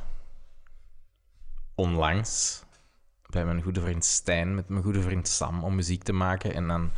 [1.74, 2.62] onlangs
[3.32, 6.54] bij mijn goede vriend Stijn met mijn goede vriend Sam om muziek te maken.
[6.54, 6.90] En dan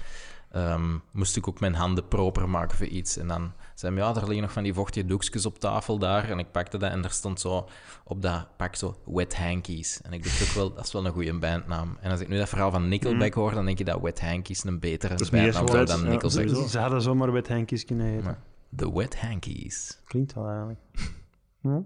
[0.51, 3.17] ehm, moest ik ook mijn handen proper maken voor iets.
[3.17, 6.31] En dan zei hij, ja, er liggen nog van die vochtige doekjes op tafel daar.
[6.31, 7.69] En ik pakte dat en er stond zo
[8.05, 10.01] op dat pak zo Wet Hankies.
[10.03, 11.99] En ik dacht ook wel, dat is wel een goede bandnaam.
[12.01, 14.65] En als ik nu dat verhaal van Nickelback hoor, dan denk je dat Wet Hankies
[14.65, 16.49] een betere is bandnaam zo zou dan ja, Nickelback.
[16.49, 16.67] sowieso.
[16.67, 18.31] Ze hadden zomaar met Henkies kunnen heten.
[18.31, 18.39] Ja.
[18.77, 20.01] The Wet Hankies.
[20.05, 20.79] Klinkt wel eigenlijk.
[21.61, 21.83] Ja.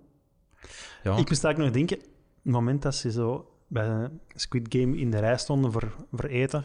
[1.02, 1.16] Ja.
[1.16, 2.08] Ik moest eigenlijk nog denken,
[2.48, 6.64] het moment dat ze zo bij Squid Game in de rij stonden voor, voor eten.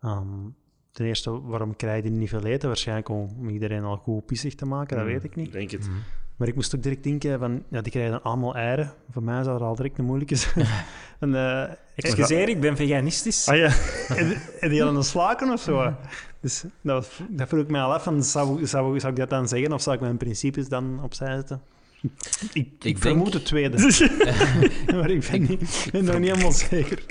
[0.00, 0.48] ehm,
[0.90, 2.68] ten eerste, waarom krijg je niet veel eten?
[2.68, 5.52] Waarschijnlijk om iedereen al goed pissig te maken, dat weet ik niet.
[5.52, 5.88] Denk het.
[6.36, 8.92] Maar ik moest ook direct denken van, ja, die krijgen allemaal eieren.
[9.10, 10.66] Voor mij zou er al direct een moeilijke zijn.
[11.20, 13.48] en, eh, Excuseer, ik ben veganistisch.
[13.48, 13.70] Ah ja,
[14.16, 15.94] en, en die hadden een slaken of zo.
[16.40, 19.48] Dus dat, dat vroeg ik mij al af, van, zou, zou, zou ik dat dan
[19.48, 21.62] zeggen of zou ik mijn principes dan opzij zetten?
[22.52, 23.76] Ik, ik, vermoed het tweede,
[24.96, 27.02] maar ik ben, niet, ik ben nog niet helemaal zeker.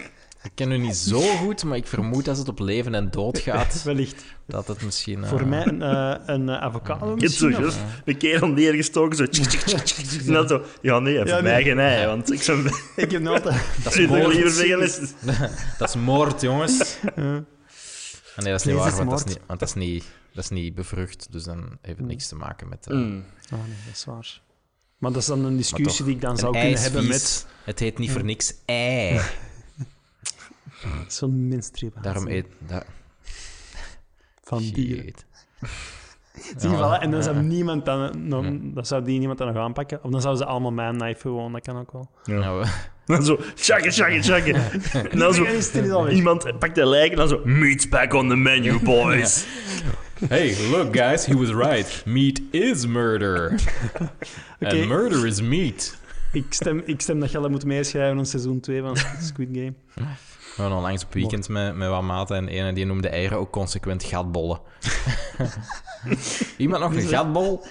[0.44, 3.40] Ik ken u niet zo goed, maar ik vermoed als het op leven en dood
[3.40, 4.24] gaat, Wellicht.
[4.48, 5.24] dat het misschien...
[5.24, 7.66] eh, Voor mij een, eh, een eh, avocado je hebt zo misschien.
[7.66, 9.26] juist een kerel neergestoken, zo...
[9.28, 10.26] tsk.
[10.28, 10.62] En dan zo...
[10.82, 11.64] Ja, nee, voor Ja, mij nee.
[11.64, 12.70] geen ei, want ik zou...
[12.96, 13.62] Ik heb nog altijd...
[13.84, 15.14] Dat is ben moord.
[15.78, 16.98] Dat is moord, jongens.
[17.16, 17.36] eh,
[18.36, 20.04] Ah, nee, dat is niet waar, is want dat is niet, want dat is niet,
[20.34, 21.28] dat is niet bevrucht.
[21.32, 22.88] Dus dan heeft het niks te maken met...
[22.88, 23.24] eh, Mm.
[23.54, 24.42] oh nee, dat is waar.
[25.06, 27.80] Maar dat is dan een discussie toch, die ik dan zou kunnen hebben met Het
[27.80, 29.20] heet niet voor niks ei.
[31.08, 32.46] zo'n menstruatie Daarom eet...
[32.68, 32.84] Da
[34.44, 35.04] van dieren.
[35.04, 35.26] Shit.
[36.62, 37.42] Zie je, Ja, voilà, en dan zou ja.
[37.42, 40.04] niemand dan, dan, dan zou die niemand dan nog aanpakken.
[40.04, 42.10] Of dan zouden ze allemaal mijn knife gewoon, dat kan ook wel.
[42.24, 42.72] Nou, we-
[43.14, 43.40] Dan zo...
[43.56, 44.56] Shakken, shakken, shakken.
[45.12, 46.08] En dan zo...
[46.08, 47.42] Iemand pakt de lijk en dan zo...
[47.44, 49.46] Meat's back on the menu, boys.
[50.28, 52.04] Hey, look guys, he was right.
[52.06, 53.52] Meat is murder.
[54.62, 54.76] Oké.
[54.76, 55.98] And murder is meat.
[56.32, 58.98] Ik stem, ik stem dat je dat moet meeschrijven aan seizoen 2 van
[59.30, 59.74] Squid Game.
[59.94, 63.52] We waren onlangs op weekend met, met wat maten en ene die noemde eieren ook
[63.52, 64.60] consequent gatbollen.
[66.58, 67.62] Iemand nog een gatbol?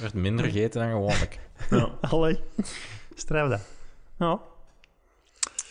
[0.00, 1.38] werd minder gegeten dan gewoonlijk.
[1.70, 1.90] Ja.
[2.00, 2.40] Allee,
[3.14, 3.60] strijf dat.
[4.18, 4.40] Ja,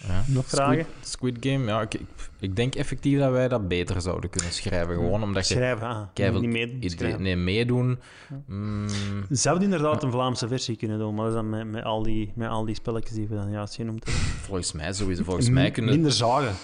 [0.08, 0.24] Ja.
[0.28, 0.86] nog vragen?
[1.02, 2.02] Squid, Squid Game, ja, ik, ik,
[2.40, 4.96] ik denk effectief dat wij dat beter zouden kunnen schrijven.
[4.96, 6.40] Gewoon omdat je Schrijven, ah.
[6.40, 7.22] niet mee idee- schrijven.
[7.22, 8.00] nee, meedoen.
[8.46, 8.88] Mm,
[9.30, 12.04] Zou die inderdaad een Vlaamse versie kunnen doen, maar dat is dan met, met, al,
[12.04, 14.24] die, met al die spelletjes die we dan juist genoemd hebben.
[14.24, 15.24] volgens mij sowieso.
[15.24, 16.54] Volgens mij kunnen, Minder zagen.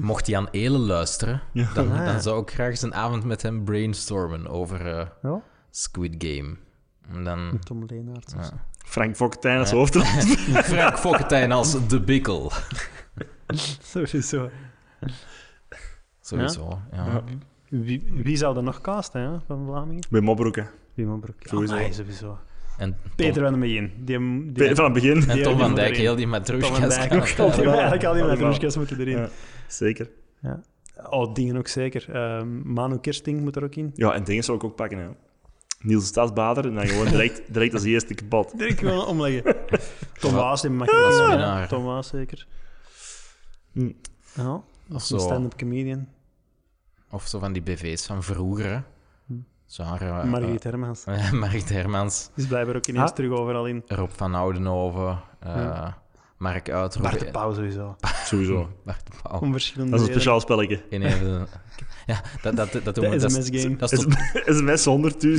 [0.00, 1.42] mocht hij aan Elen luisteren,
[1.74, 2.04] dan, Ah.
[2.06, 6.56] dan zou ik graag eens een avond met hem brainstormen over eh, Ja, Squid Game.
[7.14, 7.58] En dan...
[7.64, 8.34] Tom Leenaert.
[8.38, 8.50] of zo.
[8.54, 8.66] Ja.
[8.96, 10.04] Frank Fokkentijn als hoofdrol.
[10.72, 12.52] Frank Fokkentijn als de Bikkel.
[13.92, 14.50] Sowieso.
[16.20, 17.04] Sowieso, ja.
[17.06, 17.22] Ja.
[17.68, 20.02] Wie, wie zou er nog casten hè, van Vlamingen?
[20.10, 20.70] Bij Mobroeken.
[20.94, 21.36] Wim Broek.
[21.40, 21.74] Sowieso.
[21.74, 22.38] Amai, sowieso.
[22.78, 23.92] En Tom, Peter van den Begin.
[23.96, 25.28] Die, die, Van het begin.
[25.28, 27.58] en Tom van Dijk, heel die Tom van matroeskas.
[27.58, 29.18] Eigenlijk al die matroeskas moeten erin.
[29.18, 29.28] Ja,
[29.66, 30.10] zeker.
[30.40, 30.60] Ja.
[31.10, 32.06] Oh, dingen ook zeker.
[32.12, 33.90] Ehm, Manu Kirsting moet er ook in.
[33.94, 34.98] Ja, en dingen zou ik ook pakken.
[34.98, 35.08] Hè.
[35.80, 38.58] Niels Stadsbader en dan gewoon direct, direct als eerste kapot.
[38.58, 39.56] Direct gewoon omleggen.
[40.20, 40.36] Tom Ja.
[40.36, 41.64] Waas, die mag je.
[41.68, 42.46] Tom Waas zeker.
[43.72, 43.90] Hm.
[44.34, 44.62] Ja, Of
[44.92, 45.26] als een zo.
[45.26, 46.08] stand-up comedian.
[47.10, 48.70] Of zo van die BV's van vroeger.
[48.72, 48.78] hè.
[49.66, 51.04] Zo haar, eh, Margriet Hermans.
[51.04, 53.14] eh, Margriet Hermans, Die is blijkbaar ook ineens Ah.
[53.16, 53.82] terug overal in.
[53.86, 55.98] Rob van Oudenhoven, eh, Ja.
[56.36, 57.02] Mark Uitroep.
[57.02, 57.96] Bart de Pauw sowieso.
[58.24, 58.70] Sowieso.
[58.84, 59.40] Bart de Pauw.
[59.50, 60.82] Dat is een speciaal spelletje.
[60.90, 61.46] In even-
[62.12, 63.76] Ja, dat, dat, dat, doen we- De SMS-game.
[63.76, 64.06] dat, is
[64.44, 64.86] SMS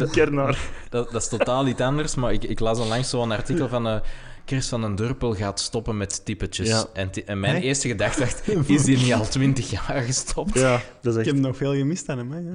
[0.05, 0.59] 100.000 keer naar.
[0.89, 3.87] dat, dat is totaal iets anders, maar ik, ik las onlangs zo'n artikel van...
[3.87, 3.99] eh
[4.45, 6.67] Chris van den Durpel gaat stoppen met typetjes.
[6.67, 6.85] Ja.
[6.93, 10.53] En, en mijn eerste gedachte dacht, is die niet al twintig jaar gestopt?
[10.53, 12.31] Ja, dat is Ik heb nog veel gemist aan hem.
[12.31, 12.37] Hè.
[12.39, 12.51] Ja.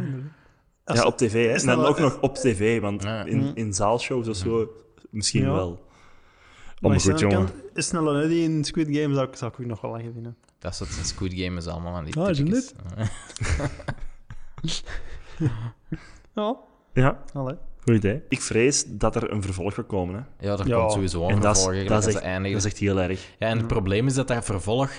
[0.85, 1.47] Als- Ja, op tv.
[1.49, 1.55] Hè.
[1.55, 3.25] is En dan wel- ook nog op tv, want Ja.
[3.25, 4.69] in, in zaalshows of zo
[5.11, 5.53] misschien Ja.
[5.53, 5.85] wel.
[6.81, 7.37] Maar Oh, is goed, aan jongen.
[7.37, 10.13] kant- Is snel die in Squid Game zou ik, zou ik ook nog wel lachen
[10.13, 10.37] vinden.
[10.63, 12.75] Dat een Squid Game is allemaal van die Ah, is het.
[16.35, 16.57] Ja,
[16.93, 17.57] Ja, allee.
[17.81, 18.23] goed idee.
[18.29, 20.15] Ik vrees dat er een vervolg gaat komen.
[20.15, 20.47] Hè.
[20.47, 20.79] Ja, er Ja.
[20.79, 21.89] komt sowieso een En dat is, vervolg.
[21.89, 22.57] dat, is echt, als ze eindigen.
[22.57, 23.29] dat is echt heel erg.
[23.39, 24.91] Ja, en het probleem is dat dat vervolg...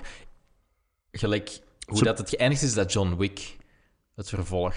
[1.11, 3.57] Gelijk hoe Zo- dat het geëindigd is, dat John Wick
[4.15, 4.75] het vervolg.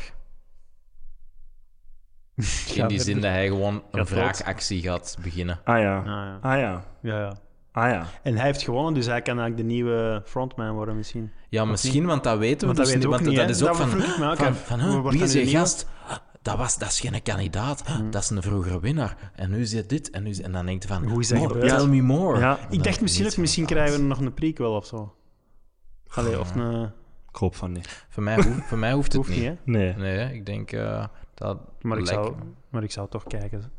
[2.74, 4.08] In die zin dat hij gewoon een dood.
[4.08, 5.60] wraakactie gaat beginnen.
[5.64, 5.98] Ah ja.
[5.98, 6.38] Ah, ja.
[6.42, 6.84] Ah ja.
[7.02, 7.36] Ja, ja.
[7.76, 8.06] Ah ja.
[8.22, 11.30] En hij heeft gewonnen, dus hij kan eigenlijk de nieuwe frontman worden misschien.
[11.48, 13.04] Ja, misschien, want dat weten we Want dat dus niet.
[13.04, 14.30] ook Want niet, dat is ook Dat van...
[14.30, 15.46] ook van, huh, wie is nieuw?
[15.46, 15.86] gast?
[16.42, 17.84] Dat, was, dat is geen kandidaat.
[18.10, 19.16] Dat is een vroegere winnaar.
[19.34, 20.10] En nu is hij dit.
[20.10, 21.08] En, nu en dan denkt van...
[21.08, 21.58] Hoe is dat more?
[21.66, 22.38] Tell me more.
[22.38, 22.58] Ja.
[22.70, 25.14] Ik dacht misschien ook, misschien krijgen we nog een prequel of zo.
[26.08, 26.82] Allee, of een...
[27.28, 28.06] Ik hoop van niet.
[28.08, 29.52] Voor, mij, hoeft- voor mij hoeft het Hoeft niet.
[29.64, 29.94] Nee.
[29.94, 31.04] Nee, ik denk eh,
[31.34, 31.58] dat...
[31.80, 32.36] Maar ik, lijkt- zou,
[32.68, 33.70] maar ik zou toch kijken.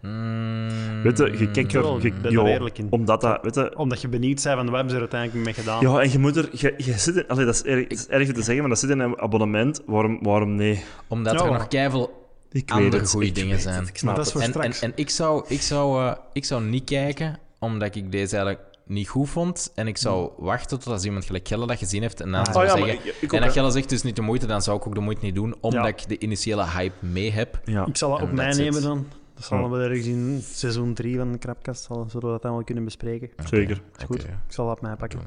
[0.00, 2.02] Mm, Weet je, je kijkt er...
[2.02, 2.86] Je- er eerlijk in.
[2.90, 3.38] Omdat dat...
[3.42, 5.80] Weet je, Omdat je benieuwd bent van, wat hebben ze er uiteindelijk mee gedaan?
[5.80, 6.48] ja, en je moet er...
[6.52, 8.78] Je, je zit in, allee, dat, is erg, dat is erg te zeggen, maar dat
[8.78, 9.82] zit in een abonnement.
[9.86, 10.82] Waarom, waarom nee?
[11.08, 11.44] Omdat Ja.
[11.44, 13.14] er nog keiveel Ik Andere het.
[13.20, 13.78] ik dingen zijn.
[13.80, 14.80] het, Ik snap Maar dat is voor En, en, straks.
[14.80, 19.08] en ik, zou, ik, zou, eh, ik zou niet kijken, omdat ik deze eigenlijk niet
[19.08, 19.72] goed vond.
[19.74, 22.20] En ik zou wachten tot als iemand gelijk Gelle dat gezien heeft.
[22.20, 23.06] En dan Ah, zou Oh ja, zeggen...
[23.08, 23.60] ik, ik ook, en als hè.
[23.60, 25.82] Gelle zegt dus niet de moeite, dan zou ik ook de moeite niet doen, omdat
[25.82, 25.88] Ja.
[25.88, 27.60] ik de initiële hype mee heb.
[27.64, 27.86] Ja.
[27.86, 28.82] Ik zal dat En op mij nemen it.
[28.82, 29.06] dan.
[29.34, 32.84] Dat zal wel ergens in seizoen 3 van de Krapkast, zullen we dat allemaal kunnen
[32.84, 33.30] bespreken.
[33.44, 33.82] Zeker.
[33.94, 34.24] Oké, goed.
[34.24, 35.20] Ik zal dat op mij pakken.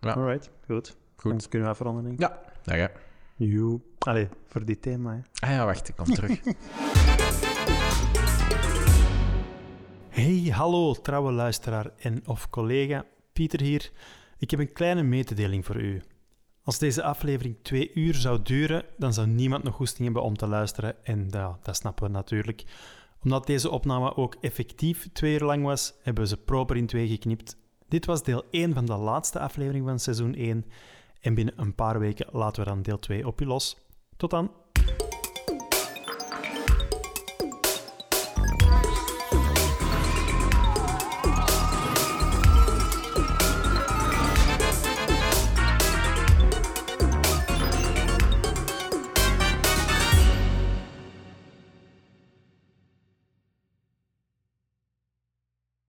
[0.00, 0.12] Ja.
[0.12, 0.96] Alright, goed.
[1.16, 1.30] Goed.
[1.30, 2.20] Dan kunnen we afronden, denk ik.
[2.20, 2.86] Ja, dag hè.
[3.36, 3.80] Joe.
[3.98, 5.12] Allee, voor dit thema.
[5.12, 5.46] Hè.
[5.48, 6.38] Ah ja, wacht, ik kom terug.
[10.16, 13.90] Hey, hallo trouwe luisteraar en of collega, Pieter hier.
[14.38, 16.02] Ik heb een kleine mededeling voor u.
[16.62, 20.46] Als deze aflevering twee uur zou duren, dan zou niemand nog goesting hebben om te
[20.46, 21.04] luisteren.
[21.04, 22.64] En ja, dat snappen we natuurlijk.
[23.22, 27.08] Omdat deze opname ook effectief twee uur lang was, hebben we ze proper in twee
[27.08, 27.56] geknipt.
[27.88, 30.64] Dit was deel 1 van de laatste aflevering van seizoen 1.
[31.20, 33.76] En binnen een paar weken laten we dan deel 2 op u los.
[34.16, 34.50] Tot dan!